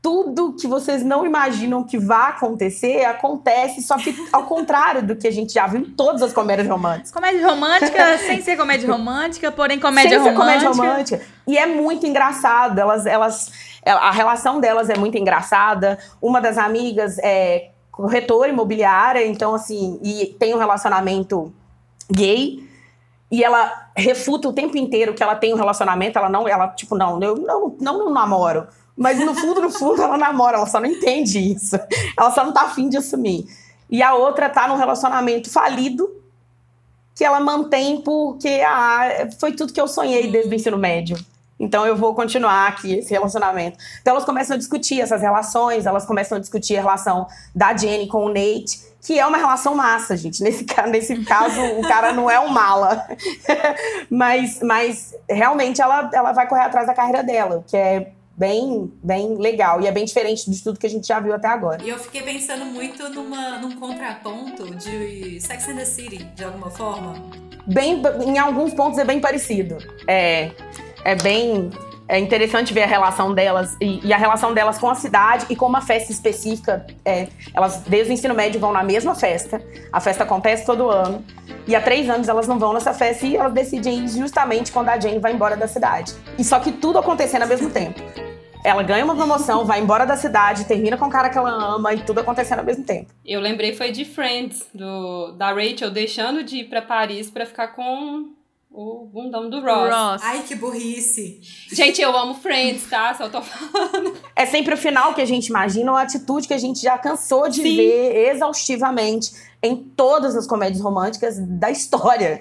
tudo 0.00 0.54
que 0.54 0.66
vocês 0.66 1.02
não 1.04 1.26
imaginam 1.26 1.82
que 1.82 1.98
vai 1.98 2.30
acontecer, 2.30 3.04
acontece, 3.04 3.82
só 3.82 3.96
que 3.96 4.14
ao 4.32 4.44
contrário 4.44 5.02
do 5.02 5.16
que 5.16 5.26
a 5.26 5.30
gente 5.30 5.52
já 5.52 5.66
viu 5.66 5.80
em 5.80 5.84
todas 5.84 6.22
as 6.22 6.32
comédias 6.32 6.68
românticas. 6.68 7.10
Comédia 7.10 7.46
romântica 7.46 8.18
sem 8.18 8.40
ser 8.40 8.56
comédia 8.56 8.90
romântica, 8.90 9.50
porém 9.50 9.80
comédia 9.80 10.10
sem 10.10 10.18
romântica. 10.18 10.60
Ser 10.60 10.66
comédia 10.66 10.68
romântica. 10.70 11.20
E 11.46 11.58
é 11.58 11.66
muito 11.66 12.06
engraçado. 12.06 12.78
Elas, 12.78 13.06
elas, 13.06 13.52
a 13.84 14.10
relação 14.12 14.60
delas 14.60 14.88
é 14.88 14.96
muito 14.96 15.18
engraçada. 15.18 15.98
Uma 16.22 16.40
das 16.40 16.58
amigas 16.58 17.18
é 17.18 17.70
corretora 17.90 18.48
imobiliária, 18.48 19.26
então 19.26 19.54
assim, 19.54 19.98
e 20.02 20.26
tem 20.38 20.54
um 20.54 20.58
relacionamento 20.58 21.52
gay. 22.08 22.64
E 23.30 23.42
ela 23.42 23.90
refuta 23.96 24.48
o 24.48 24.52
tempo 24.52 24.76
inteiro 24.78 25.12
que 25.12 25.22
ela 25.22 25.34
tem 25.34 25.52
um 25.52 25.56
relacionamento, 25.56 26.18
ela 26.18 26.28
não, 26.28 26.48
ela, 26.48 26.68
tipo, 26.68 26.96
não, 26.96 27.20
eu 27.20 27.36
não, 27.36 27.76
não, 27.80 27.98
não 28.04 28.10
namoro. 28.12 28.68
Mas 28.98 29.20
no 29.20 29.32
fundo, 29.32 29.60
no 29.60 29.70
fundo, 29.70 30.02
ela 30.02 30.18
namora, 30.18 30.56
ela 30.56 30.66
só 30.66 30.80
não 30.80 30.90
entende 30.90 31.38
isso. 31.38 31.78
Ela 32.18 32.32
só 32.32 32.44
não 32.44 32.52
tá 32.52 32.62
afim 32.62 32.88
de 32.88 32.96
assumir. 32.96 33.46
E 33.88 34.02
a 34.02 34.14
outra 34.14 34.50
tá 34.50 34.66
num 34.66 34.76
relacionamento 34.76 35.48
falido 35.48 36.10
que 37.14 37.24
ela 37.24 37.38
mantém 37.38 38.00
porque 38.00 38.60
ah, 38.66 39.28
foi 39.38 39.52
tudo 39.52 39.72
que 39.72 39.80
eu 39.80 39.86
sonhei 39.86 40.30
desde 40.30 40.50
o 40.50 40.54
ensino 40.54 40.76
médio. 40.76 41.16
Então 41.60 41.86
eu 41.86 41.96
vou 41.96 42.14
continuar 42.14 42.68
aqui 42.68 42.98
esse 42.98 43.10
relacionamento. 43.10 43.78
Então 44.00 44.12
elas 44.12 44.24
começam 44.24 44.54
a 44.54 44.58
discutir 44.58 45.00
essas 45.00 45.22
relações, 45.22 45.86
elas 45.86 46.04
começam 46.04 46.36
a 46.36 46.40
discutir 46.40 46.76
a 46.76 46.80
relação 46.80 47.26
da 47.54 47.76
Jenny 47.76 48.06
com 48.06 48.24
o 48.24 48.28
Nate, 48.28 48.80
que 49.00 49.18
é 49.18 49.26
uma 49.26 49.38
relação 49.38 49.74
massa, 49.74 50.16
gente. 50.16 50.42
Nesse, 50.42 50.64
nesse 50.90 51.24
caso, 51.24 51.60
o 51.60 51.82
cara 51.82 52.12
não 52.12 52.30
é 52.30 52.38
um 52.38 52.48
mala. 52.48 53.08
mas, 54.10 54.60
mas 54.62 55.14
realmente 55.28 55.80
ela, 55.80 56.10
ela 56.12 56.32
vai 56.32 56.48
correr 56.48 56.62
atrás 56.62 56.86
da 56.86 56.94
carreira 56.94 57.22
dela, 57.22 57.64
que 57.66 57.76
é 57.76 58.12
bem, 58.38 58.92
bem 59.02 59.36
legal. 59.36 59.80
E 59.82 59.86
é 59.86 59.92
bem 59.92 60.04
diferente 60.04 60.48
de 60.48 60.62
tudo 60.62 60.78
que 60.78 60.86
a 60.86 60.90
gente 60.90 61.06
já 61.06 61.18
viu 61.18 61.34
até 61.34 61.48
agora. 61.48 61.82
E 61.82 61.88
eu 61.88 61.98
fiquei 61.98 62.22
pensando 62.22 62.64
muito 62.64 63.08
numa, 63.08 63.58
num 63.58 63.72
contraponto 63.72 64.74
de 64.76 65.40
Sex 65.40 65.68
and 65.68 65.76
the 65.76 65.84
City, 65.84 66.24
de 66.36 66.44
alguma 66.44 66.70
forma. 66.70 67.14
Bem, 67.66 68.00
em 68.24 68.38
alguns 68.38 68.72
pontos 68.72 68.98
é 68.98 69.04
bem 69.04 69.20
parecido. 69.20 69.76
É, 70.06 70.52
é 71.04 71.14
bem 71.16 71.70
é 72.08 72.18
interessante 72.18 72.72
ver 72.72 72.84
a 72.84 72.86
relação 72.86 73.34
delas 73.34 73.76
e, 73.80 74.00
e, 74.06 74.12
a 74.14 74.16
relação 74.16 74.54
delas 74.54 74.78
com 74.78 74.88
a 74.88 74.94
cidade 74.94 75.44
e 75.50 75.54
com 75.54 75.66
uma 75.66 75.82
festa 75.82 76.10
específica. 76.10 76.86
É, 77.04 77.28
elas, 77.52 77.82
desde 77.86 78.10
o 78.10 78.14
ensino 78.14 78.34
médio, 78.34 78.58
vão 78.58 78.72
na 78.72 78.82
mesma 78.82 79.14
festa. 79.14 79.62
A 79.92 80.00
festa 80.00 80.24
acontece 80.24 80.64
todo 80.64 80.88
ano. 80.88 81.22
E 81.66 81.76
há 81.76 81.82
três 81.82 82.08
anos 82.08 82.26
elas 82.28 82.48
não 82.48 82.58
vão 82.58 82.72
nessa 82.72 82.94
festa 82.94 83.26
e 83.26 83.36
elas 83.36 83.52
decidem 83.52 84.04
ir 84.04 84.08
justamente 84.08 84.72
quando 84.72 84.88
a 84.88 84.98
Jane 84.98 85.18
vai 85.18 85.32
embora 85.32 85.54
da 85.54 85.68
cidade. 85.68 86.14
E 86.38 86.42
só 86.42 86.58
que 86.58 86.72
tudo 86.72 86.98
acontecendo 86.98 87.42
ao 87.42 87.48
mesmo 87.48 87.68
tempo. 87.68 88.00
Ela 88.64 88.82
ganha 88.82 89.04
uma 89.04 89.14
promoção, 89.14 89.64
vai 89.64 89.80
embora 89.80 90.04
da 90.04 90.16
cidade, 90.16 90.64
termina 90.64 90.96
com 90.96 91.06
o 91.06 91.10
cara 91.10 91.28
que 91.28 91.38
ela 91.38 91.50
ama 91.50 91.92
e 91.94 92.00
tudo 92.00 92.20
acontecendo 92.20 92.60
ao 92.60 92.64
mesmo 92.64 92.84
tempo. 92.84 93.12
Eu 93.24 93.40
lembrei 93.40 93.74
foi 93.74 93.92
de 93.92 94.04
Friends, 94.04 94.66
do, 94.74 95.32
da 95.32 95.52
Rachel 95.52 95.90
deixando 95.90 96.42
de 96.42 96.56
ir 96.56 96.64
para 96.64 96.82
Paris 96.82 97.30
para 97.30 97.46
ficar 97.46 97.68
com 97.68 98.37
o 98.70 99.06
bundão 99.06 99.48
do 99.48 99.60
Ross. 99.60 99.92
Ross. 99.92 100.22
Ai, 100.22 100.42
que 100.42 100.54
burrice. 100.54 101.40
Gente, 101.72 102.00
eu 102.00 102.16
amo 102.16 102.34
Friends, 102.34 102.88
tá? 102.88 103.14
Só 103.14 103.28
tô 103.28 103.40
falando. 103.42 104.14
É 104.36 104.46
sempre 104.46 104.74
o 104.74 104.76
final 104.76 105.14
que 105.14 105.20
a 105.20 105.24
gente 105.24 105.46
imagina, 105.46 105.90
uma 105.90 106.02
atitude 106.02 106.46
que 106.46 106.54
a 106.54 106.58
gente 106.58 106.80
já 106.80 106.98
cansou 106.98 107.48
de 107.48 107.62
Sim. 107.62 107.76
ver 107.76 108.30
exaustivamente 108.30 109.32
em 109.62 109.74
todas 109.74 110.36
as 110.36 110.46
comédias 110.46 110.82
românticas 110.82 111.38
da 111.38 111.70
história. 111.70 112.40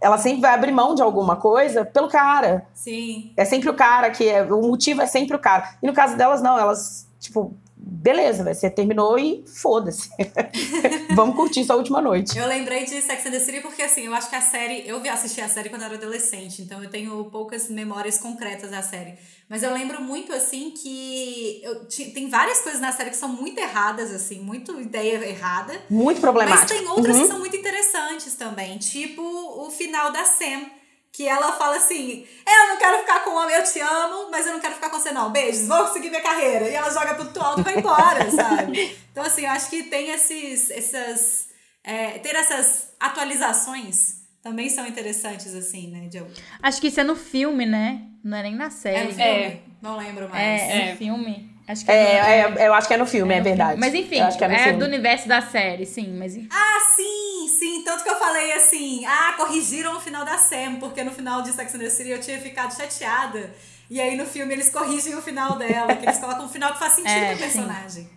Ela 0.00 0.18
sempre 0.18 0.40
vai 0.40 0.54
abrir 0.54 0.72
mão 0.72 0.94
de 0.94 1.02
alguma 1.02 1.36
coisa 1.36 1.84
pelo 1.84 2.08
cara. 2.08 2.66
Sim. 2.72 3.32
É 3.36 3.44
sempre 3.44 3.68
o 3.68 3.74
cara 3.74 4.10
que 4.10 4.26
é. 4.26 4.42
O 4.44 4.62
motivo 4.62 5.02
é 5.02 5.06
sempre 5.06 5.36
o 5.36 5.38
cara. 5.38 5.76
E 5.82 5.86
no 5.86 5.92
caso 5.92 6.16
delas, 6.16 6.40
não, 6.40 6.58
elas, 6.58 7.08
tipo, 7.18 7.54
beleza, 7.86 8.42
você 8.42 8.68
terminou 8.68 9.16
e 9.16 9.44
foda-se. 9.46 10.10
Vamos 11.14 11.36
curtir 11.36 11.64
sua 11.64 11.76
última 11.76 12.02
noite. 12.02 12.36
Eu 12.36 12.46
lembrei 12.48 12.84
de 12.84 13.00
Sex 13.00 13.24
and 13.24 13.30
the 13.30 13.38
City 13.38 13.60
porque, 13.60 13.82
assim, 13.82 14.06
eu 14.06 14.14
acho 14.14 14.28
que 14.28 14.34
a 14.34 14.40
série. 14.40 14.86
Eu 14.86 15.00
vi 15.00 15.08
assistir 15.08 15.40
a 15.40 15.48
série 15.48 15.68
quando 15.68 15.82
eu 15.82 15.86
era 15.86 15.96
adolescente, 15.96 16.62
então 16.62 16.82
eu 16.82 16.90
tenho 16.90 17.24
poucas 17.26 17.70
memórias 17.70 18.18
concretas 18.18 18.70
da 18.72 18.82
série. 18.82 19.14
Mas 19.48 19.62
eu 19.62 19.72
lembro 19.72 20.02
muito, 20.02 20.32
assim, 20.32 20.72
que 20.72 21.60
eu, 21.62 21.86
tem 22.12 22.28
várias 22.28 22.60
coisas 22.60 22.80
na 22.80 22.90
série 22.90 23.10
que 23.10 23.16
são 23.16 23.28
muito 23.28 23.58
erradas, 23.58 24.12
assim, 24.12 24.40
muito 24.40 24.80
ideia 24.80 25.24
errada. 25.24 25.80
Muito 25.88 26.20
problemática. 26.20 26.74
Mas 26.74 26.80
tem 26.80 26.88
outras 26.88 27.16
uhum. 27.16 27.22
que 27.22 27.28
são 27.28 27.38
muito 27.38 27.56
interessantes 27.56 28.34
também, 28.34 28.78
tipo 28.78 29.22
o 29.22 29.70
final 29.70 30.10
da 30.10 30.24
Sam 30.24 30.75
que 31.16 31.26
ela 31.26 31.52
fala 31.52 31.76
assim: 31.76 32.26
Eu 32.46 32.68
não 32.68 32.76
quero 32.76 32.98
ficar 32.98 33.24
com 33.24 33.30
um 33.30 33.36
homem, 33.36 33.56
eu 33.56 33.64
te 33.64 33.80
amo, 33.80 34.30
mas 34.30 34.46
eu 34.46 34.52
não 34.52 34.60
quero 34.60 34.74
ficar 34.74 34.90
com 34.90 34.98
você, 34.98 35.12
não. 35.12 35.32
Beijos, 35.32 35.66
vou 35.66 35.88
seguir 35.88 36.10
minha 36.10 36.20
carreira. 36.20 36.68
E 36.68 36.74
ela 36.74 36.90
joga 36.90 37.14
pro 37.14 37.42
alto 37.42 37.62
e 37.62 37.64
vai 37.64 37.78
embora, 37.78 38.28
sabe? 38.30 38.98
Então, 39.10 39.24
assim, 39.24 39.46
eu 39.46 39.50
acho 39.50 39.70
que 39.70 39.84
tem 39.84 40.10
esses. 40.10 40.70
essas. 40.70 41.48
É, 41.82 42.18
ter 42.18 42.34
essas 42.34 42.92
atualizações 43.00 44.26
também 44.42 44.68
são 44.68 44.86
interessantes, 44.86 45.54
assim, 45.54 45.88
né, 45.88 46.10
Joe? 46.12 46.28
Acho 46.62 46.80
que 46.80 46.88
isso 46.88 47.00
é 47.00 47.04
no 47.04 47.16
filme, 47.16 47.64
né? 47.64 48.02
Não 48.22 48.36
é 48.36 48.42
nem 48.42 48.54
na 48.54 48.70
série. 48.70 48.96
É 48.96 49.04
no 49.04 49.10
filme? 49.10 49.22
É. 49.24 49.60
Não 49.80 49.96
lembro 49.96 50.28
mais. 50.28 50.42
É, 50.42 50.88
é. 50.88 50.90
no 50.90 50.98
filme. 50.98 51.55
Acho 51.68 51.84
que 51.84 51.90
é, 51.90 51.94
é, 51.94 52.54
é, 52.58 52.68
eu 52.68 52.74
acho 52.74 52.86
que 52.86 52.94
é 52.94 52.96
no 52.96 53.06
filme, 53.06 53.34
é, 53.34 53.38
é 53.38 53.40
verdade. 53.40 53.72
Filme. 53.72 53.86
Mas 53.86 53.94
enfim, 53.94 54.20
é, 54.20 54.68
é 54.68 54.72
do 54.72 54.84
universo 54.84 55.26
da 55.26 55.42
série, 55.42 55.84
sim. 55.84 56.16
Mas... 56.16 56.36
Ah, 56.50 56.78
sim, 56.94 57.48
sim. 57.58 57.82
Tanto 57.84 58.04
que 58.04 58.08
eu 58.08 58.16
falei 58.16 58.52
assim, 58.52 59.04
ah, 59.04 59.34
corrigiram 59.36 59.96
o 59.96 60.00
final 60.00 60.24
da 60.24 60.38
Sam, 60.38 60.76
porque 60.78 61.02
no 61.02 61.10
final 61.10 61.42
de 61.42 61.52
Sex 61.52 61.74
and 61.74 61.78
the 61.78 61.90
City 61.90 62.10
eu 62.10 62.20
tinha 62.20 62.38
ficado 62.38 62.76
chateada. 62.76 63.52
E 63.90 64.00
aí 64.00 64.16
no 64.16 64.26
filme 64.26 64.52
eles 64.52 64.70
corrigem 64.70 65.14
o 65.16 65.22
final 65.22 65.56
dela, 65.56 65.94
que 65.94 66.04
eles 66.04 66.18
colocam 66.18 66.44
um 66.44 66.48
final 66.48 66.72
que 66.72 66.78
faz 66.78 66.92
sentido 66.94 67.10
é, 67.10 67.30
pro 67.30 67.38
personagem. 67.38 68.04
Sim. 68.04 68.10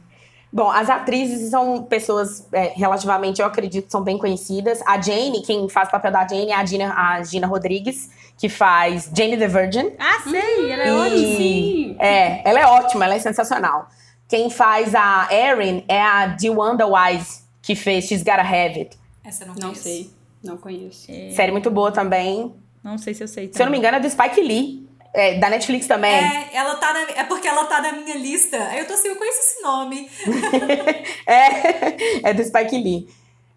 Bom, 0.51 0.69
as 0.69 0.89
atrizes 0.89 1.51
são 1.51 1.83
pessoas 1.83 2.47
é, 2.51 2.73
relativamente, 2.75 3.39
eu 3.39 3.45
acredito, 3.45 3.89
são 3.91 4.01
bem 4.01 4.17
conhecidas. 4.17 4.81
A 4.85 4.99
Jane, 4.99 5.43
quem 5.43 5.69
faz 5.69 5.89
o 5.89 5.91
papel 5.91 6.11
da 6.11 6.27
Jane 6.27 6.49
é 6.49 6.55
a 6.55 6.65
Gina, 6.65 6.93
a 6.93 7.23
Gina 7.23 7.45
Rodrigues, 7.45 8.09
que 8.35 8.49
faz 8.49 9.11
Jane 9.15 9.37
the 9.37 9.47
Virgin. 9.47 9.91
Ah, 9.99 10.21
sei, 10.27 10.71
ela 10.71 10.83
é 10.83 10.93
ótima. 10.93 12.03
É, 12.03 12.49
ela 12.49 12.59
é 12.59 12.65
ótima, 12.65 13.05
ela 13.05 13.13
é 13.13 13.19
sensacional. 13.19 13.87
Quem 14.27 14.49
faz 14.49 14.95
a 14.95 15.27
Erin 15.31 15.83
é 15.87 16.01
a 16.01 16.27
DeWanda 16.27 16.87
Wise, 16.87 17.43
que 17.61 17.75
fez 17.75 18.05
She's 18.05 18.23
Gotta 18.23 18.41
Have 18.41 18.79
It. 18.79 18.97
Essa 19.23 19.43
eu 19.43 19.49
não, 19.49 19.55
não 19.55 19.75
sei, 19.75 20.09
não 20.43 20.57
conheço. 20.57 21.11
É... 21.11 21.31
Série 21.31 21.51
muito 21.51 21.69
boa 21.69 21.91
também. 21.91 22.53
Não 22.83 22.97
sei 22.97 23.13
se 23.13 23.23
eu 23.23 23.27
sei 23.27 23.47
também. 23.47 23.53
Se 23.55 23.61
eu 23.61 23.65
não 23.65 23.71
me 23.71 23.77
engano, 23.77 23.97
é 23.97 23.99
do 23.99 24.09
Spike 24.09 24.41
Lee. 24.41 24.88
É, 25.13 25.39
da 25.39 25.49
Netflix 25.49 25.87
também. 25.87 26.13
É, 26.13 26.49
ela 26.53 26.75
tá 26.75 26.93
na, 26.93 26.99
é 27.01 27.23
porque 27.23 27.47
ela 27.47 27.65
tá 27.65 27.81
na 27.81 27.93
minha 27.93 28.15
lista. 28.15 28.57
Aí 28.69 28.79
eu 28.79 28.87
tô 28.87 28.93
assim, 28.93 29.07
eu 29.07 29.15
conheço 29.15 29.39
esse 29.39 29.61
nome. 29.63 30.09
é, 31.25 32.29
é 32.29 32.33
do 32.33 32.43
Spike 32.43 32.77
Lee. 32.77 33.07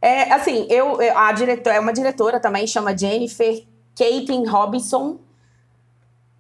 É, 0.01 0.33
assim, 0.33 0.67
eu, 0.69 0.99
a 1.17 1.31
diretora, 1.33 1.77
é 1.77 1.81
uma 1.81 1.93
diretora 1.93 2.41
também, 2.41 2.67
chama 2.67 2.97
Jennifer 2.97 3.65
Caitlin 3.97 4.47
Robinson. 4.47 5.21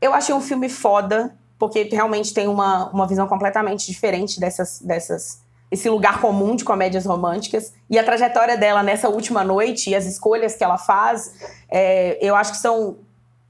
Eu 0.00 0.12
achei 0.14 0.34
um 0.34 0.40
filme 0.40 0.68
foda, 0.68 1.36
porque 1.58 1.84
realmente 1.84 2.34
tem 2.34 2.48
uma, 2.48 2.90
uma 2.90 3.06
visão 3.06 3.28
completamente 3.28 3.86
diferente 3.86 4.40
dessas, 4.40 4.80
dessas 4.80 5.42
esse 5.70 5.88
lugar 5.88 6.20
comum 6.20 6.54
de 6.54 6.64
comédias 6.64 7.06
românticas. 7.06 7.72
E 7.88 7.98
a 7.98 8.04
trajetória 8.04 8.58
dela 8.58 8.82
nessa 8.82 9.08
última 9.08 9.42
noite 9.42 9.88
e 9.88 9.94
as 9.94 10.04
escolhas 10.04 10.54
que 10.54 10.62
ela 10.62 10.76
faz, 10.76 11.32
é, 11.70 12.18
eu 12.20 12.36
acho 12.36 12.52
que 12.52 12.58
são 12.58 12.98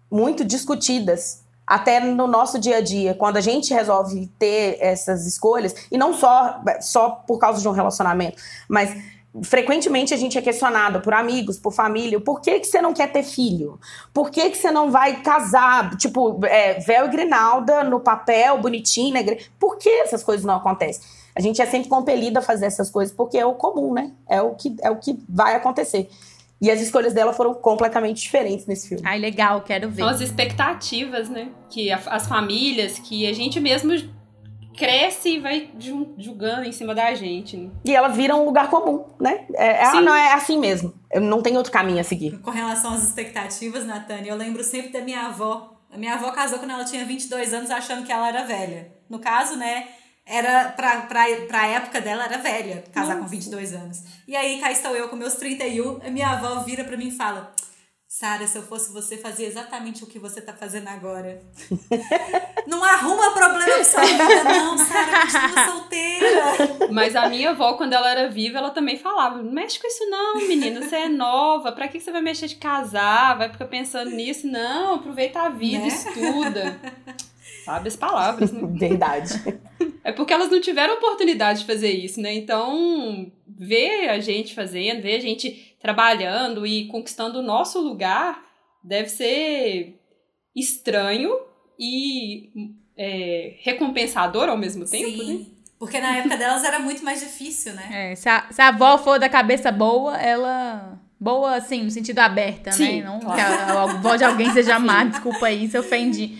muito 0.09 0.45
discutidas. 0.45 1.42
Até 1.73 2.01
no 2.01 2.27
nosso 2.27 2.59
dia 2.59 2.77
a 2.77 2.81
dia, 2.83 3.15
quando 3.15 3.39
a 3.39 3.41
gente 3.41 3.73
resolve 3.73 4.27
ter 4.39 4.77
essas 4.79 5.27
escolhas, 5.27 5.75
e 5.91 5.97
não 5.97 6.13
só, 6.13 6.61
só 6.83 7.09
por 7.27 7.39
causa 7.39 7.63
de 7.63 7.67
um 7.67 7.73
relacionamento, 7.73 8.37
mas 8.69 8.95
frequentemente 9.43 10.13
a 10.13 10.17
gente 10.19 10.37
é 10.37 10.43
questionado 10.43 11.01
por 11.01 11.15
amigos, 11.15 11.59
por 11.59 11.73
família, 11.73 12.21
por 12.21 12.43
que, 12.43 12.61
que 12.61 12.67
você 12.67 12.83
não 12.83 12.93
quer 12.93 13.11
ter 13.11 13.23
filho? 13.23 13.81
Por 14.13 14.31
que, 14.31 14.51
que 14.51 14.59
você 14.59 14.71
não 14.71 14.91
vai 14.91 15.23
casar? 15.23 15.97
Tipo, 15.97 16.45
é, 16.45 16.79
véu 16.81 17.07
e 17.07 17.09
grinalda 17.09 17.83
no 17.83 18.01
papel, 18.01 18.59
bonitinho 18.59 19.17
igreja. 19.17 19.47
Por 19.59 19.79
que 19.79 19.89
essas 19.89 20.23
coisas 20.23 20.45
não 20.45 20.57
acontecem? 20.57 21.03
A 21.35 21.41
gente 21.41 21.63
é 21.63 21.65
sempre 21.65 21.89
compelido 21.89 22.39
a 22.39 22.43
fazer 22.43 22.67
essas 22.67 22.91
coisas 22.91 23.15
porque 23.17 23.39
é 23.39 23.47
o 23.47 23.55
comum, 23.55 23.95
né? 23.95 24.13
É 24.29 24.43
o 24.43 24.55
que, 24.55 24.77
é 24.83 24.91
o 24.91 24.97
que 24.97 25.19
vai 25.27 25.55
acontecer. 25.55 26.11
E 26.63 26.71
as 26.71 26.81
escolhas 26.81 27.13
dela 27.13 27.33
foram 27.33 27.53
completamente 27.53 28.23
diferentes 28.23 28.67
nesse 28.67 28.89
filme. 28.89 29.03
Ai, 29.05 29.19
legal, 29.19 29.63
quero 29.63 29.91
ver. 29.91 30.03
São 30.03 30.09
as 30.09 30.21
expectativas, 30.21 31.29
né? 31.29 31.49
Que 31.69 31.91
a, 31.91 31.97
as 32.07 32.29
famílias, 32.29 33.01
que 33.01 33.27
a 33.27 33.33
gente 33.33 33.59
mesmo 33.59 33.93
cresce 34.77 35.31
e 35.31 35.41
vai 35.41 35.71
julgando 36.17 36.65
em 36.65 36.71
cima 36.71 36.95
da 36.95 37.13
gente. 37.15 37.57
Né? 37.57 37.71
E 37.85 37.95
ela 37.95 38.07
vira 38.07 38.37
um 38.37 38.45
lugar 38.45 38.71
comum, 38.71 39.05
né? 39.21 39.45
É, 39.55 39.83
ela 39.83 40.01
não 40.01 40.15
é 40.15 40.35
assim 40.35 40.57
mesmo. 40.57 40.95
Não 41.21 41.43
tem 41.43 41.57
outro 41.57 41.73
caminho 41.73 41.99
a 41.99 42.05
seguir. 42.05 42.39
Com 42.39 42.53
relação 42.53 42.95
às 42.95 43.03
expectativas, 43.03 43.85
Natânia, 43.85 44.31
eu 44.31 44.37
lembro 44.37 44.63
sempre 44.63 44.93
da 44.93 45.01
minha 45.01 45.27
avó. 45.27 45.75
A 45.91 45.99
minha 45.99 46.15
avó 46.15 46.31
casou 46.31 46.61
quando 46.61 46.71
ela 46.71 46.85
tinha 46.85 47.05
22 47.05 47.53
anos, 47.53 47.73
achando 47.73 48.07
que 48.07 48.13
ela 48.13 48.29
era 48.29 48.45
velha. 48.45 48.93
No 49.11 49.19
caso, 49.19 49.57
né? 49.57 49.89
Era 50.25 50.71
pra, 50.71 51.03
pra, 51.03 51.25
pra 51.49 51.67
época 51.67 52.01
dela, 52.01 52.25
era 52.25 52.39
velha 52.39 52.85
casar 52.93 53.17
Nossa. 53.17 53.25
com 53.25 53.29
22 53.29 53.73
anos. 53.75 54.03
E 54.27 54.37
aí, 54.37 54.61
cá 54.61 54.71
estou 54.71 54.95
eu 54.95 55.09
com 55.09 55.17
meus 55.17 55.35
31, 55.35 56.01
a 56.07 56.11
minha 56.11 56.31
avó 56.31 56.61
vira 56.61 56.85
pra 56.85 56.97
mim 56.97 57.09
e 57.09 57.17
fala: 57.17 57.53
Sara, 58.07 58.47
se 58.47 58.57
eu 58.57 58.63
fosse 58.63 58.93
você, 58.93 59.17
fazia 59.17 59.47
exatamente 59.49 60.05
o 60.05 60.07
que 60.07 60.19
você 60.19 60.41
tá 60.41 60.53
fazendo 60.53 60.87
agora. 60.89 61.43
não 62.69 62.85
arruma 62.85 63.33
problema 63.33 63.65
pra 63.65 63.85
sua 63.85 64.01
vida, 64.03 64.45
não, 64.45 64.79
Sara, 64.79 65.23
continua 65.23 65.67
solteira. 65.67 66.89
Mas 66.93 67.17
a 67.17 67.29
minha 67.29 67.51
avó, 67.51 67.73
quando 67.73 67.95
ela 67.95 68.11
era 68.11 68.29
viva, 68.29 68.59
ela 68.59 68.71
também 68.71 68.99
falava: 68.99 69.43
não 69.43 69.51
mexe 69.51 69.81
com 69.81 69.89
isso, 69.89 70.09
não, 70.09 70.37
menina, 70.47 70.83
você 70.83 70.97
é 70.97 71.09
nova, 71.09 71.73
pra 71.73 71.89
que 71.89 71.99
você 71.99 72.13
vai 72.13 72.23
mexer 72.23 72.47
de 72.47 72.57
casar? 72.57 73.39
Vai 73.39 73.51
ficar 73.51 73.65
pensando 73.65 74.11
nisso? 74.15 74.47
Não, 74.47 74.97
aproveita 74.97 75.41
a 75.41 75.49
vida, 75.49 75.81
né? 75.81 75.89
estuda. 75.89 76.81
Sabe 77.65 77.89
as 77.89 77.97
palavras, 77.97 78.53
né? 78.53 78.61
Verdade. 78.79 79.61
É 80.05 80.13
porque 80.13 80.33
elas 80.33 80.51
não 80.51 80.61
tiveram 80.61 80.95
oportunidade 80.95 81.61
de 81.61 81.67
fazer 81.67 81.91
isso, 81.91 82.21
né? 82.21 82.35
Então, 82.35 83.31
ver 83.47 84.09
a 84.09 84.19
gente 84.19 84.55
fazendo, 84.55 85.03
ver 85.03 85.17
a 85.17 85.21
gente 85.21 85.77
trabalhando 85.81 86.67
e 86.67 86.87
conquistando 86.87 87.39
o 87.39 87.43
nosso 87.43 87.81
lugar 87.81 88.43
deve 88.83 89.09
ser 89.09 90.01
estranho 90.55 91.31
e 91.79 92.51
é, 92.97 93.55
recompensador 93.61 94.49
ao 94.49 94.57
mesmo 94.57 94.85
tempo, 94.85 95.11
Sim. 95.11 95.39
né? 95.39 95.47
Porque 95.79 95.99
na 96.01 96.17
época 96.17 96.37
delas 96.37 96.63
era 96.63 96.79
muito 96.79 97.05
mais 97.05 97.19
difícil, 97.21 97.73
né? 97.73 98.13
É, 98.13 98.15
se, 98.15 98.29
a, 98.29 98.47
se 98.51 98.63
a 98.63 98.69
avó 98.69 98.97
for 98.99 99.19
da 99.19 99.29
cabeça 99.29 99.73
boa, 99.73 100.17
ela. 100.17 101.01
Boa, 101.19 101.57
assim, 101.57 101.85
no 101.85 101.91
sentido 101.91 102.19
aberta, 102.19 102.71
né? 102.71 102.77
Sim, 102.77 103.01
né? 103.01 103.07
Não 103.07 103.21
claro. 103.21 103.35
que 103.35 103.41
a, 103.41 103.73
a 103.73 103.83
avó 103.83 104.17
de 104.17 104.25
alguém 104.25 104.51
seja 104.51 104.79
má, 104.79 105.03
desculpa 105.07 105.47
aí 105.47 105.69
se 105.69 105.79
ofendi. 105.79 106.39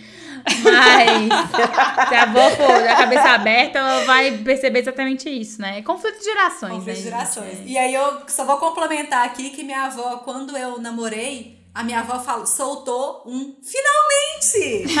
Mas 0.63 2.07
se 2.09 2.15
a 2.15 2.23
avó 2.23 2.49
for 2.51 2.81
da 2.83 2.95
cabeça 2.95 3.29
aberta, 3.29 3.79
ela 3.79 4.03
vai 4.05 4.31
perceber 4.37 4.79
exatamente 4.79 5.29
isso, 5.29 5.61
né? 5.61 5.81
Conflito 5.81 6.19
de 6.19 6.25
gerações, 6.25 6.73
Conflito 6.73 6.87
né? 6.87 6.93
de 6.95 7.03
gerações. 7.03 7.57
E 7.65 7.77
aí 7.77 7.93
eu 7.93 8.23
só 8.27 8.45
vou 8.45 8.57
complementar 8.57 9.25
aqui 9.25 9.49
que 9.49 9.63
minha 9.63 9.83
avó, 9.85 10.17
quando 10.17 10.57
eu 10.57 10.79
namorei, 10.79 11.59
a 11.73 11.83
minha 11.83 12.01
avó 12.01 12.19
falou, 12.19 12.45
soltou 12.45 13.23
um 13.25 13.55
finalmente! 13.63 14.93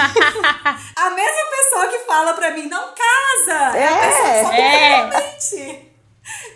a 0.95 1.09
mesma 1.11 1.49
pessoa 1.51 1.87
que 1.87 1.99
fala 1.99 2.33
pra 2.33 2.51
mim, 2.51 2.67
não 2.67 2.89
casa! 2.93 3.77
É, 3.77 3.87
a 3.87 3.97
pessoa 3.97 4.53
que 4.53 4.61
é. 4.61 4.95
finalmente! 4.95 5.93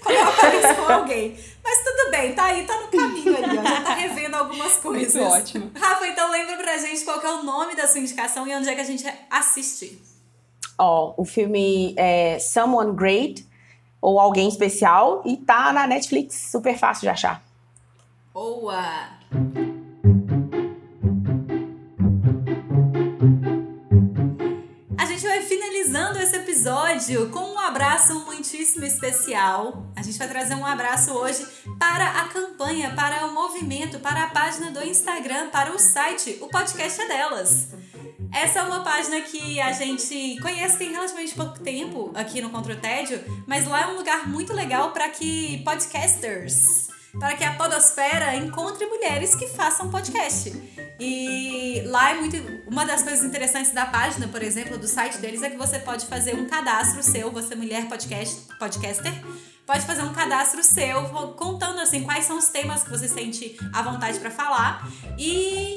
Quando 0.02 0.16
eu 0.16 0.28
apareço 0.28 0.76
com 0.76 0.92
alguém. 0.94 1.38
Mas 1.68 1.84
tudo 1.84 2.12
bem, 2.12 2.34
tá 2.34 2.46
aí, 2.46 2.66
tá 2.66 2.80
no 2.80 2.88
caminho 2.88 3.44
ali, 3.44 3.58
ó. 3.58 3.62
Já 3.62 3.82
tá 3.82 3.94
revendo 3.96 4.38
algumas 4.38 4.78
coisas. 4.78 5.14
Muito 5.14 5.34
ótimo. 5.34 5.72
Rafa, 5.76 6.08
então 6.08 6.32
lembra 6.32 6.56
pra 6.56 6.78
gente 6.78 7.04
qual 7.04 7.22
é 7.22 7.34
o 7.34 7.44
nome 7.44 7.76
da 7.76 7.86
sua 7.86 8.00
indicação 8.00 8.48
e 8.48 8.56
onde 8.56 8.70
é 8.70 8.74
que 8.74 8.80
a 8.80 8.86
gente 8.86 9.06
assiste. 9.30 10.02
Ó, 10.80 11.14
oh, 11.18 11.24
o 11.24 11.26
filme 11.26 11.94
é 11.98 12.40
Someone 12.40 12.96
Great, 12.96 13.46
ou 14.02 14.18
Alguém 14.18 14.48
Especial, 14.48 15.22
e 15.26 15.36
tá 15.36 15.74
na 15.74 15.86
Netflix, 15.86 16.50
super 16.50 16.78
fácil 16.78 17.02
de 17.02 17.10
achar. 17.10 17.44
Boa! 18.34 19.10
Episódio 26.68 27.30
com 27.30 27.54
um 27.54 27.60
abraço 27.60 28.26
muitíssimo 28.26 28.84
especial. 28.84 29.90
A 29.96 30.02
gente 30.04 30.18
vai 30.18 30.28
trazer 30.28 30.54
um 30.54 30.66
abraço 30.66 31.14
hoje 31.14 31.48
para 31.80 32.06
a 32.06 32.28
campanha, 32.28 32.94
para 32.94 33.26
o 33.26 33.34
movimento, 33.34 34.00
para 34.00 34.26
a 34.26 34.28
página 34.32 34.70
do 34.70 34.84
Instagram, 34.84 35.50
para 35.50 35.72
o 35.72 35.80
site 35.80 36.38
O 36.42 36.50
Podcast 36.50 37.02
é 37.02 37.08
Delas. 37.08 37.70
Essa 38.34 38.60
é 38.60 38.64
uma 38.64 38.84
página 38.84 39.22
que 39.22 39.62
a 39.62 39.72
gente 39.72 40.38
conhece 40.42 40.78
tem 40.78 40.92
relativamente 40.92 41.36
pouco 41.36 41.58
tempo 41.62 42.12
aqui 42.14 42.42
no 42.42 42.50
Contra 42.50 42.74
o 42.74 42.78
Tédio, 42.78 43.24
mas 43.48 43.66
lá 43.66 43.84
é 43.84 43.88
um 43.88 43.96
lugar 43.96 44.28
muito 44.28 44.52
legal 44.52 44.92
para 44.92 45.08
que 45.08 45.64
podcasters 45.64 46.90
para 47.20 47.36
que 47.36 47.44
a 47.44 47.54
podosfera 47.54 48.36
encontre 48.36 48.86
mulheres 48.86 49.36
que 49.36 49.48
façam 49.48 49.90
podcast. 49.90 50.52
E 51.00 51.82
lá 51.86 52.12
é 52.12 52.14
muito. 52.16 52.38
Uma 52.68 52.86
das 52.86 53.04
coisas 53.04 53.24
interessantes 53.24 53.72
da 53.72 53.86
página, 53.86 54.28
por 54.28 54.42
exemplo, 54.44 54.78
do 54.78 54.88
site 54.88 55.18
deles, 55.18 55.42
é 55.42 55.50
que 55.50 55.58
você 55.58 55.80
pode 55.80 56.06
fazer 56.06 56.36
um 56.36 56.46
cadastro 56.48 57.02
seu, 57.02 57.32
você 57.32 57.56
mulher 57.56 57.88
podcast, 57.88 58.42
podcaster, 58.60 59.14
pode 59.66 59.86
fazer 59.86 60.02
um 60.02 60.14
cadastro 60.14 60.64
seu 60.64 61.04
contando 61.36 61.80
assim 61.80 62.04
quais 62.04 62.26
são 62.26 62.38
os 62.38 62.48
temas 62.48 62.84
que 62.84 62.90
você 62.90 63.08
sente 63.08 63.58
à 63.74 63.82
vontade 63.82 64.20
para 64.20 64.32
falar 64.32 64.88
e 65.18 65.76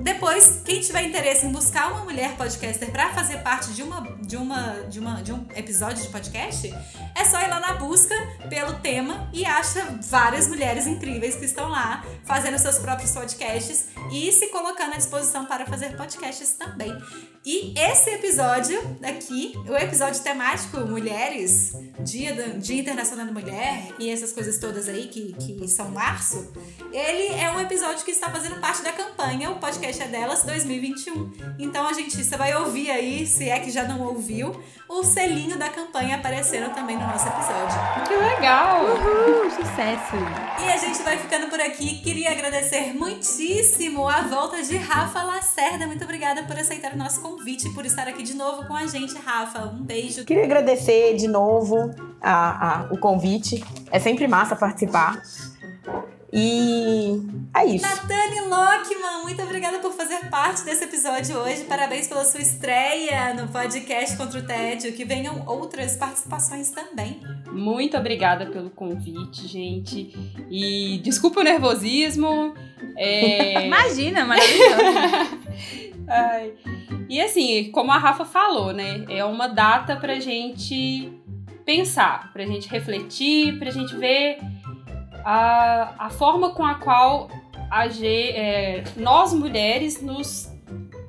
depois, 0.00 0.60
quem 0.64 0.80
tiver 0.80 1.02
interesse 1.02 1.46
em 1.46 1.50
buscar 1.50 1.90
uma 1.90 2.04
mulher 2.04 2.36
podcaster 2.36 2.90
para 2.90 3.12
fazer 3.14 3.38
parte 3.38 3.72
de 3.72 3.82
uma, 3.82 4.00
de, 4.20 4.36
uma, 4.36 4.72
de, 4.88 5.00
uma, 5.00 5.22
de 5.22 5.32
um 5.32 5.46
episódio 5.54 6.02
de 6.02 6.08
podcast, 6.08 6.72
é 7.14 7.24
só 7.24 7.40
ir 7.40 7.48
lá 7.48 7.60
na 7.60 7.74
busca 7.74 8.14
pelo 8.48 8.74
tema 8.80 9.28
e 9.32 9.44
acha 9.44 9.98
várias 10.02 10.48
mulheres 10.48 10.86
incríveis 10.86 11.36
que 11.36 11.44
estão 11.44 11.68
lá 11.68 12.04
fazendo 12.24 12.58
seus 12.58 12.78
próprios 12.78 13.12
podcasts 13.12 13.86
e 14.12 14.30
se 14.32 14.48
colocando 14.48 14.94
à 14.94 14.96
disposição 14.96 15.46
para 15.46 15.64
fazer 15.66 15.96
podcasts 15.96 16.54
também. 16.54 16.92
E 17.44 17.72
esse 17.78 18.10
episódio 18.10 18.78
aqui, 19.02 19.54
o 19.68 19.76
episódio 19.76 20.20
temático 20.20 20.80
Mulheres, 20.80 21.72
Dia, 22.00 22.34
do, 22.34 22.58
Dia 22.58 22.80
Internacional 22.80 23.26
da 23.26 23.32
Mulher 23.32 23.94
e 23.98 24.10
essas 24.10 24.32
coisas 24.32 24.58
todas 24.58 24.88
aí 24.88 25.06
que, 25.06 25.32
que 25.34 25.68
são 25.68 25.90
março, 25.90 26.52
ele 26.92 27.34
é 27.40 27.50
um 27.52 27.60
episódio 27.60 28.04
que 28.04 28.10
está 28.10 28.30
fazendo 28.30 28.60
parte 28.60 28.82
da 28.82 28.92
campanha, 28.92 29.50
o 29.50 29.60
podcast 29.60 29.85
podcast 29.86 30.02
é 30.02 30.08
delas 30.08 30.42
2021. 30.42 31.32
Então 31.58 31.86
a 31.86 31.92
gente, 31.92 32.16
você 32.16 32.36
vai 32.36 32.54
ouvir 32.56 32.90
aí, 32.90 33.24
se 33.24 33.48
é 33.48 33.60
que 33.60 33.70
já 33.70 33.84
não 33.84 34.00
ouviu, 34.00 34.60
o 34.88 35.04
selinho 35.04 35.56
da 35.56 35.68
campanha 35.68 36.16
aparecendo 36.16 36.74
também 36.74 36.96
no 36.96 37.06
nosso 37.06 37.28
episódio. 37.28 37.78
Que 38.06 38.14
legal! 38.14 38.84
Uhul, 38.84 39.50
sucesso! 39.50 40.16
E 40.64 40.68
a 40.68 40.76
gente 40.76 41.00
vai 41.02 41.16
ficando 41.18 41.48
por 41.48 41.60
aqui. 41.60 42.00
Queria 42.02 42.32
agradecer 42.32 42.94
muitíssimo 42.94 44.08
a 44.08 44.22
volta 44.22 44.60
de 44.62 44.76
Rafa 44.76 45.22
Lacerda. 45.22 45.86
Muito 45.86 46.02
obrigada 46.02 46.42
por 46.42 46.58
aceitar 46.58 46.92
o 46.92 46.96
nosso 46.96 47.20
convite 47.20 47.68
e 47.68 47.74
por 47.74 47.86
estar 47.86 48.08
aqui 48.08 48.24
de 48.24 48.34
novo 48.34 48.66
com 48.66 48.74
a 48.74 48.86
gente, 48.86 49.16
Rafa. 49.16 49.66
Um 49.66 49.84
beijo. 49.84 50.24
Queria 50.24 50.44
agradecer 50.44 51.14
de 51.14 51.28
novo 51.28 51.94
a, 52.20 52.80
a, 52.80 52.92
o 52.92 52.98
convite. 52.98 53.64
É 53.92 54.00
sempre 54.00 54.26
massa 54.26 54.56
participar. 54.56 55.22
E 56.32 57.22
é 57.54 57.66
isso. 57.66 57.86
Natane 57.86 58.40
Lockman, 58.48 59.22
muito 59.22 59.42
obrigada 59.42 59.78
por 59.78 59.92
fazer 59.92 60.28
parte 60.28 60.64
desse 60.64 60.84
episódio 60.84 61.38
hoje. 61.38 61.64
Parabéns 61.64 62.08
pela 62.08 62.24
sua 62.24 62.40
estreia 62.40 63.32
no 63.34 63.48
podcast 63.48 64.16
Contra 64.16 64.40
o 64.40 64.42
Tédio. 64.42 64.92
Que 64.92 65.04
venham 65.04 65.44
outras 65.46 65.96
participações 65.96 66.70
também. 66.70 67.20
Muito 67.50 67.96
obrigada 67.96 68.46
pelo 68.46 68.70
convite, 68.70 69.46
gente. 69.46 70.12
E 70.50 70.98
desculpa 71.02 71.40
o 71.40 71.44
nervosismo. 71.44 72.54
É... 72.96 73.64
Imagina, 73.66 74.24
maravilhoso. 74.24 75.46
Ai. 76.08 76.54
E 77.08 77.20
assim, 77.20 77.70
como 77.70 77.92
a 77.92 77.98
Rafa 77.98 78.24
falou, 78.24 78.72
né? 78.72 79.04
É 79.08 79.24
uma 79.24 79.46
data 79.46 79.96
pra 79.96 80.18
gente 80.18 81.12
pensar, 81.64 82.32
pra 82.32 82.44
gente 82.44 82.68
refletir, 82.68 83.58
pra 83.58 83.70
gente 83.70 83.96
ver 83.96 84.38
a, 85.26 86.06
a 86.06 86.08
forma 86.08 86.50
com 86.50 86.64
a 86.64 86.76
qual 86.76 87.28
a, 87.68 87.84
é, 87.86 88.84
nós 88.96 89.34
mulheres 89.34 90.00
nos 90.00 90.54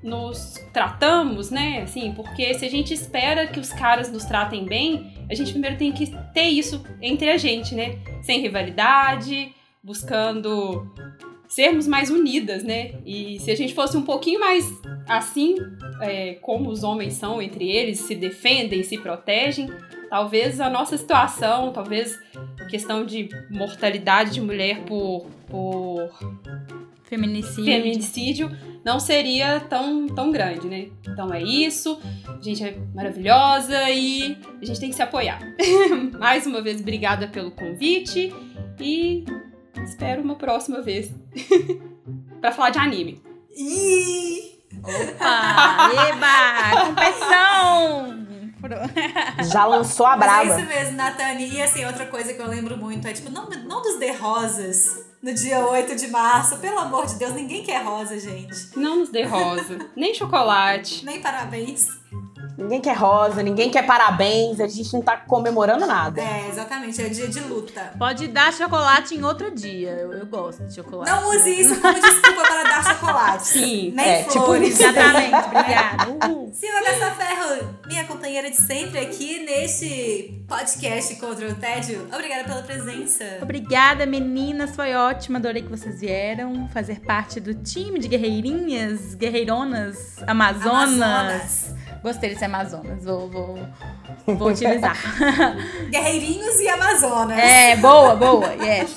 nos 0.02 0.54
tratamos, 0.72 1.52
né? 1.52 1.82
Assim, 1.82 2.14
porque 2.14 2.54
se 2.54 2.64
a 2.64 2.70
gente 2.70 2.94
espera 2.94 3.46
que 3.46 3.60
os 3.60 3.74
caras 3.74 4.10
nos 4.10 4.24
tratem 4.24 4.64
bem, 4.64 5.12
a 5.30 5.36
gente 5.36 5.52
primeiro 5.52 5.76
tem 5.76 5.92
que 5.92 6.16
ter 6.34 6.46
isso 6.46 6.82
entre 7.02 7.30
a 7.30 7.38
gente, 7.38 7.76
né? 7.76 8.00
Sem 8.22 8.40
rivalidade, 8.40 9.54
buscando 9.84 10.88
sermos 11.48 11.88
mais 11.88 12.10
unidas, 12.10 12.64
né? 12.64 12.94
E 13.06 13.38
se 13.40 13.52
a 13.52 13.56
gente 13.56 13.74
fosse 13.74 13.98
um 13.98 14.04
pouquinho 14.04 14.40
mais 14.40 14.66
assim, 15.10 15.56
é, 16.02 16.36
como 16.36 16.70
os 16.70 16.84
homens 16.84 17.14
são 17.16 17.42
entre 17.42 17.70
eles, 17.70 18.00
se 18.00 18.16
defendem, 18.16 18.84
se 18.84 18.98
protegem, 18.98 19.70
talvez 20.10 20.62
a 20.62 20.70
nossa 20.70 20.98
situação, 20.98 21.74
talvez 21.74 22.18
questão 22.68 23.06
de 23.06 23.30
mortalidade 23.50 24.32
de 24.32 24.42
mulher 24.42 24.84
por, 24.84 25.26
por 25.48 26.10
Feminicídio. 27.04 27.66
feminicídio 27.66 28.58
não 28.84 29.00
seria 29.00 29.60
tão, 29.62 30.08
tão 30.08 30.32
grande, 30.32 30.68
né? 30.68 30.88
Então 31.08 31.34
é 31.34 31.42
isso. 31.42 32.00
A 32.28 32.42
gente 32.42 32.64
é 32.64 32.78
maravilhosa 32.94 33.90
e 33.90 34.38
a 34.62 34.66
gente 34.66 34.80
tem 34.80 34.90
que 34.90 34.96
se 34.96 35.02
apoiar. 35.02 35.40
Mais 36.20 36.46
uma 36.46 36.62
vez, 36.62 36.80
obrigada 36.80 37.28
pelo 37.28 37.52
convite 37.52 38.34
e 38.80 39.26
espero 39.84 40.22
uma 40.22 40.36
próxima 40.36 40.82
vez 40.82 41.14
pra 42.40 42.52
falar 42.52 42.70
de 42.70 42.80
anime. 42.80 43.22
Ih! 43.56 44.58
Opa! 44.84 45.92
Eba! 46.10 46.86
Competição! 46.88 48.27
Já 49.52 49.66
lançou 49.66 50.06
a 50.06 50.18
Mas 50.18 50.28
é 50.28 50.46
braba. 50.46 50.62
isso 50.62 50.70
mesmo, 50.70 50.98
Nathani. 50.98 51.50
E 51.50 51.62
assim, 51.62 51.86
outra 51.86 52.06
coisa 52.06 52.34
que 52.34 52.42
eu 52.42 52.48
lembro 52.48 52.78
muito 52.78 53.08
é, 53.08 53.14
tipo, 53.14 53.30
não, 53.30 53.50
não 53.50 53.82
dos 53.82 54.00
de 54.00 54.12
rosas 54.12 55.06
no 55.22 55.34
dia 55.34 55.60
8 55.60 55.96
de 55.96 56.08
março. 56.08 56.58
Pelo 56.58 56.80
amor 56.80 57.06
de 57.06 57.16
Deus, 57.16 57.34
ninguém 57.34 57.64
quer 57.64 57.84
rosa, 57.84 58.20
gente. 58.20 58.78
Não 58.78 59.00
nos 59.00 59.10
dê 59.10 59.24
rosa, 59.24 59.78
nem 59.96 60.14
chocolate. 60.14 61.06
Nem 61.06 61.22
parabéns. 61.22 61.88
Ninguém 62.58 62.82
quer 62.82 62.96
rosa, 62.98 63.44
ninguém 63.44 63.70
quer 63.70 63.86
parabéns, 63.86 64.60
a 64.60 64.68
gente 64.68 64.92
não 64.94 65.02
tá 65.02 65.16
comemorando 65.16 65.86
nada. 65.86 66.20
É, 66.22 66.48
exatamente, 66.50 67.00
é 67.02 67.08
dia 67.08 67.28
de 67.28 67.40
luta. 67.42 67.94
Pode 68.00 68.28
dar 68.30 68.52
chocolate 68.52 69.14
em 69.16 69.24
outro 69.24 69.54
dia. 69.54 69.92
Eu, 69.92 70.14
eu 70.14 70.26
gosto 70.26 70.64
de 70.66 70.74
chocolate. 70.74 71.12
Não 71.12 71.30
use 71.30 71.50
isso 71.62 71.80
como 71.80 71.94
desculpa 71.94 72.42
para 72.42 72.64
dar 72.64 72.84
chocolate. 72.84 73.48
Sim. 73.48 73.92
Nem 73.96 74.06
É, 74.08 74.24
tipo 74.24 74.44
flores. 74.46 74.70
isso. 74.74 74.84
Exatamente, 74.84 75.36
obrigada. 75.36 76.10
Uhul. 76.10 76.52
Silvia 76.54 76.84
Gasta 76.84 77.12
Ferro, 77.12 77.78
minha 77.86 78.04
companheira 78.06 78.50
de 78.50 78.58
sempre 78.58 79.00
aqui 79.00 79.46
neste 79.46 80.44
podcast 80.48 81.16
contra 81.18 81.48
o 81.50 81.54
tédio. 81.56 82.08
Obrigada 82.12 82.44
pela 82.46 82.64
presença. 82.64 83.24
Obrigada, 83.42 84.06
meninas. 84.08 84.76
Foi 84.76 84.96
ótimo. 84.96 85.38
Adorei 85.38 85.62
que 85.62 85.70
vocês 85.70 86.00
vieram 86.00 86.68
fazer 86.70 87.02
parte 87.02 87.40
do 87.40 87.54
time 87.54 88.00
de 88.00 88.08
guerreirinhas, 88.08 89.14
guerreironas, 89.14 90.16
amazonas. 90.26 91.02
Amazonas. 91.02 91.76
Gostei 92.04 92.30
desse 92.30 92.46
Amazonas. 92.46 93.04
Vou, 93.04 93.30
vou, 93.30 93.60
vou 94.26 94.50
utilizar. 94.50 94.96
Guerreirinhos 95.90 96.60
e 96.60 96.70
Amazonas. 96.70 97.38
é, 97.38 97.76
boa, 97.78 98.16
boa. 98.16 98.48
Yes. 98.54 98.94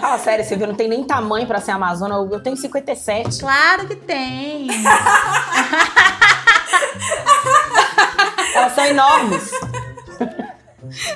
Fala 0.00 0.18
sério, 0.20 0.44
Silvia, 0.44 0.66
não 0.66 0.74
tem 0.74 0.88
nem 0.88 1.04
tamanho 1.04 1.46
pra 1.46 1.60
ser 1.60 1.70
Amazona. 1.72 2.14
Eu 2.16 2.30
eu 2.30 2.40
tenho 2.42 2.56
57. 2.56 3.40
Claro 3.40 3.86
que 3.86 3.96
tem. 3.96 4.68
Elas 8.54 8.72
são 8.72 8.84
enormes. 8.86 9.50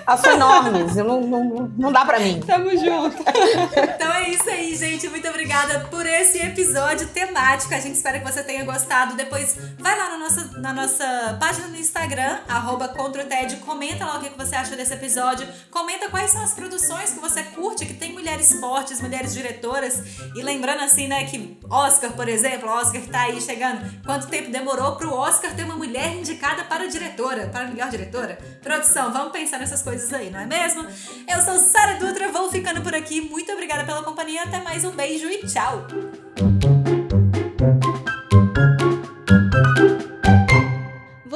Elas 0.06 0.20
são 0.20 0.32
enormes. 0.32 0.96
Eu 0.96 1.04
não, 1.04 1.20
não, 1.20 1.72
não 1.76 1.92
dá 1.92 2.04
pra 2.04 2.18
mim. 2.20 2.40
Tamo 2.46 2.70
junto. 2.70 3.16
Então 3.20 4.12
é 4.12 4.30
isso 4.30 4.48
aí, 4.48 4.74
gente. 4.76 5.08
Muito 5.08 5.28
obrigada 5.28 5.80
por 5.90 6.06
esse 6.06 6.38
episódio 6.38 7.08
temático. 7.08 7.74
A 7.74 7.80
gente 7.80 7.94
espera 7.94 8.18
que 8.18 8.30
você 8.30 8.42
tenha 8.42 8.64
gostado. 8.64 9.14
Depois 9.14 9.56
vai 9.78 9.96
lá 9.96 10.10
na 10.10 10.18
nossa, 10.18 10.60
na 10.60 10.72
nossa 10.72 11.36
página 11.40 11.68
no 11.68 11.76
Instagram, 11.76 12.38
arroba 12.48 12.88
contra 12.88 13.22
o 13.22 13.26
TED. 13.26 13.56
Comenta 13.56 14.04
lá 14.04 14.16
o 14.16 14.20
que 14.20 14.30
que 14.30 14.38
você 14.38 14.54
achou 14.54 14.76
desse 14.76 14.92
episódio. 14.92 15.46
Comenta 15.70 16.08
quais 16.08 16.30
são 16.30 16.42
as 16.42 16.52
produções 16.52 17.10
que 17.10 17.20
você 17.20 17.42
curte, 17.42 17.86
que 17.86 17.94
tem 17.94 18.12
mulheres 18.12 18.52
fortes, 18.60 19.00
mulheres 19.00 19.32
diretoras. 19.32 20.02
E 20.34 20.42
lembrando 20.42 20.82
assim, 20.82 21.08
né, 21.08 21.24
que 21.24 21.58
Oscar, 21.70 22.12
por 22.12 22.28
exemplo, 22.28 22.68
Oscar 22.68 23.00
que 23.00 23.08
tá 23.08 23.22
aí 23.22 23.40
chegando. 23.40 23.80
Quanto 24.04 24.26
tempo 24.26 24.50
demorou 24.50 24.96
pro 24.96 25.12
Oscar 25.12 25.54
ter 25.54 25.64
uma 25.64 25.76
mulher 25.76 26.14
indicada 26.14 26.64
para 26.64 26.86
diretora, 26.86 27.48
para 27.48 27.66
melhor 27.66 27.88
diretora? 27.90 28.38
Produção, 28.62 29.12
vamos 29.12 29.32
pensar 29.32 29.60
nessas 29.70 29.82
coisas 29.82 30.12
aí, 30.12 30.30
não 30.30 30.40
é 30.40 30.46
mesmo? 30.46 30.84
Eu 31.28 31.40
sou 31.44 31.56
Sara 31.58 31.94
Dutra, 31.94 32.30
vou 32.32 32.50
ficando 32.50 32.80
por 32.82 32.94
aqui. 32.94 33.20
Muito 33.20 33.52
obrigada 33.52 33.84
pela 33.84 34.02
companhia. 34.02 34.42
Até 34.42 34.60
mais 34.60 34.84
um 34.84 34.90
beijo 34.90 35.28
e 35.28 35.46
tchau. 35.46 35.86